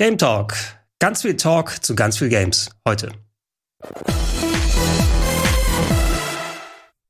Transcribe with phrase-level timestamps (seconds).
[0.00, 0.54] Game Talk.
[0.98, 3.12] Ganz viel Talk zu ganz viel Games heute.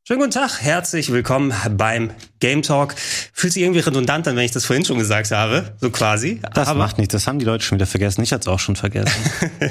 [0.02, 2.96] Schönen guten Tag, herzlich willkommen beim Game Talk.
[3.32, 6.42] Fühlt sich irgendwie redundant an, wenn ich das vorhin schon gesagt habe, so quasi.
[6.52, 8.24] Das aber macht nichts, das haben die Leute schon wieder vergessen.
[8.24, 9.22] Ich hatte es auch schon vergessen.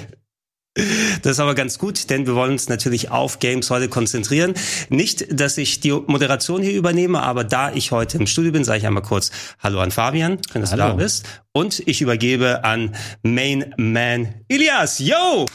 [1.21, 4.53] Das ist aber ganz gut, denn wir wollen uns natürlich auf Games heute konzentrieren.
[4.89, 8.79] Nicht, dass ich die Moderation hier übernehme, aber da ich heute im Studio bin, sage
[8.79, 10.83] ich einmal kurz Hallo an Fabian, schön, dass Hallo.
[10.83, 11.25] du da bist.
[11.51, 14.99] Und ich übergebe an Main Man Ilias.
[14.99, 15.45] Yo!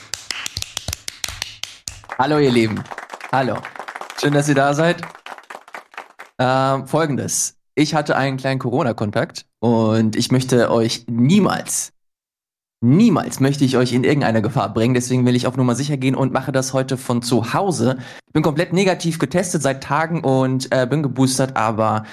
[2.18, 2.82] Hallo ihr Lieben.
[3.32, 3.56] Hallo.
[4.20, 5.02] Schön, dass ihr da seid.
[6.38, 7.56] Ähm, Folgendes.
[7.74, 11.93] Ich hatte einen kleinen Corona-Kontakt und ich möchte euch niemals
[12.84, 16.14] Niemals möchte ich euch in irgendeine Gefahr bringen, deswegen will ich auf Nummer sicher gehen
[16.14, 17.96] und mache das heute von zu Hause.
[18.26, 22.04] Ich bin komplett negativ getestet seit Tagen und äh, bin geboostert, aber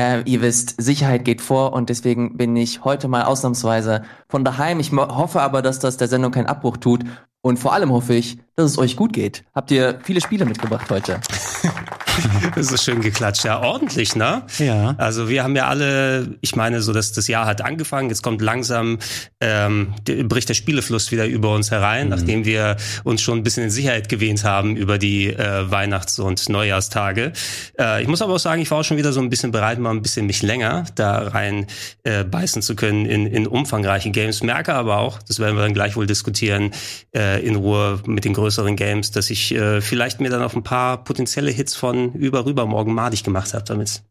[0.00, 4.78] äh, ihr wisst, Sicherheit geht vor und deswegen bin ich heute mal ausnahmsweise von daheim.
[4.78, 7.04] Ich hoffe aber, dass das der Sendung keinen Abbruch tut
[7.42, 9.44] und vor allem hoffe ich, dass es euch gut geht.
[9.54, 11.20] Habt ihr viele Spiele mitgebracht heute?
[12.54, 13.44] das ist schön geklatscht.
[13.44, 14.42] Ja, ordentlich, ne?
[14.58, 14.94] Ja.
[14.98, 18.42] Also wir haben ja alle, ich meine, so dass das Jahr hat angefangen, jetzt kommt
[18.42, 18.98] langsam,
[19.40, 22.10] ähm, bricht der Spielefluss wieder über uns herein, mhm.
[22.10, 26.48] nachdem wir uns schon ein bisschen in Sicherheit gewähnt haben über die äh, Weihnachts- und
[26.48, 27.32] Neujahrstage.
[27.78, 29.78] Äh, ich muss aber auch sagen, ich war auch schon wieder so ein bisschen bereit,
[29.78, 31.66] mal ein bisschen mich länger da rein
[32.02, 34.42] äh, beißen zu können in, in umfangreiche Games.
[34.42, 36.72] Merke aber auch, das werden wir dann gleich wohl diskutieren,
[37.12, 40.62] äh, in Ruhe mit den größeren Games, dass ich äh, vielleicht mir dann auf ein
[40.62, 44.02] paar potenzielle Hits von über rübermorgen madig gemacht habe damit.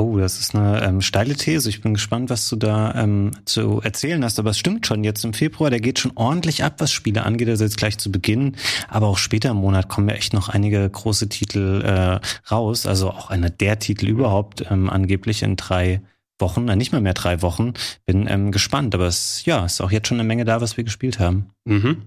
[0.00, 1.68] Oh, das ist eine ähm, steile These.
[1.68, 4.38] Ich bin gespannt, was du da ähm, zu erzählen hast.
[4.38, 7.50] Aber es stimmt schon, jetzt im Februar, der geht schon ordentlich ab, was Spiele angeht.
[7.50, 8.56] Also jetzt gleich zu Beginn.
[8.88, 12.18] Aber auch später im Monat kommen ja echt noch einige große Titel äh,
[12.50, 12.86] raus.
[12.86, 16.00] Also auch einer der Titel überhaupt, ähm, angeblich in drei
[16.38, 17.74] Wochen, äh, nicht mal mehr drei Wochen.
[18.06, 18.94] Bin ähm, gespannt.
[18.94, 21.50] Aber es ja, ist auch jetzt schon eine Menge da, was wir gespielt haben.
[21.66, 22.06] Mhm.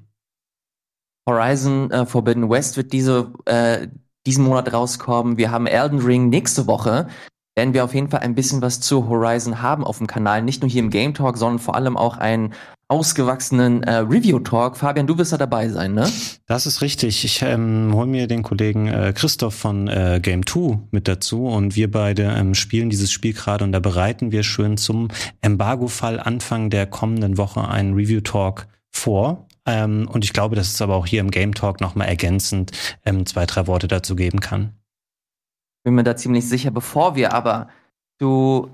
[1.27, 3.87] Horizon äh, Forbidden West wird diese äh,
[4.25, 5.37] diesen Monat rauskommen.
[5.37, 7.07] Wir haben Elden Ring nächste Woche.
[7.55, 10.41] Werden wir auf jeden Fall ein bisschen was zu Horizon haben auf dem Kanal.
[10.41, 12.53] Nicht nur hier im Game Talk, sondern vor allem auch einen
[12.87, 14.77] ausgewachsenen äh, Review Talk.
[14.77, 16.09] Fabian, du wirst da dabei sein, ne?
[16.47, 17.23] Das ist richtig.
[17.23, 21.75] Ich ähm, hole mir den Kollegen äh, Christoph von äh, Game 2 mit dazu und
[21.75, 25.09] wir beide ähm, spielen dieses Spiel gerade und da bereiten wir schön zum
[25.41, 29.47] Embargo-Fall Anfang der kommenden Woche einen Review Talk vor.
[29.65, 32.71] Ähm, und ich glaube, dass es aber auch hier im Game Talk nochmal ergänzend
[33.05, 34.73] ähm, zwei, drei Worte dazu geben kann.
[35.83, 36.71] Bin mir da ziemlich sicher.
[36.71, 37.69] Bevor wir aber
[38.19, 38.69] zu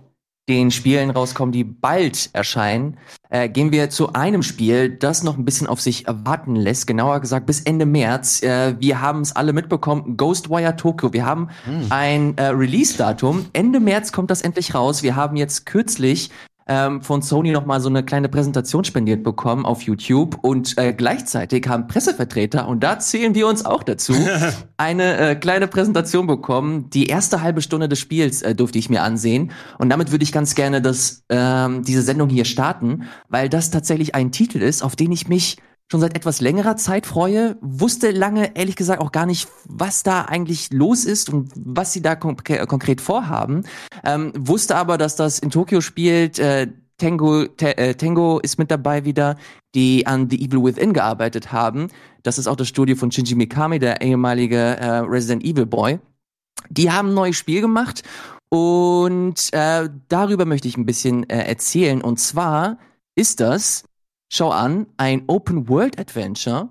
[0.48, 2.98] den Spielen rauskommen, die bald erscheinen,
[3.30, 6.88] äh, gehen wir zu einem Spiel, das noch ein bisschen auf sich warten lässt.
[6.88, 8.42] Genauer gesagt bis Ende März.
[8.42, 10.18] Äh, wir haben es alle mitbekommen.
[10.18, 11.14] Ghostwire Tokyo.
[11.14, 11.86] Wir haben hm.
[11.92, 13.46] ein äh, Release-Datum.
[13.54, 15.04] Ende März kommt das endlich raus.
[15.04, 16.32] Wir haben jetzt kürzlich
[16.70, 20.94] ähm, von Sony noch mal so eine kleine Präsentation spendiert bekommen auf YouTube und äh,
[20.94, 24.14] gleichzeitig haben Pressevertreter und da zählen wir uns auch dazu
[24.78, 26.90] eine äh, kleine Präsentation bekommen.
[26.92, 30.32] Die erste halbe Stunde des Spiels äh, durfte ich mir ansehen und damit würde ich
[30.32, 34.96] ganz gerne das ähm, diese Sendung hier starten, weil das tatsächlich ein Titel ist, auf
[34.96, 35.58] den ich mich
[35.92, 37.58] schon seit etwas längerer Zeit freue.
[37.62, 42.02] Wusste lange, ehrlich gesagt, auch gar nicht, was da eigentlich los ist und was sie
[42.02, 43.64] da konk konkret vorhaben.
[44.04, 46.40] Ähm, wusste aber, dass das in Tokio spielt.
[46.40, 46.68] Äh,
[46.98, 49.38] Tango, äh, Tango ist mit dabei wieder,
[49.74, 51.88] die an The Evil Within gearbeitet haben.
[52.24, 56.00] Das ist auch das Studio von Shinji Mikami, der ehemalige äh, Resident Evil Boy.
[56.70, 58.04] Die haben ein neues Spiel gemacht
[58.50, 62.02] und äh, darüber möchte ich ein bisschen äh, erzählen.
[62.02, 62.78] Und zwar
[63.16, 63.86] ist das
[64.30, 66.70] schau an, ein Open-World-Adventure.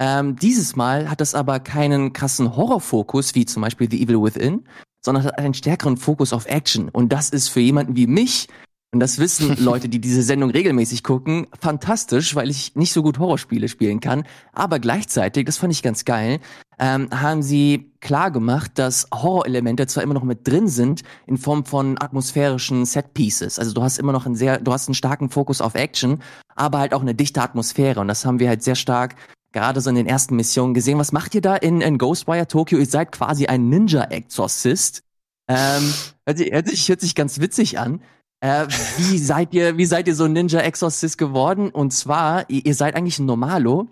[0.00, 4.64] Ähm, dieses Mal hat das aber keinen krassen Horrorfokus, wie zum Beispiel The Evil Within,
[5.00, 6.88] sondern hat einen stärkeren Fokus auf Action.
[6.88, 8.48] Und das ist für jemanden wie mich,
[8.94, 13.18] und das wissen Leute, die diese Sendung regelmäßig gucken, fantastisch, weil ich nicht so gut
[13.18, 14.24] Horrorspiele spielen kann.
[14.52, 16.38] Aber gleichzeitig, das fand ich ganz geil,
[16.78, 21.64] ähm, haben sie klar gemacht, dass Horrorelemente zwar immer noch mit drin sind in Form
[21.64, 23.58] von atmosphärischen Setpieces.
[23.58, 26.22] Also du hast immer noch einen sehr, du hast einen starken Fokus auf Action,
[26.54, 28.00] aber halt auch eine dichte Atmosphäre.
[28.00, 29.16] Und das haben wir halt sehr stark
[29.52, 30.98] gerade so in den ersten Missionen gesehen.
[30.98, 32.78] Was macht ihr da in, in Ghostwire Tokyo?
[32.78, 35.02] Ihr seid quasi ein Ninja-Exorcist.
[35.48, 35.92] Ähm,
[36.26, 38.00] hört, sich, hört, sich, hört sich ganz witzig an.
[38.44, 38.68] Äh,
[38.98, 41.70] wie seid ihr, wie seid ihr so Ninja Exorcist geworden?
[41.70, 43.88] Und zwar, ihr, ihr seid eigentlich ein Normalo,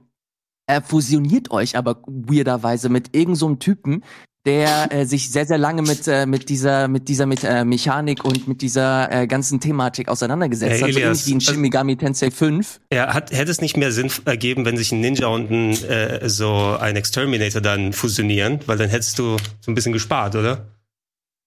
[0.66, 4.04] äh, fusioniert euch aber weirderweise mit irgendeinem so Typen,
[4.44, 8.26] der äh, sich sehr, sehr lange mit, äh, mit dieser, mit dieser mit, äh, Mechanik
[8.26, 10.92] und mit dieser äh, ganzen Thematik auseinandergesetzt hat.
[10.92, 12.80] So ähnlich wie ein Shin Megami Tensei 5.
[12.92, 16.28] Ja, hat, hätte es nicht mehr Sinn ergeben, wenn sich ein Ninja und ein, äh,
[16.28, 20.71] so ein Exterminator dann fusionieren, weil dann hättest du so ein bisschen gespart, oder?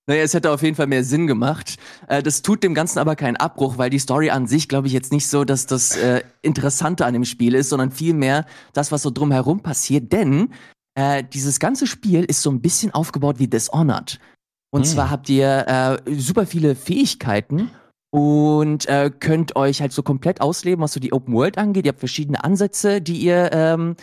[0.08, 1.78] Naja, es hätte auf jeden Fall mehr Sinn gemacht.
[2.08, 4.94] Äh, das tut dem Ganzen aber keinen Abbruch, weil die Story an sich, glaube ich,
[4.94, 9.02] jetzt nicht so, dass das äh, Interessante an dem Spiel ist, sondern vielmehr das, was
[9.02, 10.12] so drumherum passiert.
[10.12, 10.54] Denn
[10.96, 14.20] äh, dieses ganze Spiel ist so ein bisschen aufgebaut wie Dishonored.
[14.72, 14.90] Und hm.
[14.90, 17.72] zwar habt ihr äh, super viele Fähigkeiten
[18.12, 21.86] und äh, könnt euch halt so komplett ausleben, was so die Open World angeht.
[21.86, 23.96] Ihr habt verschiedene Ansätze, die ihr ähm,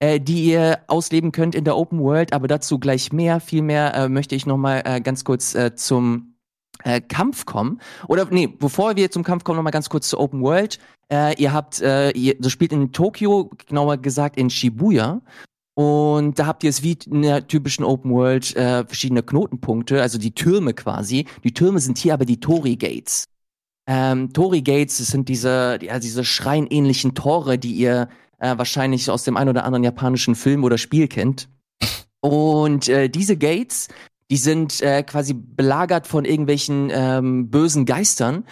[0.00, 3.40] äh, die ihr ausleben könnt in der Open World, aber dazu gleich mehr.
[3.40, 6.34] Vielmehr äh, möchte ich noch mal äh, ganz kurz äh, zum
[6.84, 7.80] äh, Kampf kommen.
[8.06, 10.78] Oder nee, bevor wir zum Kampf kommen, noch mal ganz kurz zur Open World.
[11.12, 15.20] Äh, ihr habt, äh, ihr, das spielt in Tokio, genauer gesagt in Shibuya.
[15.74, 20.18] Und da habt ihr es wie in der typischen Open World äh, verschiedene Knotenpunkte, also
[20.18, 21.26] die Türme quasi.
[21.44, 23.26] Die Türme sind hier aber die Tori Gates.
[23.86, 29.36] Ähm, Tori Gates, sind diese, ja, diese schreinähnlichen Tore, die ihr äh, wahrscheinlich aus dem
[29.36, 31.48] ein oder anderen japanischen Film oder Spiel kennt.
[32.20, 33.88] Und äh, diese Gates,
[34.30, 38.44] die sind äh, quasi belagert von irgendwelchen ähm, bösen Geistern.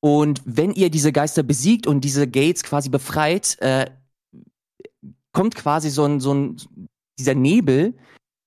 [0.00, 3.90] Und wenn ihr diese Geister besiegt und diese Gates quasi befreit, äh,
[5.32, 6.56] kommt quasi so ein, so ein,
[7.18, 7.94] dieser Nebel,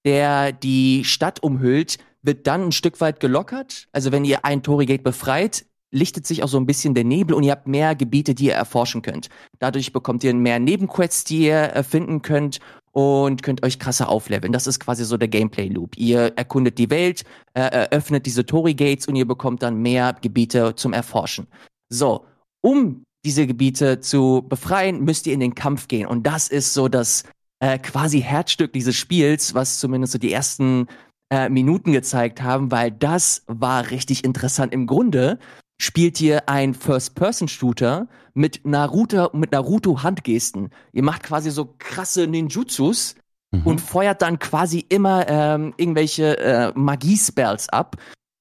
[0.04, 3.88] der die Stadt umhüllt, wird dann ein Stück weit gelockert.
[3.92, 7.44] Also wenn ihr ein Torigate befreit, lichtet sich auch so ein bisschen der Nebel und
[7.44, 9.30] ihr habt mehr Gebiete, die ihr erforschen könnt.
[9.60, 12.60] Dadurch bekommt ihr mehr Nebenquests, die ihr erfinden könnt
[12.92, 14.54] und könnt euch krasser aufleveln.
[14.54, 15.98] Das ist quasi so der Gameplay-Loop.
[15.98, 17.24] Ihr erkundet die Welt,
[17.54, 21.48] äh, eröffnet diese Tori-Gates und ihr bekommt dann mehr Gebiete zum Erforschen.
[21.90, 22.26] So,
[22.62, 26.08] um diese Gebiete zu befreien, müsst ihr in den Kampf gehen.
[26.08, 27.24] Und das ist so das
[27.60, 30.88] äh, quasi Herzstück dieses Spiels, was zumindest so die ersten
[31.30, 34.74] äh, Minuten gezeigt haben, weil das war richtig interessant.
[34.74, 35.40] Im Grunde
[35.78, 40.70] spielt ihr ein First-Person-Shooter mit Naruto, mit Naruto-Handgesten.
[40.94, 43.16] Ihr macht quasi so krasse Ninjutsus
[43.52, 43.64] mhm.
[43.64, 47.98] und feuert dann quasi immer ähm, irgendwelche äh, Magie-Spells ab.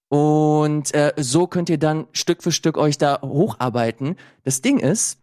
[0.09, 4.17] Und äh, so könnt ihr dann Stück für Stück euch da hocharbeiten.
[4.45, 5.19] Das Ding ist,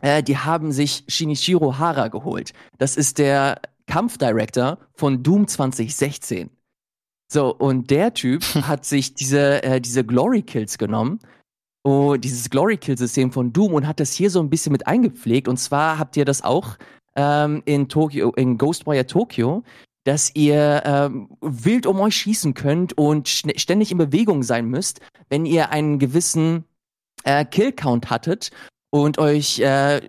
[0.00, 2.52] äh, die haben sich Shinichiro Hara geholt.
[2.78, 6.50] Das ist der Kampfdirector von Doom 2016.
[7.30, 11.18] So, und der Typ hat sich diese, äh, diese Glory Kills genommen
[11.84, 14.86] oh, dieses Glory Kill System von Doom und hat das hier so ein bisschen mit
[14.86, 15.48] eingepflegt.
[15.48, 16.76] Und zwar habt ihr das auch
[17.16, 19.62] ähm, in Tokyo, in Ghostwire Tokyo,
[20.04, 25.44] dass ihr ähm, wild um euch schießen könnt und ständig in Bewegung sein müsst, wenn
[25.44, 26.64] ihr einen gewissen
[27.24, 28.50] äh, Kill-Count hattet
[28.90, 30.00] und euch äh,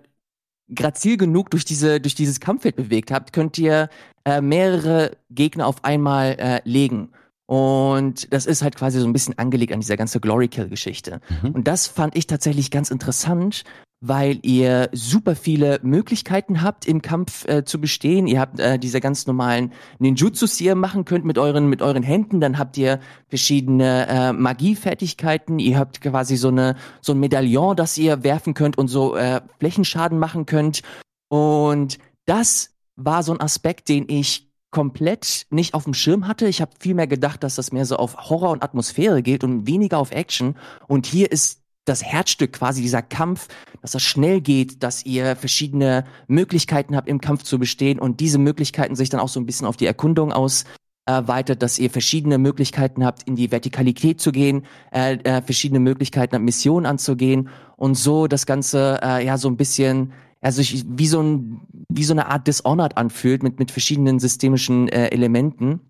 [0.74, 3.90] grazil genug durch diese durch dieses Kampffeld bewegt habt, könnt ihr
[4.24, 7.10] äh, mehrere Gegner auf einmal äh, legen.
[7.50, 11.20] Und das ist halt quasi so ein bisschen angelegt an dieser ganze Glory Kill Geschichte.
[11.42, 11.50] Mhm.
[11.50, 13.64] Und das fand ich tatsächlich ganz interessant,
[14.00, 18.28] weil ihr super viele Möglichkeiten habt, im Kampf äh, zu bestehen.
[18.28, 22.04] Ihr habt äh, diese ganz normalen Ninjutsus, die ihr machen könnt mit euren, mit euren
[22.04, 22.38] Händen.
[22.38, 25.58] Dann habt ihr verschiedene äh, Magiefertigkeiten.
[25.58, 29.40] Ihr habt quasi so eine, so ein Medaillon, das ihr werfen könnt und so äh,
[29.58, 30.82] Flächenschaden machen könnt.
[31.28, 36.46] Und das war so ein Aspekt, den ich komplett nicht auf dem Schirm hatte.
[36.46, 39.66] Ich habe viel mehr gedacht, dass das mehr so auf Horror und Atmosphäre geht und
[39.66, 40.56] weniger auf Action.
[40.86, 43.48] Und hier ist das Herzstück quasi dieser Kampf,
[43.82, 48.38] dass das schnell geht, dass ihr verschiedene Möglichkeiten habt, im Kampf zu bestehen und diese
[48.38, 50.64] Möglichkeiten sich dann auch so ein bisschen auf die Erkundung aus
[51.06, 56.34] erweitert, dass ihr verschiedene Möglichkeiten habt, in die Vertikalität zu gehen, äh, äh, verschiedene Möglichkeiten
[56.34, 61.06] habt, Missionen anzugehen und so das Ganze äh, ja so ein bisschen also ich, wie
[61.06, 65.80] so ein wie so eine Art Dishonored anfühlt mit mit verschiedenen systemischen äh, Elementen.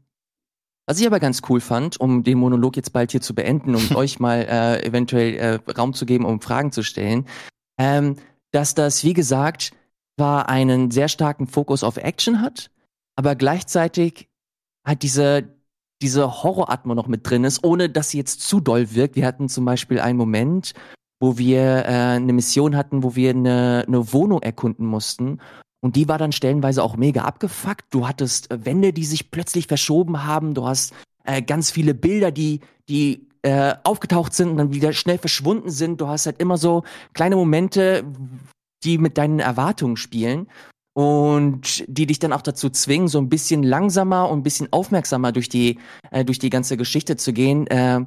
[0.87, 3.95] Was ich aber ganz cool fand, um den Monolog jetzt bald hier zu beenden und
[3.95, 7.27] euch mal äh, eventuell äh, Raum zu geben, um Fragen zu stellen,
[7.79, 8.17] ähm,
[8.51, 9.73] dass das wie gesagt
[10.19, 12.71] zwar einen sehr starken Fokus auf Action hat,
[13.17, 14.29] aber gleichzeitig
[14.85, 15.61] hat diese
[16.03, 19.17] diese Horroratmo noch mit drin ist, ohne dass sie jetzt zu doll wirkt.
[19.17, 20.73] Wir hatten zum Beispiel einen Moment,
[21.21, 25.39] wo wir äh, eine Mission hatten, wo wir eine, eine Wohnung erkunden mussten.
[25.83, 27.85] Und die war dann stellenweise auch mega abgefuckt.
[27.91, 30.55] Du hattest äh, Wände, die sich plötzlich verschoben haben.
[30.55, 35.19] Du hast äh, ganz viele Bilder, die, die äh, aufgetaucht sind und dann wieder schnell
[35.19, 36.01] verschwunden sind.
[36.01, 38.05] Du hast halt immer so kleine Momente,
[38.83, 40.49] die mit deinen Erwartungen spielen
[40.95, 45.33] und die dich dann auch dazu zwingen, so ein bisschen langsamer und ein bisschen aufmerksamer
[45.33, 45.79] durch die
[46.11, 47.67] äh, durch die ganze Geschichte zu gehen.
[47.69, 48.05] Äh,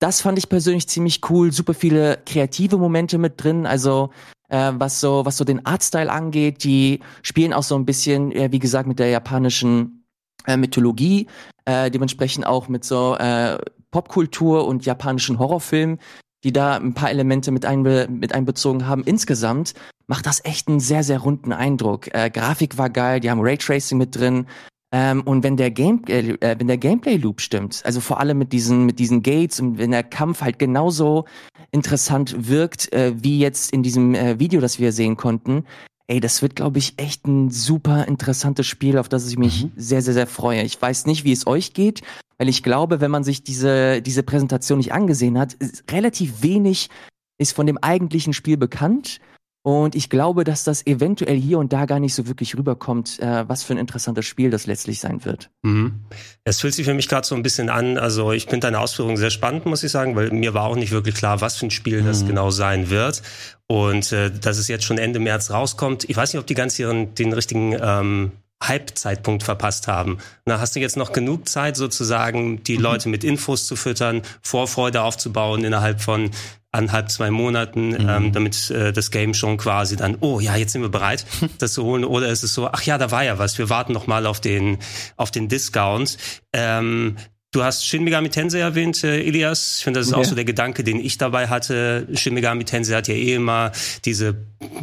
[0.00, 1.52] das fand ich persönlich ziemlich cool.
[1.52, 3.66] Super viele kreative Momente mit drin.
[3.66, 4.10] Also
[4.48, 8.50] äh, was so was so den Artstyle angeht, die spielen auch so ein bisschen, äh,
[8.50, 10.06] wie gesagt, mit der japanischen
[10.46, 11.28] äh, Mythologie,
[11.66, 13.58] äh, dementsprechend auch mit so äh,
[13.90, 15.98] Popkultur und japanischen Horrorfilmen,
[16.44, 19.04] die da ein paar Elemente mit, einbe mit einbezogen haben.
[19.04, 19.74] Insgesamt
[20.06, 22.12] macht das echt einen sehr, sehr runden Eindruck.
[22.14, 24.46] Äh, Grafik war geil, die haben Raytracing mit drin.
[24.92, 28.38] Ähm, und wenn der Game, äh, äh, wenn der Gameplay Loop stimmt, also vor allem
[28.38, 31.26] mit diesen, mit diesen Gates und wenn der Kampf halt genauso
[31.70, 35.64] interessant wirkt, äh, wie jetzt in diesem äh, Video, das wir sehen konnten,
[36.08, 39.72] ey, das wird, glaube ich, echt ein super interessantes Spiel, auf das ich mich mhm.
[39.76, 40.62] sehr, sehr, sehr freue.
[40.62, 42.02] Ich weiß nicht, wie es euch geht,
[42.38, 45.56] weil ich glaube, wenn man sich diese, diese Präsentation nicht angesehen hat,
[45.88, 46.90] relativ wenig
[47.38, 49.20] ist von dem eigentlichen Spiel bekannt.
[49.62, 53.46] Und ich glaube, dass das eventuell hier und da gar nicht so wirklich rüberkommt, äh,
[53.46, 55.50] was für ein interessantes Spiel das letztlich sein wird.
[55.62, 56.00] Mhm.
[56.44, 59.18] Es fühlt sich für mich gerade so ein bisschen an, also ich finde deine Ausführungen
[59.18, 61.70] sehr spannend, muss ich sagen, weil mir war auch nicht wirklich klar, was für ein
[61.70, 62.06] Spiel mhm.
[62.06, 63.22] das genau sein wird.
[63.66, 66.78] Und äh, dass es jetzt schon Ende März rauskommt, ich weiß nicht, ob die ganz
[66.78, 70.18] ihren den richtigen ähm, Halbzeitpunkt verpasst haben.
[70.44, 72.82] Na, hast du jetzt noch genug Zeit sozusagen, die mhm.
[72.82, 76.30] Leute mit Infos zu füttern, Vorfreude aufzubauen innerhalb von
[76.72, 78.08] anderthalb, zwei Monaten, mhm.
[78.08, 81.26] ähm, damit äh, das Game schon quasi dann, oh ja, jetzt sind wir bereit,
[81.58, 82.04] das zu holen.
[82.04, 84.40] Oder ist es so, ach ja, da war ja was, wir warten noch mal auf
[84.40, 84.78] den,
[85.16, 86.16] auf den Discount.
[86.52, 87.16] Ähm,
[87.52, 89.78] Du hast Shin Megami Tensei erwähnt, äh, Elias.
[89.78, 90.22] Ich finde, das ist okay.
[90.22, 92.06] auch so der Gedanke, den ich dabei hatte.
[92.14, 93.72] Shin Megami Tensei hat ja eh immer
[94.04, 94.36] diese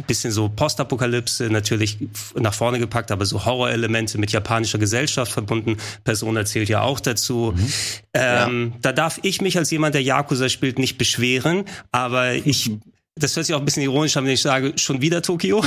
[0.06, 1.96] bisschen so Postapokalypse natürlich
[2.34, 5.78] nach vorne gepackt, aber so Horrorelemente mit japanischer Gesellschaft verbunden.
[6.04, 7.54] Person erzählt ja auch dazu.
[7.56, 7.72] Mhm.
[8.12, 8.78] Ähm, ja.
[8.82, 12.72] Da darf ich mich als jemand, der Yakuza spielt, nicht beschweren, aber ich
[13.18, 15.64] das hört sich auch ein bisschen ironisch an, wenn ich sage, schon wieder Tokio.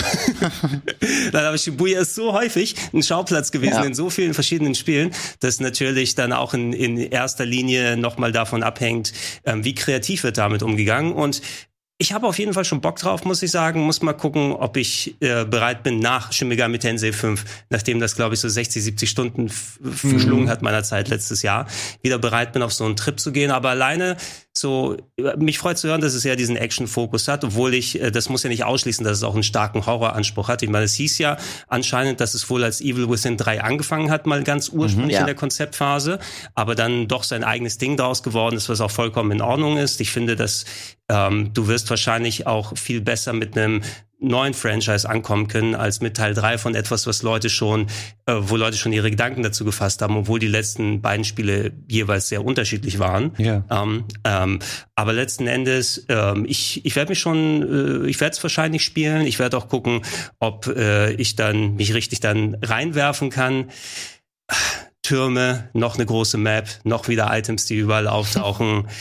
[1.32, 3.84] dann aber Shibuya ist so häufig ein Schauplatz gewesen ja.
[3.84, 8.64] in so vielen verschiedenen Spielen, dass natürlich dann auch in, in erster Linie nochmal davon
[8.64, 9.14] abhängt,
[9.46, 11.14] ähm, wie kreativ wird damit umgegangen.
[11.14, 11.42] Und
[12.02, 13.82] ich habe auf jeden Fall schon Bock drauf, muss ich sagen.
[13.82, 18.16] Muss mal gucken, ob ich äh, bereit bin nach Shin Megami Tensei 5, nachdem das,
[18.16, 20.50] glaube ich, so 60, 70 Stunden verschlungen mhm.
[20.50, 21.68] hat meiner Zeit letztes Jahr,
[22.02, 23.52] wieder bereit bin, auf so einen Trip zu gehen.
[23.52, 24.18] Aber alleine
[24.54, 24.98] so,
[25.38, 28.44] mich freut zu hören, dass es ja diesen Action-Fokus hat, obwohl ich, äh, das muss
[28.44, 30.62] ja nicht ausschließen, dass es auch einen starken Horroranspruch hat.
[30.62, 34.26] Ich meine, es hieß ja anscheinend, dass es wohl als Evil Within 3 angefangen hat,
[34.26, 35.20] mal ganz ursprünglich mhm, ja.
[35.22, 36.20] in der Konzeptphase,
[36.54, 40.02] aber dann doch sein eigenes Ding daraus geworden ist, was auch vollkommen in Ordnung ist.
[40.02, 40.66] Ich finde, dass
[41.12, 43.84] ähm, du wirst wahrscheinlich auch viel besser mit einem
[44.22, 47.88] neuen Franchise ankommen können als mit Teil 3 von etwas, was Leute schon,
[48.28, 52.30] äh, wo Leute schon ihre Gedanken dazu gefasst haben, obwohl die letzten beiden Spiele jeweils
[52.30, 53.32] sehr unterschiedlich waren.
[53.40, 53.66] Ja.
[53.70, 54.60] Ähm, ähm,
[54.96, 59.26] aber letzten Endes, ähm, ich, ich werde mich schon, äh, ich werde es wahrscheinlich spielen.
[59.26, 60.02] Ich werde auch gucken,
[60.40, 63.72] ob äh, ich dann mich richtig dann reinwerfen kann.
[65.02, 68.88] Türme, noch eine große Map, noch wieder Items, die überall auftauchen.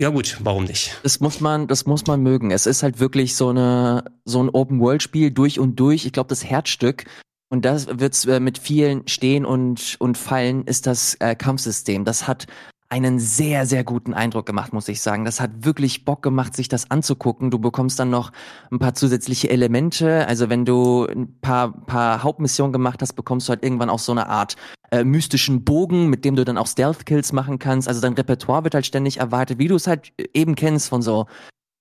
[0.00, 0.98] Ja gut, warum nicht?
[1.02, 2.52] Das muss man, das muss man mögen.
[2.52, 6.06] Es ist halt wirklich so eine so ein Open World Spiel durch und durch.
[6.06, 7.04] Ich glaube, das Herzstück
[7.50, 12.06] und das wird's äh, mit vielen stehen und und fallen ist das äh, Kampfsystem.
[12.06, 12.46] Das hat
[12.90, 15.24] einen sehr, sehr guten Eindruck gemacht, muss ich sagen.
[15.24, 17.52] Das hat wirklich Bock gemacht, sich das anzugucken.
[17.52, 18.32] Du bekommst dann noch
[18.72, 20.26] ein paar zusätzliche Elemente.
[20.26, 24.10] Also wenn du ein paar, paar Hauptmissionen gemacht hast, bekommst du halt irgendwann auch so
[24.10, 24.56] eine Art
[24.90, 27.86] äh, mystischen Bogen, mit dem du dann auch Stealth-Kills machen kannst.
[27.86, 31.26] Also dein Repertoire wird halt ständig erwartet, wie du es halt eben kennst von so,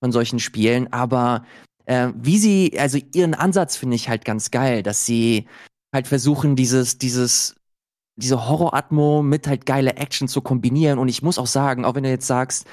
[0.03, 0.93] von solchen Spielen.
[0.93, 1.43] Aber
[1.85, 5.47] äh, wie sie, also ihren Ansatz finde ich halt ganz geil, dass sie
[5.91, 7.55] halt versuchen, dieses, dieses
[8.19, 10.99] diese Horror-Atmo mit halt geile Action zu kombinieren.
[10.99, 12.67] Und ich muss auch sagen, auch wenn du jetzt sagst,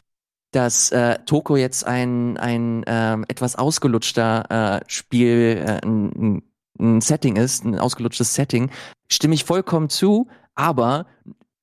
[0.53, 6.43] dass äh, Toko jetzt ein, ein ähm, etwas ausgelutschter äh, Spiel, äh, ein,
[6.79, 8.71] ein Setting ist, ein ausgelutschtes Setting,
[9.09, 11.07] stimme ich vollkommen zu, aber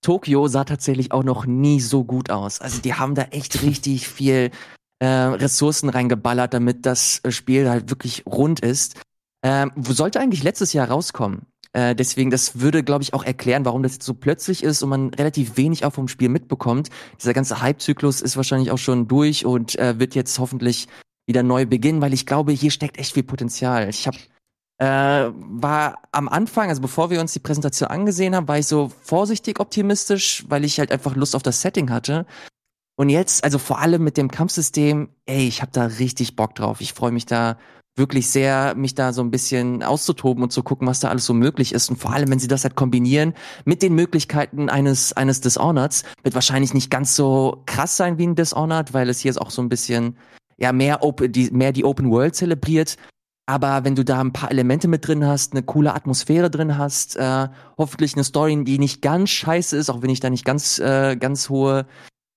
[0.02, 2.62] Tokio sah tatsächlich auch noch nie so gut aus.
[2.62, 4.52] Also die haben da echt richtig viel
[5.00, 9.02] äh, Ressourcen reingeballert, damit das Spiel halt wirklich rund ist.
[9.44, 11.48] Ähm, sollte eigentlich letztes Jahr rauskommen.
[11.74, 14.90] Äh, deswegen, das würde, glaube ich, auch erklären, warum das jetzt so plötzlich ist und
[14.90, 16.90] man relativ wenig auch vom Spiel mitbekommt.
[17.20, 20.88] Dieser ganze Hype-Zyklus ist wahrscheinlich auch schon durch und äh, wird jetzt hoffentlich
[21.26, 23.90] wieder neu beginnen, weil ich glaube, hier steckt echt viel Potenzial.
[23.90, 24.18] Ich habe
[24.80, 28.92] äh, war am Anfang, also bevor wir uns die Präsentation angesehen haben, war ich so
[29.02, 32.26] vorsichtig optimistisch, weil ich halt einfach Lust auf das Setting hatte.
[32.96, 36.82] Und jetzt, also vor allem mit dem Kampfsystem, ey, ich habe da richtig Bock drauf.
[36.82, 37.58] Ich freue mich da
[37.96, 41.34] wirklich sehr, mich da so ein bisschen auszutoben und zu gucken, was da alles so
[41.34, 41.90] möglich ist.
[41.90, 43.34] Und vor allem, wenn sie das halt kombinieren
[43.66, 48.36] mit den Möglichkeiten eines, eines Dishonoreds, wird wahrscheinlich nicht ganz so krass sein wie ein
[48.36, 50.18] Dishonored, weil es hier ist auch so ein bisschen,
[50.58, 52.98] ja, mehr, open, die, mehr die Open World zelebriert.
[53.46, 57.18] Aber wenn du da ein paar Elemente mit drin hast, eine coole Atmosphäre drin hast,
[57.18, 60.80] äh, hoffentlich eine Story, die nicht ganz scheiße ist, auch wenn ich da nicht ganz,
[60.80, 61.86] äh, ganz hohe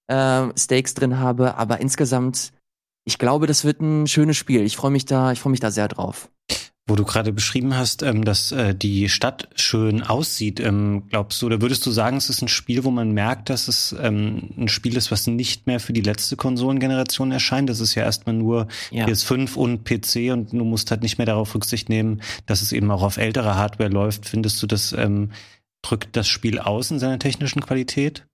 [0.08, 2.52] äh, Stakes drin habe, aber insgesamt
[3.06, 4.62] ich glaube, das wird ein schönes Spiel.
[4.62, 6.28] Ich freue mich da, ich freue mich da sehr drauf.
[6.88, 11.46] Wo du gerade beschrieben hast, ähm, dass äh, die Stadt schön aussieht, ähm, glaubst du,
[11.46, 14.68] oder würdest du sagen, es ist ein Spiel, wo man merkt, dass es ähm, ein
[14.68, 17.70] Spiel ist, was nicht mehr für die letzte Konsolengeneration erscheint?
[17.70, 19.06] Das ist ja erstmal nur ja.
[19.06, 22.90] PS5 und PC und du musst halt nicht mehr darauf Rücksicht nehmen, dass es eben
[22.90, 24.26] auch auf ältere Hardware läuft.
[24.26, 24.94] Findest du das
[25.82, 28.26] drückt das Spiel aus in seiner technischen Qualität?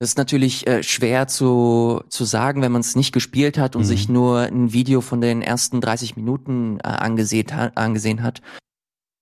[0.00, 3.82] Das ist natürlich äh, schwer zu, zu sagen, wenn man es nicht gespielt hat und
[3.82, 3.86] mhm.
[3.86, 8.40] sich nur ein Video von den ersten 30 Minuten äh, angesehen, ha angesehen hat.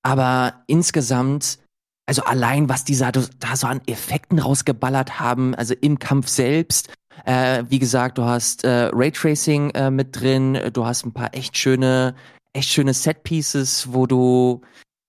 [0.02, 1.59] Aber insgesamt,
[2.06, 6.92] also allein, was die da, da so an Effekten rausgeballert haben, also im Kampf selbst,
[7.25, 11.56] äh, wie gesagt, du hast äh, Raytracing äh, mit drin, du hast ein paar echt
[11.56, 12.14] schöne,
[12.52, 14.61] echt schöne Set-Pieces, wo du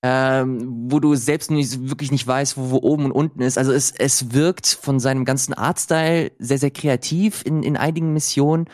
[0.04, 3.58] ähm, wo du selbst nicht, wirklich nicht weißt, wo, wo oben und unten ist.
[3.58, 8.66] Also es, es wirkt von seinem ganzen Artstyle sehr, sehr kreativ in, in einigen Missionen.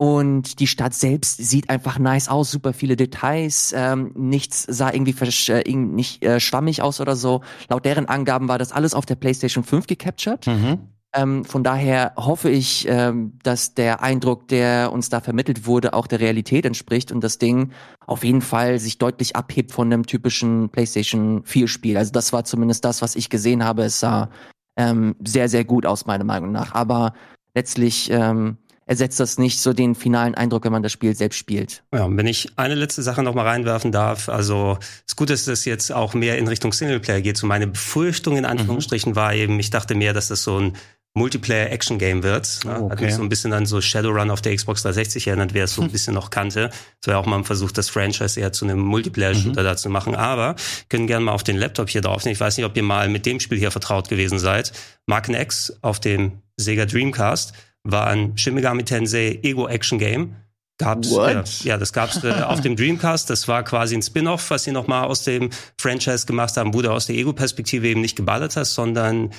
[0.00, 5.14] Und die Stadt selbst sieht einfach nice aus, super viele Details, ähm, nichts sah irgendwie
[5.48, 7.42] äh, nicht äh, schwammig aus oder so.
[7.68, 10.46] Laut deren Angaben war das alles auf der PlayStation 5 gecaptured.
[10.46, 10.78] Mhm.
[11.14, 16.06] Ähm, von daher hoffe ich, ähm, dass der Eindruck, der uns da vermittelt wurde, auch
[16.06, 17.72] der Realität entspricht und das Ding
[18.06, 21.96] auf jeden Fall sich deutlich abhebt von einem typischen PlayStation 4 Spiel.
[21.96, 23.84] Also das war zumindest das, was ich gesehen habe.
[23.84, 24.28] Es sah
[24.76, 26.74] ähm, sehr, sehr gut aus, meiner Meinung nach.
[26.74, 27.14] Aber
[27.54, 31.82] letztlich ähm, ersetzt das nicht so den finalen Eindruck, wenn man das Spiel selbst spielt.
[31.92, 35.28] Ja, und wenn ich eine letzte Sache noch mal reinwerfen darf, also es ist gut,
[35.28, 37.36] dass das jetzt auch mehr in Richtung Singleplayer geht.
[37.36, 39.16] So meine Befürchtung in Anführungsstrichen mhm.
[39.16, 40.72] war eben, ich dachte mehr, dass das so ein
[41.18, 42.60] Multiplayer-Action-Game wird.
[42.64, 42.78] Ne?
[42.80, 42.92] Oh, okay.
[42.92, 45.74] Hat mich so ein bisschen an so Shadowrun auf der Xbox 360 erinnert, wer es
[45.74, 46.70] so ein bisschen noch kannte.
[47.04, 49.66] So ja auch mal ein Versuch, das Franchise eher zu einem Multiplayer-Shooter mhm.
[49.66, 50.14] da zu machen.
[50.14, 50.56] Aber
[50.88, 52.24] können gerne mal auf den Laptop hier drauf.
[52.24, 54.72] Ich weiß nicht, ob ihr mal mit dem Spiel hier vertraut gewesen seid.
[55.06, 57.52] Marken X auf dem Sega Dreamcast
[57.84, 60.36] war ein Shin Megami Tensei Ego-Action-Game.
[60.78, 63.28] Gab's, äh, ja, das gab's äh, auf dem Dreamcast.
[63.30, 66.92] Das war quasi ein Spin-off, was sie nochmal aus dem Franchise gemacht haben, wo du
[66.92, 69.30] aus der Ego-Perspektive eben nicht geballert hast, sondern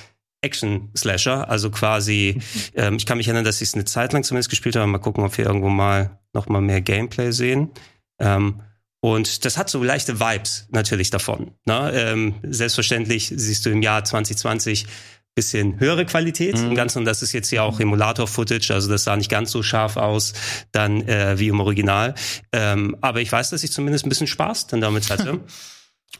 [0.42, 1.48] Action-Slasher.
[1.48, 2.40] Also quasi,
[2.74, 4.86] ähm, ich kann mich erinnern, dass ich es eine Zeit lang zumindest gespielt habe.
[4.86, 7.70] Mal gucken, ob wir irgendwo mal noch mal mehr Gameplay sehen.
[8.18, 8.62] Ähm,
[9.00, 11.52] und das hat so leichte Vibes natürlich davon.
[11.64, 11.90] Ne?
[11.94, 14.86] Ähm, selbstverständlich siehst du im Jahr 2020
[15.34, 16.68] bisschen höhere Qualität mhm.
[16.68, 19.62] im Ganzen und das ist jetzt ja auch Emulator-Footage, also das sah nicht ganz so
[19.62, 20.32] scharf aus
[20.72, 22.14] dann äh, wie im Original.
[22.52, 25.40] Ähm, aber ich weiß, dass ich zumindest ein bisschen Spaß dann damit hatte.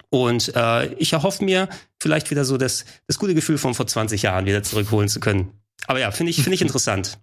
[0.09, 1.69] Und äh, ich erhoffe mir
[2.01, 5.53] vielleicht wieder so das, das gute Gefühl von vor 20 Jahren wieder zurückholen zu können.
[5.87, 7.19] Aber ja, finde ich, finde ich interessant.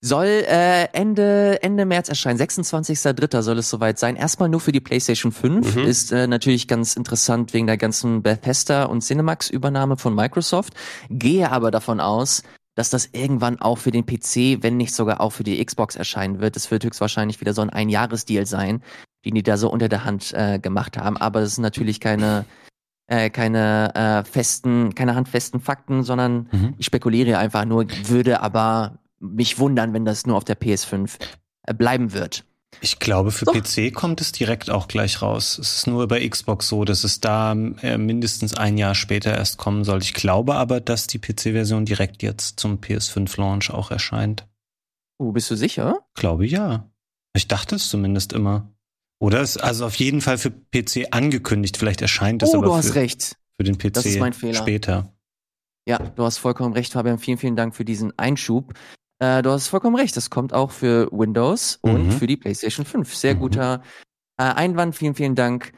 [0.00, 3.42] Soll äh, Ende, Ende März erscheinen, 26.03.
[3.42, 4.14] soll es soweit sein.
[4.14, 5.74] Erstmal nur für die PlayStation 5.
[5.74, 5.82] Mhm.
[5.82, 10.74] Ist äh, natürlich ganz interessant wegen der ganzen Bethesda und Cinemax-Übernahme von Microsoft.
[11.10, 12.44] Gehe aber davon aus,
[12.76, 16.38] dass das irgendwann auch für den PC, wenn nicht sogar auch für die Xbox erscheinen
[16.38, 16.56] wird.
[16.56, 18.84] Es wird höchstwahrscheinlich wieder so ein Einjahresdeal sein,
[19.24, 21.16] den die da so unter der Hand äh, gemacht haben.
[21.16, 22.44] Aber es ist natürlich keine
[23.08, 26.74] äh, keine äh, festen, keine handfesten Fakten, sondern mhm.
[26.78, 31.18] ich spekuliere einfach nur, würde aber mich wundern, wenn das nur auf der PS5
[31.62, 32.44] äh, bleiben wird.
[32.80, 33.52] Ich glaube, für so.
[33.52, 35.58] PC kommt es direkt auch gleich raus.
[35.58, 39.56] Es ist nur bei Xbox so, dass es da äh, mindestens ein Jahr später erst
[39.58, 40.02] kommen soll.
[40.02, 44.46] Ich glaube aber, dass die PC-Version direkt jetzt zum PS5-Launch auch erscheint.
[45.18, 46.06] Oh, bist du sicher?
[46.14, 46.88] Glaube ja.
[47.34, 48.70] Ich dachte es zumindest immer.
[49.18, 51.76] Oder ist also auf jeden Fall für PC angekündigt.
[51.76, 53.36] Vielleicht erscheint es oh, aber du hast für, recht.
[53.56, 54.54] für den PC das ist mein Fehler.
[54.54, 55.12] später.
[55.88, 57.18] Ja, du hast vollkommen recht, Fabian.
[57.18, 58.74] Vielen, vielen Dank für diesen Einschub.
[59.18, 60.16] Äh, du hast vollkommen recht.
[60.16, 61.90] Das kommt auch für Windows mhm.
[61.90, 63.14] und für die PlayStation 5.
[63.14, 63.40] Sehr mhm.
[63.40, 63.82] guter
[64.36, 64.94] äh, Einwand.
[64.94, 65.72] Vielen, vielen Dank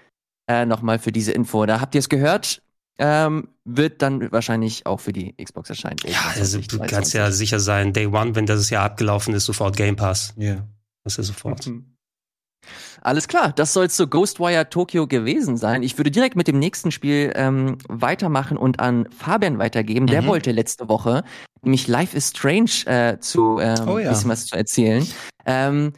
[0.49, 1.65] äh, nochmal für diese Info.
[1.65, 2.63] Da habt ihr es gehört.
[2.99, 5.97] Ähm, wird dann wahrscheinlich auch für die Xbox erscheinen.
[6.05, 9.75] Ja, also du kannst ja sicher sein, Day One, wenn das Jahr abgelaufen ist, sofort
[9.75, 10.35] Game Pass.
[10.37, 10.45] Ja.
[10.45, 10.69] Yeah.
[11.05, 11.67] Das ist ja sofort.
[11.67, 11.97] Mhm.
[13.03, 15.83] Alles klar, das soll zu Ghostwire Tokyo gewesen sein.
[15.83, 20.07] Ich würde direkt mit dem nächsten Spiel ähm, weitermachen und an Fabian weitergeben.
[20.07, 20.27] Der mhm.
[20.27, 21.25] wollte letzte Woche
[21.63, 24.11] nämlich Life is Strange äh, zu ähm, oh ja.
[24.11, 25.07] bisschen was zu erzählen.
[25.47, 25.93] Ähm,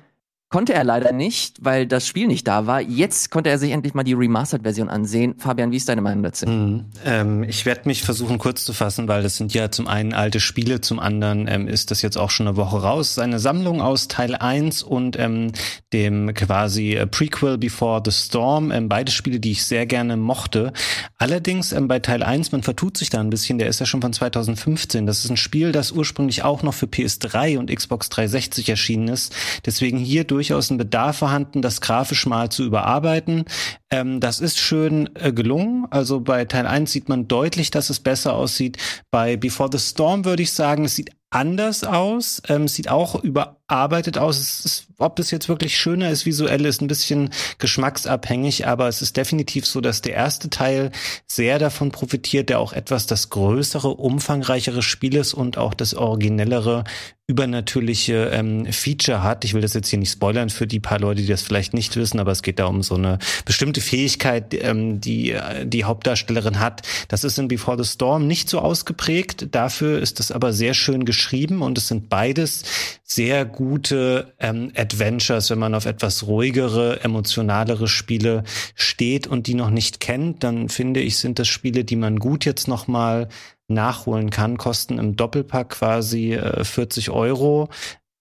[0.53, 2.83] Konnte er leider nicht, weil das Spiel nicht da war.
[2.83, 5.35] Jetzt konnte er sich endlich mal die Remastered-Version ansehen.
[5.39, 6.47] Fabian, wie ist deine Meinung dazu?
[6.47, 6.85] Mhm.
[7.07, 10.41] Ähm, ich werde mich versuchen kurz zu fassen, weil das sind ja zum einen alte
[10.41, 13.15] Spiele, zum anderen ähm, ist das jetzt auch schon eine Woche raus.
[13.15, 15.53] Seine Sammlung aus Teil 1 und ähm,
[15.95, 18.71] dem quasi äh, Prequel Before the Storm.
[18.73, 20.75] Ähm, beide Spiele, die ich sehr gerne mochte.
[21.17, 24.03] Allerdings ähm, bei Teil 1, man vertut sich da ein bisschen, der ist ja schon
[24.03, 25.07] von 2015.
[25.07, 29.35] Das ist ein Spiel, das ursprünglich auch noch für PS3 und Xbox 360 erschienen ist.
[29.65, 33.45] Deswegen hier durch durchaus ein Bedarf vorhanden, das grafisch mal zu überarbeiten.
[33.91, 35.87] Ähm, das ist schön äh, gelungen.
[35.91, 38.77] Also bei Teil 1 sieht man deutlich, dass es besser aussieht.
[39.13, 44.19] Bei Before the Storm würde ich sagen, es sieht anders aus, ähm, sieht auch überarbeitet
[44.19, 44.39] aus.
[44.39, 49.17] Ist, ob es jetzt wirklich schöner ist visuell, ist ein bisschen geschmacksabhängig, aber es ist
[49.17, 50.93] definitiv so, dass der erste Teil
[51.27, 56.85] sehr davon profitiert, der auch etwas das größere, umfangreichere Spiel ist und auch das originellere
[57.29, 59.45] übernatürliche ähm, Feature hat.
[59.45, 61.97] Ich will das jetzt hier nicht spoilern für die paar Leute, die das vielleicht nicht
[61.97, 66.83] wissen, aber es geht da um so eine bestimmte Fähigkeit, ähm, die die Hauptdarstellerin hat.
[67.09, 69.55] Das ist in Before the Storm nicht so ausgeprägt.
[69.55, 71.22] Dafür ist es aber sehr schön geschrieben
[71.63, 72.65] und es sind beides
[73.05, 79.71] sehr gute ähm, Adventures, wenn man auf etwas ruhigere, emotionalere Spiele steht und die noch
[79.71, 83.29] nicht kennt, dann finde ich, sind das Spiele, die man gut jetzt noch mal
[83.69, 87.69] nachholen kann, kosten im Doppelpack quasi äh, 40 Euro.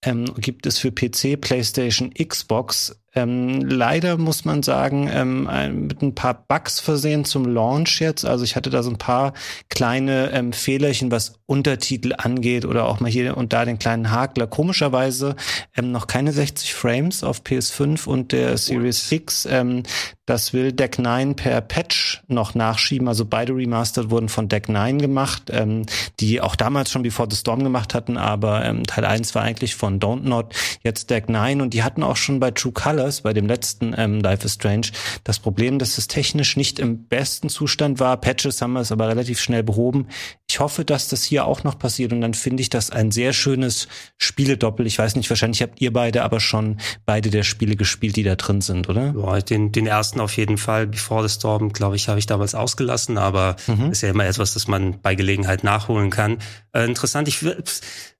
[0.04, 5.48] Ähm, gibt es für PC, PlayStation, Xbox ähm, leider muss man sagen, ähm,
[5.86, 8.24] mit ein paar Bugs versehen zum Launch jetzt.
[8.24, 9.34] Also ich hatte da so ein paar
[9.68, 14.46] kleine ähm, Fehlerchen, was Untertitel angeht oder auch mal hier und da den kleinen Hakler.
[14.46, 15.36] Komischerweise
[15.76, 19.46] ähm, noch keine 60 Frames auf PS5 und der Series X.
[19.50, 19.82] Ähm,
[20.26, 23.08] das will Deck 9 per Patch noch nachschieben.
[23.08, 25.86] Also beide Remastered wurden von Deck 9 gemacht, ähm,
[26.20, 29.74] die auch damals schon Before the Storm gemacht hatten, aber ähm, Teil 1 war eigentlich
[29.74, 33.22] von Don't Not, jetzt Deck 9 und die hatten auch schon bei True Color Colors,
[33.22, 34.88] bei dem letzten ähm, Life is Strange,
[35.24, 38.16] das Problem, dass es technisch nicht im besten Zustand war.
[38.18, 40.08] Patches haben wir es aber relativ schnell behoben.
[40.52, 43.32] Ich hoffe, dass das hier auch noch passiert und dann finde ich das ein sehr
[43.32, 43.88] schönes
[44.18, 44.86] Spieledoppel.
[44.86, 48.34] Ich weiß nicht, wahrscheinlich habt ihr beide aber schon beide der Spiele gespielt, die da
[48.34, 49.14] drin sind, oder?
[49.16, 50.86] Ja, den, den ersten auf jeden Fall.
[50.86, 53.92] Before the Storm, glaube ich, habe ich damals ausgelassen, aber mhm.
[53.92, 56.36] ist ja immer etwas, das man bei Gelegenheit nachholen kann.
[56.74, 57.42] Äh, interessant, ich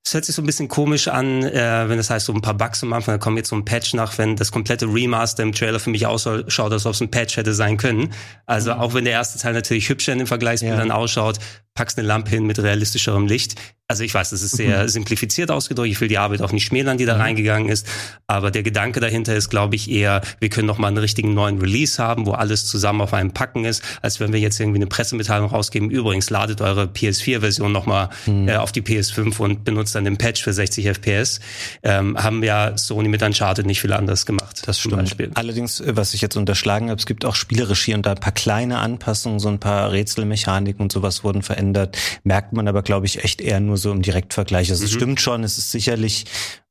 [0.04, 2.54] es hört sich so ein bisschen komisch an, äh, wenn das heißt, so ein paar
[2.54, 5.52] Bugs am Anfang, da kommt jetzt so ein Patch nach, wenn das komplette Remaster im
[5.52, 8.12] Trailer für mich ausschaut, als ob es ein Patch hätte sein können.
[8.46, 8.80] Also mhm.
[8.80, 10.94] auch wenn der erste Teil natürlich hübscher in den Vergleichsbildern ja.
[10.94, 11.38] ausschaut,
[11.74, 13.54] packst eine Lampe hin mit realistischerem Licht.
[13.88, 14.88] Also ich weiß, das ist sehr mhm.
[14.88, 15.90] simplifiziert ausgedrückt.
[15.90, 17.20] Ich will die Arbeit auch nicht schmälern, die da mhm.
[17.20, 17.86] reingegangen ist.
[18.26, 21.58] Aber der Gedanke dahinter ist, glaube ich, eher, wir können noch mal einen richtigen neuen
[21.58, 24.86] Release haben, wo alles zusammen auf einem Packen ist, als wenn wir jetzt irgendwie eine
[24.86, 25.90] Pressemitteilung rausgeben.
[25.90, 28.10] Übrigens, ladet eure PS4-Version noch mal
[28.42, 28.48] mhm.
[28.48, 31.40] äh, auf die PS5 und benutzt dann den Patch für 60 FPS.
[31.82, 34.62] Ähm, haben ja Sony mit Uncharted nicht viel anders gemacht.
[34.66, 35.14] Das stimmt.
[35.34, 38.20] Allerdings, äh, was ich jetzt unterschlagen habe, es gibt auch spielerisch hier und da ein
[38.20, 41.98] paar kleine Anpassungen, so ein paar Rätselmechaniken und sowas wurden verändert verändert.
[42.24, 44.70] Merkt man aber, glaube ich, echt eher nur so im Direktvergleich.
[44.70, 44.86] Also mhm.
[44.86, 46.26] es stimmt schon, es ist sicherlich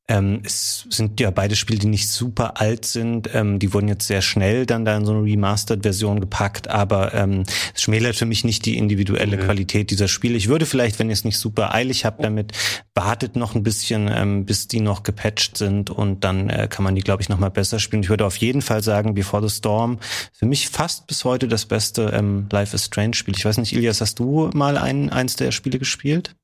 [0.08, 3.30] ähm, es sind ja beide Spiele, die nicht super alt sind.
[3.34, 7.44] Ähm, die wurden jetzt sehr schnell dann da in so eine Remastered-Version gepackt, aber ähm,
[7.74, 9.46] es schmälert für mich nicht die individuelle okay.
[9.46, 10.36] Qualität dieser Spiele.
[10.36, 12.52] Ich würde vielleicht, wenn ihr es nicht super eilig habt damit,
[12.94, 16.96] wartet noch ein bisschen, ähm, bis die noch gepatcht sind und dann äh, kann man
[16.96, 18.04] die, glaube ich, noch mal besser spielen.
[18.04, 20.00] Ich würde auf jeden Fall sagen, Before the Storm,
[20.34, 23.36] für mich fast bis heute das beste ähm, Life is Strange Spiel.
[23.38, 26.36] Ich weiß nicht, Ilias, hast du mal ein, eins der Spiele gespielt?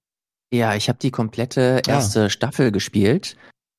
[0.51, 1.89] Ja, ich habe die komplette ah.
[1.89, 2.29] erste ah.
[2.29, 3.35] Staffel gespielt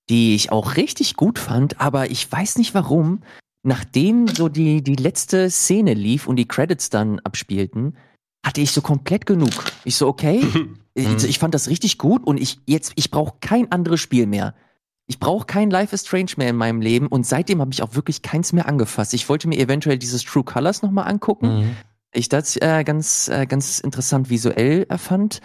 [0.08, 3.22] die ich auch richtig gut fand, aber ich weiß nicht warum,
[3.62, 7.96] nachdem so die, die letzte Szene lief und die Credits dann abspielten,
[8.44, 9.52] hatte ich so komplett genug.
[9.84, 10.40] Ich so, okay,
[10.94, 11.16] ich, mhm.
[11.16, 14.54] ich, fand das richtig gut und ich jetzt, ich brauche kein anderes Spiel mehr.
[15.06, 17.94] Ich brauche kein Life is Strange mehr in meinem Leben und seitdem habe ich auch
[17.94, 19.14] wirklich keins mehr angefasst.
[19.14, 21.60] Ich wollte mir eventuell dieses True Colors nochmal angucken.
[21.60, 21.76] Mhm.
[22.12, 25.40] Ich das äh, ganz, äh, ganz interessant visuell erfand.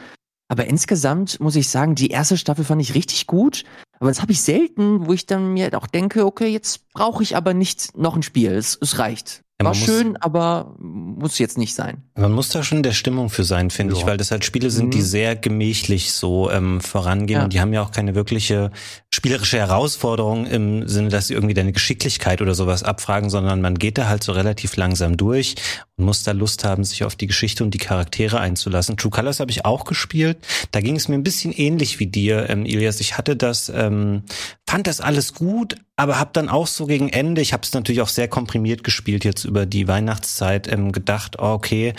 [0.54, 3.63] Aber insgesamt muss ich sagen, die erste Staffel fand ich richtig gut.
[4.00, 7.36] Aber das habe ich selten, wo ich dann mir auch denke, okay, jetzt brauche ich
[7.36, 8.52] aber nicht noch ein Spiel.
[8.52, 9.42] Es, es reicht.
[9.60, 12.04] Ja, War schön, aber muss jetzt nicht sein.
[12.16, 14.00] Man muss da schon der Stimmung für sein, finde ja.
[14.00, 14.92] ich, weil das halt Spiele sind, mhm.
[14.92, 17.44] die sehr gemächlich so ähm, vorangehen ja.
[17.46, 18.72] und die haben ja auch keine wirkliche
[19.12, 23.98] spielerische Herausforderung im Sinne, dass sie irgendwie deine Geschicklichkeit oder sowas abfragen, sondern man geht
[23.98, 25.56] da halt so relativ langsam durch
[25.98, 28.98] und muss da Lust haben, sich auf die Geschichte und die Charaktere einzulassen.
[28.98, 30.38] True Colors habe ich auch gespielt.
[30.72, 33.00] Da ging es mir ein bisschen ähnlich wie dir, ähm, Ilias.
[33.00, 34.24] Ich hatte das, ähm,
[34.68, 38.02] fand das alles gut, aber habe dann auch so gegen Ende, ich habe es natürlich
[38.02, 41.94] auch sehr komprimiert gespielt jetzt über die Weihnachtszeit, ähm, gedacht, oh, okay,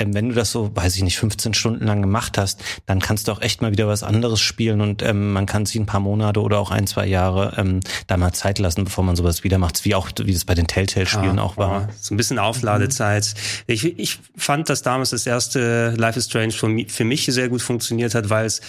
[0.00, 3.28] ähm, wenn du das so, weiß ich nicht, 15 Stunden lang gemacht hast, dann kannst
[3.28, 6.00] du auch echt mal wieder was anderes spielen und ähm, man kann sich ein paar
[6.00, 9.58] Monate oder auch ein, zwei Jahre ähm, da mal Zeit lassen, bevor man sowas wieder
[9.58, 11.88] macht, wie auch wie das bei den Telltale-Spielen ja, auch war.
[12.00, 13.34] So ein bisschen Aufladezeit.
[13.34, 13.74] Mhm.
[13.74, 18.14] Ich, ich fand, dass damals das erste Life is Strange für mich sehr gut funktioniert
[18.14, 18.60] hat, weil es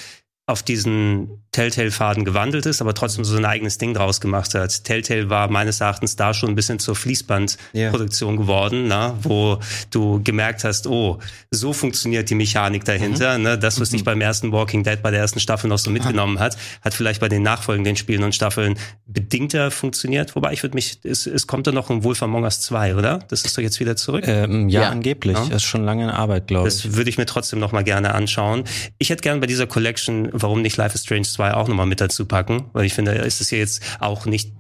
[0.51, 4.85] auf diesen Telltale-Faden gewandelt ist, aber trotzdem so ein eigenes Ding draus gemacht hat.
[4.85, 8.41] Telltale war meines Erachtens da schon ein bisschen zur Fließbandproduktion yeah.
[8.41, 9.59] geworden, na, wo
[9.89, 13.37] du gemerkt hast, oh, so funktioniert die Mechanik dahinter.
[13.37, 13.43] Mhm.
[13.43, 13.57] Ne?
[13.57, 13.95] Das, was mhm.
[13.95, 17.19] dich beim ersten Walking Dead bei der ersten Staffel noch so mitgenommen hat, hat vielleicht
[17.19, 20.35] bei den nachfolgenden Spielen und Staffeln bedingter funktioniert.
[20.37, 23.19] Wobei ich würde mich, es, es kommt da noch ein Wolf Among Us 2, oder?
[23.27, 24.23] Das ist doch jetzt wieder zurück.
[24.25, 25.35] Ähm, ja, ja, angeblich.
[25.35, 25.45] Ja.
[25.47, 26.81] Das ist schon lange in Arbeit, glaube ich.
[26.81, 28.63] Das würde ich mir trotzdem noch mal gerne anschauen.
[28.99, 32.01] Ich hätte gerne bei dieser Collection warum nicht Life is Strange 2 auch nochmal mit
[32.01, 32.69] dazu packen?
[32.73, 34.53] Weil ich finde, ist es ja jetzt auch nicht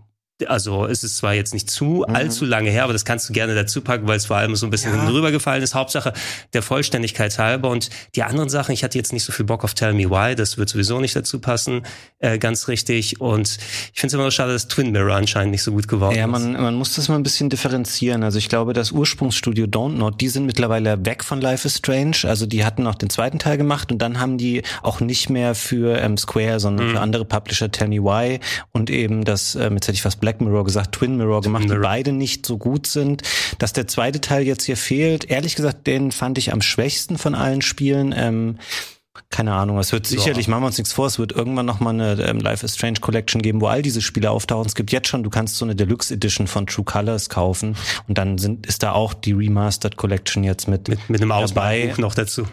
[0.47, 2.15] also es ist zwar jetzt nicht zu mhm.
[2.15, 4.65] allzu lange her, aber das kannst du gerne dazu packen, weil es vor allem so
[4.67, 5.09] ein bisschen ja.
[5.09, 5.75] drüber gefallen ist.
[5.75, 6.13] Hauptsache
[6.53, 7.69] der Vollständigkeit halber.
[7.69, 10.35] Und die anderen Sachen, ich hatte jetzt nicht so viel Bock auf Tell Me Why,
[10.35, 11.83] das wird sowieso nicht dazu passen,
[12.19, 13.21] äh, ganz richtig.
[13.21, 13.57] Und
[13.93, 16.27] ich finde es immer noch schade, dass Twin Mirror anscheinend nicht so gut geworden ja,
[16.27, 16.53] man, ist.
[16.53, 18.23] Ja, man muss das mal ein bisschen differenzieren.
[18.23, 22.17] Also ich glaube, das Ursprungsstudio Don't Not, die sind mittlerweile weg von Life is Strange.
[22.23, 25.55] Also die hatten auch den zweiten Teil gemacht und dann haben die auch nicht mehr
[25.55, 26.91] für ähm, Square, sondern mhm.
[26.91, 28.39] für andere Publisher Tell Me Why
[28.71, 31.69] und eben das, ähm, jetzt hätte ich was Black Mirror gesagt, Twin Mirror gemacht, Twin
[31.69, 31.81] Mirror.
[31.81, 33.23] die beide nicht so gut sind.
[33.59, 37.35] Dass der zweite Teil jetzt hier fehlt, ehrlich gesagt, den fand ich am schwächsten von
[37.35, 38.13] allen Spielen.
[38.15, 38.57] Ähm,
[39.29, 40.51] keine Ahnung, es wird sicherlich, ja.
[40.51, 43.41] machen wir uns nichts vor, es wird irgendwann nochmal eine ähm, Life is Strange Collection
[43.41, 44.67] geben, wo all diese Spiele auftauchen.
[44.67, 47.75] Es gibt jetzt schon, du kannst so eine Deluxe Edition von True Colors kaufen
[48.07, 51.97] und dann sind, ist da auch die Remastered Collection jetzt mit, mit, mit einem Ausbaubuch
[51.97, 52.45] noch dazu.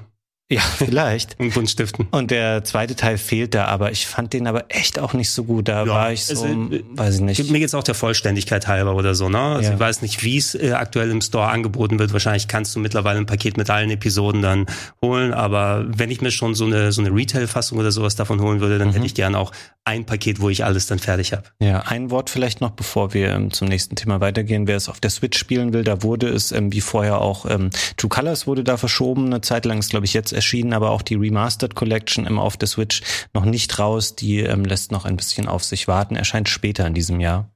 [0.51, 1.39] Ja, vielleicht.
[1.39, 2.09] Und Buntstiften.
[2.11, 5.45] Und der zweite Teil fehlt da, aber ich fand den aber echt auch nicht so
[5.45, 5.69] gut.
[5.69, 7.51] Da ja, war ich so, also, weiß ich nicht.
[7.51, 9.39] Mir geht's auch der Vollständigkeit halber oder so, ne?
[9.39, 9.75] Also ja.
[9.75, 12.15] ich weiß nicht, wie es äh, aktuell im Store angeboten wird.
[12.15, 14.65] Wahrscheinlich kannst du mittlerweile ein Paket mit allen Episoden dann
[15.03, 18.61] holen, aber wenn ich mir schon so eine, so eine Retail-Fassung oder sowas davon holen
[18.61, 18.93] würde, dann mhm.
[18.93, 19.53] hätte ich gern auch
[19.85, 21.45] ein Paket, wo ich alles dann fertig habe.
[21.61, 24.67] Ja, ein Wort vielleicht noch, bevor wir ähm, zum nächsten Thema weitergehen.
[24.67, 27.71] Wer es auf der Switch spielen will, da wurde es, ähm, wie vorher auch, ähm,
[27.97, 29.27] True Colors wurde da verschoben.
[29.27, 32.57] Eine Zeit lang ist, glaube ich, jetzt erschienen, aber auch die Remastered Collection immer auf
[32.57, 33.03] der Switch
[33.35, 34.15] noch nicht raus.
[34.15, 36.15] Die ähm, lässt noch ein bisschen auf sich warten.
[36.15, 37.51] Erscheint später in diesem Jahr.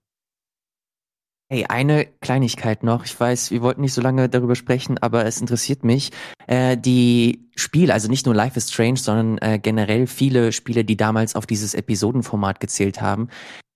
[1.52, 3.04] Hey, eine Kleinigkeit noch.
[3.04, 6.10] Ich weiß, wir wollten nicht so lange darüber sprechen, aber es interessiert mich.
[6.46, 10.96] Äh, die Spiele, also nicht nur Life is Strange, sondern äh, generell viele Spiele, die
[10.96, 13.28] damals auf dieses Episodenformat gezählt haben,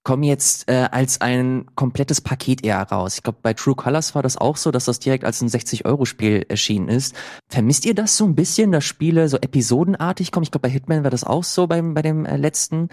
[0.06, 3.16] kommen jetzt äh, als ein komplettes Paket eher raus.
[3.16, 6.46] Ich glaube, bei True Colors war das auch so, dass das direkt als ein 60-Euro-Spiel
[6.48, 7.16] erschienen ist.
[7.50, 10.44] Vermisst ihr das so ein bisschen, dass Spiele so episodenartig kommen?
[10.44, 12.88] Ich glaube, bei Hitman war das auch so beim, bei dem äh, letzten.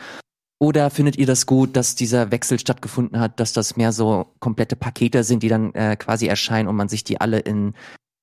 [0.59, 4.75] Oder findet ihr das gut, dass dieser Wechsel stattgefunden hat, dass das mehr so komplette
[4.75, 7.75] Pakete sind, die dann äh, quasi erscheinen und man sich die alle in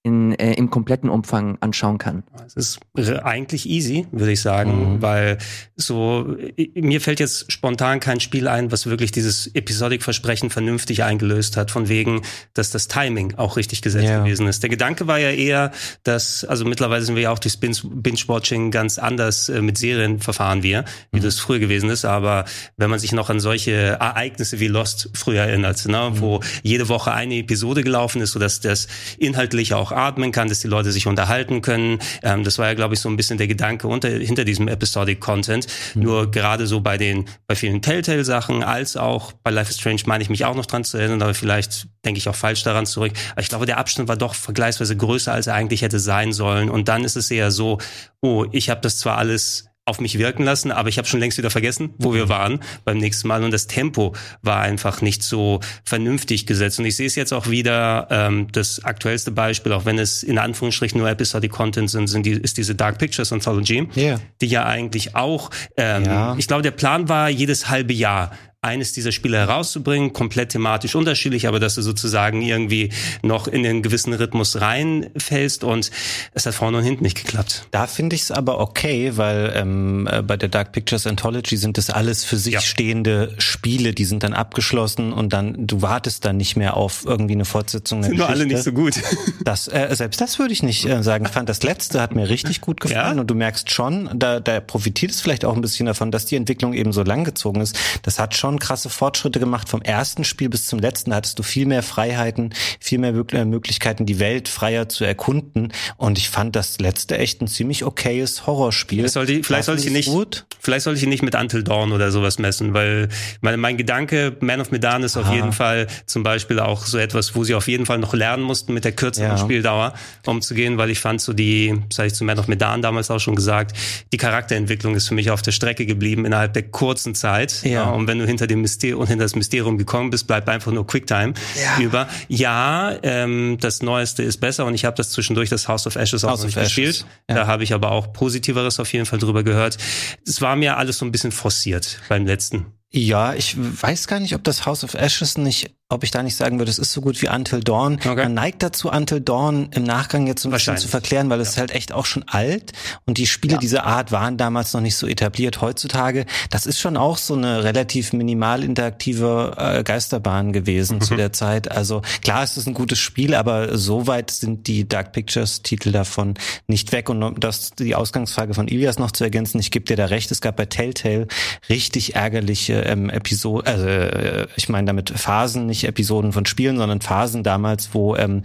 [0.02, 2.22] in, äh, im kompletten Umfang anschauen kann.
[2.46, 2.80] Es ist
[3.22, 5.02] eigentlich easy, würde ich sagen, mhm.
[5.02, 5.38] weil
[5.76, 6.36] so
[6.74, 11.88] mir fällt jetzt spontan kein Spiel ein, was wirklich dieses Episodik-Versprechen vernünftig eingelöst hat, von
[11.88, 12.22] wegen,
[12.54, 14.20] dass das Timing auch richtig gesetzt ja.
[14.20, 14.62] gewesen ist.
[14.62, 15.70] Der Gedanke war ja eher,
[16.02, 20.62] dass, also mittlerweile sind wir ja auch durch Binge-Watching ganz anders äh, mit Serien verfahren
[20.62, 21.24] wir, wie mhm.
[21.24, 22.46] das früher gewesen ist, aber
[22.78, 26.20] wenn man sich noch an solche Ereignisse wie Lost früher erinnert, ne, mhm.
[26.20, 30.60] wo jede Woche eine Episode gelaufen ist, sodass das inhaltlich auch auch atmen kann, dass
[30.60, 31.98] die Leute sich unterhalten können.
[32.22, 35.20] Ähm, das war ja, glaube ich, so ein bisschen der Gedanke unter, hinter diesem Episodic
[35.20, 35.66] Content.
[35.94, 36.02] Mhm.
[36.02, 40.22] Nur gerade so bei den, bei vielen Telltale-Sachen, als auch bei Life is Strange meine
[40.22, 43.12] ich mich auch noch dran zu erinnern, aber vielleicht denke ich auch falsch daran zurück.
[43.32, 46.70] Aber ich glaube, der Abstand war doch vergleichsweise größer, als er eigentlich hätte sein sollen.
[46.70, 47.78] Und dann ist es eher so,
[48.20, 51.38] oh, ich habe das zwar alles auf mich wirken lassen, aber ich habe schon längst
[51.38, 52.28] wieder vergessen, wo wir mhm.
[52.28, 56.96] waren beim nächsten Mal und das Tempo war einfach nicht so vernünftig gesetzt und ich
[56.96, 61.08] sehe es jetzt auch wieder, ähm, das aktuellste Beispiel, auch wenn es in Anführungsstrichen nur
[61.08, 64.20] Episodic Content sind, sind die, ist diese Dark Pictures Anthology, yeah.
[64.40, 66.36] die ja eigentlich auch, ähm, ja.
[66.38, 68.30] ich glaube der Plan war jedes halbe Jahr
[68.62, 72.92] eines dieser Spiele herauszubringen, komplett thematisch unterschiedlich, aber dass du sozusagen irgendwie
[73.22, 75.90] noch in den gewissen Rhythmus reinfällst und
[76.34, 77.66] es hat vorne und hinten nicht geklappt.
[77.70, 81.78] Da finde ich es aber okay, weil ähm, äh, bei der Dark Pictures Anthology sind
[81.78, 82.60] das alles für sich ja.
[82.60, 87.34] stehende Spiele, die sind dann abgeschlossen und dann du wartest dann nicht mehr auf irgendwie
[87.34, 88.02] eine Fortsetzung.
[88.02, 88.94] Sind nur alle nicht so gut.
[89.42, 91.24] Das äh, selbst das würde ich nicht äh, sagen.
[91.24, 93.20] Ich fand das letzte hat mir richtig gut gefallen ja.
[93.20, 96.36] und du merkst schon, da, da profitiert es vielleicht auch ein bisschen davon, dass die
[96.36, 97.78] Entwicklung eben so lang gezogen ist.
[98.02, 99.68] Das hat schon schon krasse Fortschritte gemacht.
[99.68, 104.06] Vom ersten Spiel bis zum letzten hattest du viel mehr Freiheiten, viel mehr äh, Möglichkeiten,
[104.06, 105.72] die Welt freier zu erkunden.
[105.96, 108.98] Und ich fand das letzte echt ein ziemlich okayes Horrorspiel.
[108.98, 110.46] Vielleicht sollte ich, vielleicht sollte ich nicht, gut?
[110.58, 113.08] vielleicht sollte ich nicht mit Until Dawn oder sowas messen, weil
[113.40, 115.34] mein, mein Gedanke, Man of Medan ist auf Aha.
[115.34, 118.74] jeden Fall zum Beispiel auch so etwas, wo sie auf jeden Fall noch lernen mussten,
[118.74, 119.38] mit der kürzeren ja.
[119.38, 119.94] Spieldauer
[120.26, 123.20] umzugehen, weil ich fand so die, das habe ich zu Man of Medan damals auch
[123.20, 123.76] schon gesagt,
[124.12, 127.62] die Charakterentwicklung ist für mich auf der Strecke geblieben innerhalb der kurzen Zeit.
[127.62, 127.90] Ja.
[127.90, 131.34] Und wenn du hinter dem Mysterium hinter das Mysterium gekommen bist, bleibt einfach nur Quicktime
[131.56, 131.82] ja.
[131.82, 132.08] über.
[132.28, 136.24] Ja, ähm, das Neueste ist besser und ich habe das zwischendurch das House of Ashes
[136.24, 137.06] auch House noch nicht gespielt.
[137.28, 137.36] Ja.
[137.36, 139.78] Da habe ich aber auch Positiveres auf jeden Fall drüber gehört.
[140.26, 142.66] Es war mir alles so ein bisschen forciert beim letzten.
[142.92, 146.36] Ja, ich weiß gar nicht, ob das House of Ashes nicht ob ich da nicht
[146.36, 147.94] sagen würde, es ist so gut wie Until Dawn.
[147.94, 148.14] Okay.
[148.14, 151.56] Man neigt dazu, Until Dawn im Nachgang jetzt so ein bisschen zu verklären, weil es
[151.56, 151.60] ja.
[151.60, 152.72] halt echt auch schon alt
[153.06, 153.60] und die Spiele ja.
[153.60, 155.60] dieser Art waren damals noch nicht so etabliert.
[155.60, 161.00] Heutzutage, das ist schon auch so eine relativ minimal interaktive äh, Geisterbahn gewesen mhm.
[161.02, 161.70] zu der Zeit.
[161.70, 165.90] Also klar ist es ein gutes Spiel, aber so weit sind die Dark Pictures Titel
[165.90, 166.34] davon
[166.68, 167.08] nicht weg.
[167.08, 170.30] Und um das die Ausgangsfrage von Ilias noch zu ergänzen, ich gebe dir da recht,
[170.30, 171.26] es gab bei Telltale
[171.68, 177.00] richtig ärgerliche ähm, Episoden, also äh, ich meine damit Phasen, nicht Episoden von Spielen, sondern
[177.00, 178.42] Phasen damals, wo ähm,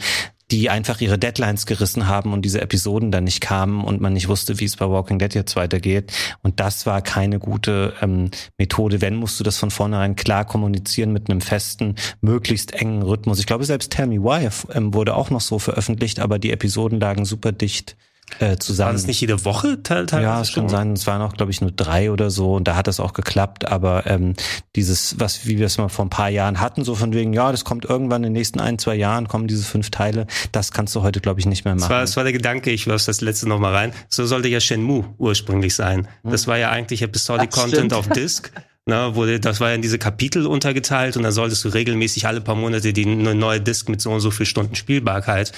[0.52, 4.28] die einfach ihre Deadlines gerissen haben und diese Episoden dann nicht kamen und man nicht
[4.28, 6.12] wusste, wie es bei Walking Dead jetzt weitergeht.
[6.44, 9.02] Und das war keine gute ähm, Methode.
[9.02, 13.40] Wenn, musst du das von vornherein klar kommunizieren mit einem festen, möglichst engen Rhythmus.
[13.40, 17.00] Ich glaube, selbst Tell Me Why ähm, wurde auch noch so veröffentlicht, aber die Episoden
[17.00, 17.96] lagen super dicht
[18.40, 18.88] äh, zusammen.
[18.88, 20.22] War das nicht jede Woche teilweise?
[20.22, 20.94] Ja, es kann sein.
[20.94, 23.68] Es waren auch, glaube ich, nur drei oder so und da hat das auch geklappt.
[23.68, 24.34] Aber ähm,
[24.76, 27.52] dieses, was wie wir es mal vor ein paar Jahren hatten, so von wegen, ja,
[27.52, 30.96] das kommt irgendwann in den nächsten ein, zwei Jahren, kommen diese fünf Teile, das kannst
[30.96, 31.82] du heute, glaube ich, nicht mehr machen.
[31.82, 33.94] Das war, das war der Gedanke, ich wirf das letzte noch mal rein.
[34.10, 36.08] So sollte ja Shenmue ursprünglich sein.
[36.24, 36.32] Hm.
[36.32, 38.52] Das war ja eigentlich Episodic Content auf Disk.
[38.88, 42.40] Ne, wurde, das war ja in diese Kapitel untergeteilt und dann solltest du regelmäßig alle
[42.40, 45.54] paar Monate die eine neue Disk mit so und so viel Stunden Spielbarkeit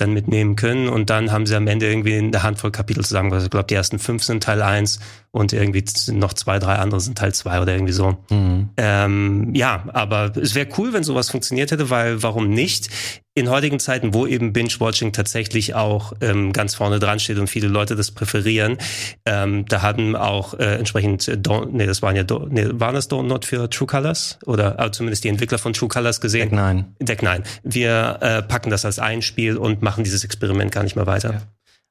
[0.00, 0.88] dann mitnehmen können.
[0.88, 3.44] Und dann haben sie am Ende irgendwie eine Handvoll Kapitel zusammengebracht.
[3.44, 5.00] Ich glaube, die ersten fünf sind Teil eins
[5.32, 8.18] und irgendwie noch zwei, drei andere sind Teil zwei oder irgendwie so.
[8.30, 8.70] Mhm.
[8.76, 12.90] Ähm, ja, aber es wäre cool, wenn sowas funktioniert hätte, weil warum nicht?
[13.32, 17.68] In heutigen Zeiten, wo eben Binge-Watching tatsächlich auch ähm, ganz vorne dran steht und viele
[17.68, 18.76] Leute das präferieren,
[19.24, 23.08] ähm, da hatten auch äh, entsprechend, äh, Don't, nee, das waren ja, nee, waren das
[23.08, 24.40] Don't Not für True Colors?
[24.46, 26.50] Oder also zumindest die Entwickler von True Colors gesehen?
[26.50, 26.84] Deck 9.
[26.98, 27.44] Deck 9.
[27.62, 31.32] Wir äh, packen das als ein Spiel und machen dieses Experiment gar nicht mehr weiter.
[31.32, 31.42] Ja.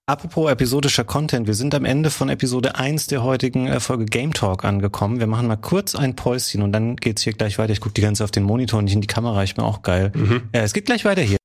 [0.09, 4.33] Apropos episodischer Content, wir sind am Ende von Episode 1 der heutigen äh, Folge Game
[4.33, 5.19] Talk angekommen.
[5.19, 7.73] Wir machen mal kurz ein Päuschen und dann geht's hier gleich weiter.
[7.73, 9.83] Ich gucke die ganze auf den Monitor und nicht in die Kamera, ich bin auch
[9.83, 10.11] geil.
[10.15, 10.49] Mhm.
[10.55, 11.37] Ja, es geht gleich weiter hier.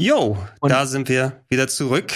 [0.00, 2.14] Jo, da sind wir wieder zurück.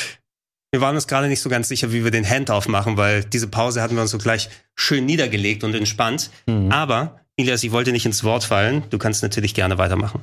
[0.70, 3.46] Wir waren uns gerade nicht so ganz sicher, wie wir den Handoff machen, weil diese
[3.46, 6.30] Pause hatten wir uns so gleich schön niedergelegt und entspannt.
[6.46, 6.72] Mhm.
[6.72, 8.84] Aber, Ilias, ich wollte nicht ins Wort fallen.
[8.88, 10.22] Du kannst natürlich gerne weitermachen.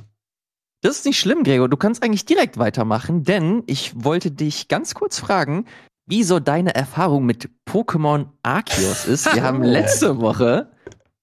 [0.81, 1.67] Das ist nicht schlimm, Gregor.
[1.67, 5.65] Du kannst eigentlich direkt weitermachen, denn ich wollte dich ganz kurz fragen,
[6.05, 9.33] wie so deine Erfahrung mit Pokémon Arceus ist.
[9.33, 10.71] Wir haben letzte Woche,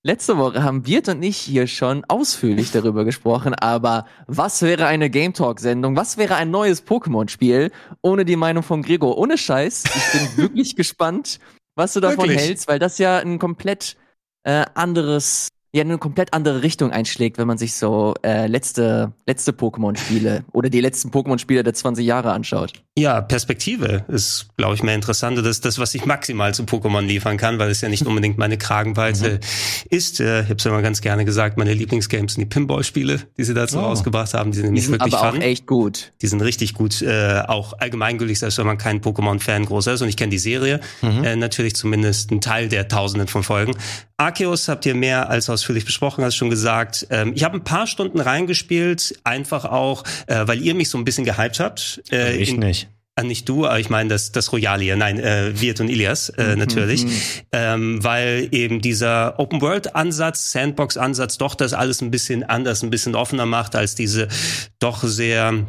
[0.02, 5.08] letzte Woche haben Wirt und ich hier schon ausführlich darüber gesprochen, aber was wäre eine
[5.08, 5.96] Game Talk Sendung?
[5.96, 9.16] Was wäre ein neues Pokémon-Spiel ohne die Meinung von Gregor?
[9.16, 9.84] Ohne Scheiß.
[9.84, 11.40] Ich bin wirklich gespannt,
[11.74, 12.40] was du davon wirklich?
[12.40, 13.96] hältst, weil das ja ein komplett
[14.44, 19.52] äh, anderes ja eine komplett andere Richtung einschlägt, wenn man sich so äh, letzte, letzte
[19.52, 22.72] Pokémon-Spiele oder die letzten Pokémon-Spiele der 20 Jahre anschaut.
[22.98, 25.36] Ja, Perspektive ist, glaube ich, mehr interessant.
[25.36, 28.38] Das ist das, was ich maximal zu Pokémon liefern kann, weil es ja nicht unbedingt
[28.38, 29.38] meine Kragenweite mhm.
[29.90, 30.20] ist.
[30.20, 33.54] Äh, ich habe es immer ganz gerne gesagt, meine Lieblingsgames sind die Pinball-Spiele, die sie
[33.54, 33.82] dazu oh.
[33.82, 34.50] rausgebracht haben.
[34.52, 35.40] Die sind nämlich die sind wirklich aber fun.
[35.40, 36.12] auch echt gut.
[36.22, 40.00] Die sind richtig gut, äh, auch allgemeingültig, selbst wenn man kein Pokémon-Fan groß ist.
[40.00, 41.22] Und ich kenne die Serie, mhm.
[41.22, 43.76] äh, natürlich zumindest einen Teil der Tausenden von Folgen.
[44.18, 47.08] Arceus habt ihr mehr als ausführlich besprochen, hast schon gesagt.
[47.10, 51.04] Ähm, ich habe ein paar Stunden reingespielt, einfach auch, äh, weil ihr mich so ein
[51.04, 52.02] bisschen gehypt habt.
[52.10, 52.88] Äh, also ich in, nicht.
[53.16, 56.28] Äh, nicht du, aber ich meine das, das Royale hier, nein, äh, Wirt und Ilias
[56.28, 57.10] äh, mhm, natürlich, mhm.
[57.50, 63.46] ähm, weil eben dieser Open-World-Ansatz, Sandbox-Ansatz doch das alles ein bisschen anders, ein bisschen offener
[63.46, 64.28] macht als diese
[64.78, 65.66] doch sehr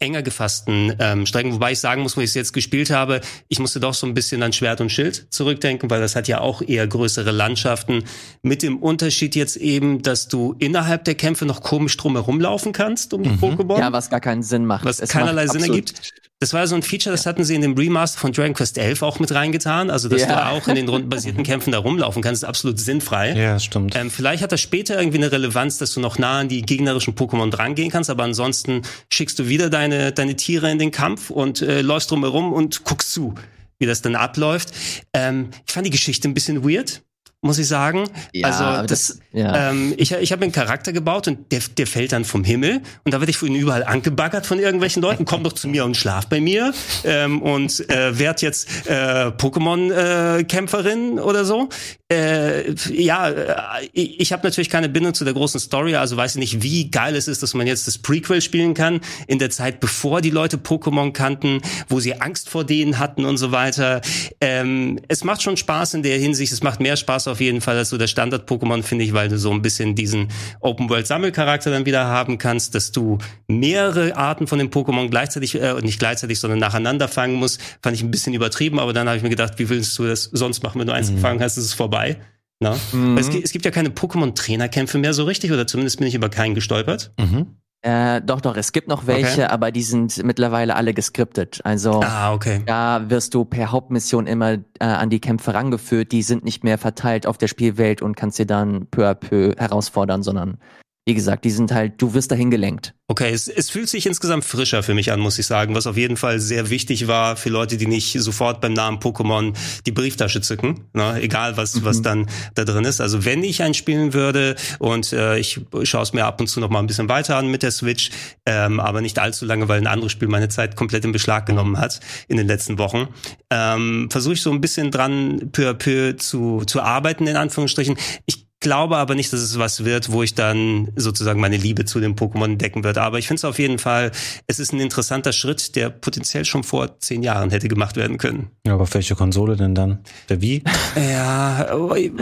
[0.00, 1.52] enger gefassten ähm, Strecken.
[1.52, 4.14] Wobei ich sagen muss, wo ich es jetzt gespielt habe, ich musste doch so ein
[4.14, 8.04] bisschen an Schwert und Schild zurückdenken, weil das hat ja auch eher größere Landschaften.
[8.40, 13.12] Mit dem Unterschied jetzt eben, dass du innerhalb der Kämpfe noch komisch drum herumlaufen kannst
[13.12, 13.44] um die mhm.
[13.44, 13.78] Pokémon.
[13.78, 14.86] Ja, was gar keinen Sinn macht.
[14.86, 16.14] Was es keinerlei Sinn ergibt.
[16.42, 19.02] Das war so ein Feature, das hatten sie in dem Remaster von Dragon Quest 11
[19.02, 19.90] auch mit reingetan.
[19.90, 20.28] Also, dass ja.
[20.28, 23.34] du auch in den rundenbasierten Kämpfen da rumlaufen kannst, ist absolut sinnfrei.
[23.34, 23.94] Ja, stimmt.
[23.94, 27.14] Ähm, vielleicht hat das später irgendwie eine Relevanz, dass du noch nah an die gegnerischen
[27.14, 28.80] Pokémon drangehen kannst, aber ansonsten
[29.12, 33.12] schickst du wieder deine, deine Tiere in den Kampf und äh, läufst drumherum und guckst
[33.12, 33.34] zu,
[33.78, 34.70] wie das dann abläuft.
[35.12, 37.02] Ähm, ich fand die Geschichte ein bisschen weird
[37.42, 38.04] muss ich sagen.
[38.34, 39.70] Ja, also das, das ja.
[39.70, 43.14] ähm, ich, ich habe einen Charakter gebaut und der, der fällt dann vom Himmel und
[43.14, 45.24] da werde ich von überall angebaggert von irgendwelchen Leuten.
[45.24, 46.74] Komm doch zu mir und schlaf bei mir
[47.04, 51.70] ähm, und äh, werd jetzt äh, Pokémon-Kämpferin äh, oder so.
[52.12, 56.32] Äh, ja, äh, ich, ich habe natürlich keine Bindung zu der großen Story, also weiß
[56.32, 59.48] ich nicht, wie geil es ist, dass man jetzt das Prequel spielen kann in der
[59.48, 64.02] Zeit, bevor die Leute Pokémon kannten, wo sie Angst vor denen hatten und so weiter.
[64.42, 66.52] Ähm, es macht schon Spaß in der Hinsicht.
[66.52, 69.38] Es macht mehr Spaß auf jeden Fall als so der Standard-Pokémon, finde ich, weil du
[69.38, 70.28] so ein bisschen diesen
[70.60, 75.98] Open-World-Sammelcharakter dann wieder haben kannst, dass du mehrere Arten von den Pokémon gleichzeitig, äh, nicht
[75.98, 77.60] gleichzeitig, sondern nacheinander fangen musst.
[77.82, 80.24] Fand ich ein bisschen übertrieben, aber dann habe ich mir gedacht, wie willst du das
[80.24, 81.16] sonst machen, wenn du eins mhm.
[81.16, 82.16] gefangen hast, ist es vorbei.
[82.60, 82.78] Na?
[82.92, 83.16] Mhm.
[83.16, 86.54] Es, es, gibt ja keine Pokémon-Trainerkämpfe mehr so richtig, oder zumindest bin ich über keinen
[86.54, 87.12] gestolpert.
[87.18, 87.56] Mhm.
[87.82, 89.52] Äh, doch, doch, es gibt noch welche, okay.
[89.52, 91.60] aber die sind mittlerweile alle geskriptet.
[91.64, 92.62] Also ah, okay.
[92.66, 96.12] da wirst du per Hauptmission immer äh, an die Kämpfe rangeführt.
[96.12, 99.54] Die sind nicht mehr verteilt auf der Spielwelt und kannst dir dann peu à peu
[99.56, 100.58] herausfordern, sondern
[101.06, 102.94] wie gesagt, die sind halt, du wirst dahin gelenkt.
[103.08, 105.96] Okay, es, es fühlt sich insgesamt frischer für mich an, muss ich sagen, was auf
[105.96, 109.54] jeden Fall sehr wichtig war für Leute, die nicht sofort beim Namen Pokémon
[109.86, 111.20] die Brieftasche zücken, ne?
[111.20, 111.84] egal was, mhm.
[111.84, 113.00] was dann da drin ist.
[113.00, 116.60] Also wenn ich einen spielen würde und äh, ich schaue es mir ab und zu
[116.60, 118.10] noch mal ein bisschen weiter an mit der Switch,
[118.46, 121.78] ähm, aber nicht allzu lange, weil ein anderes Spiel meine Zeit komplett in Beschlag genommen
[121.78, 123.08] hat in den letzten Wochen,
[123.50, 127.96] ähm, versuche ich so ein bisschen dran peu à peu zu, zu arbeiten, in Anführungsstrichen.
[128.26, 131.98] Ich glaube aber nicht, dass es was wird, wo ich dann sozusagen meine Liebe zu
[131.98, 133.00] dem Pokémon entdecken würde.
[133.02, 134.12] Aber ich finde es auf jeden Fall,
[134.46, 138.50] es ist ein interessanter Schritt, der potenziell schon vor zehn Jahren hätte gemacht werden können.
[138.66, 140.00] Ja, aber auf welche Konsole denn dann?
[140.28, 140.62] Der Wii?
[140.96, 141.66] Ja,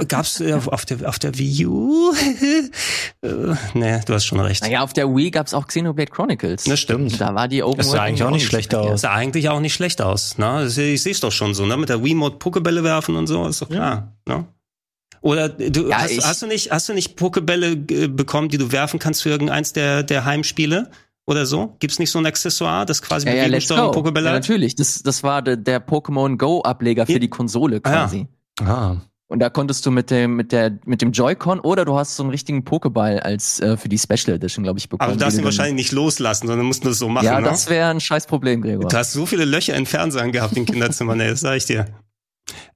[0.07, 2.12] gab's auf der, auf der Wii U?
[3.74, 4.62] nee, du hast schon recht.
[4.62, 6.64] Naja, auf der Wii gab's auch Xenoblade Chronicles.
[6.64, 7.20] Das stimmt.
[7.20, 8.91] Da war die Open Das sah eigentlich auch nicht schlecht aus.
[8.91, 10.39] Das sah eigentlich auch nicht schlecht aus.
[10.39, 10.66] Ne?
[10.66, 11.76] Ich sehe es doch schon so, ne?
[11.76, 14.14] Mit der Wii-Mode Pokebälle werfen und so, ist doch klar.
[14.28, 14.36] Ja.
[14.36, 14.47] Ne?
[15.21, 18.73] Oder du ja, hast, hast, du nicht hast du nicht Pokebälle äh, bekommen, die du
[18.73, 20.91] werfen kannst für irgendeins der der Heimspiele?
[21.27, 21.77] Oder so?
[21.79, 25.43] Gibt's nicht so ein Accessoire, das quasi ja, ja, Pokebälle ja, natürlich, das, das war
[25.43, 27.19] der, der Pokémon Go Ableger für ja.
[27.19, 28.29] die Konsole quasi.
[28.61, 28.75] Ah, ja.
[28.75, 29.03] ah.
[29.31, 32.23] Und da konntest du mit dem, mit der, mit dem Joy-Con oder du hast so
[32.23, 35.11] einen richtigen Pokéball als äh, für die Special Edition, glaube ich, bekommen.
[35.11, 37.27] Aber du darfst ihn wahrscheinlich nicht loslassen, sondern musst nur so machen.
[37.27, 37.47] Ja, ne?
[37.47, 38.89] das wäre ein scheiß Problem, Gregor.
[38.89, 41.85] Du hast so viele Löcher in Fernsehern gehabt in Kinderzimmern, ey, das sag ich dir.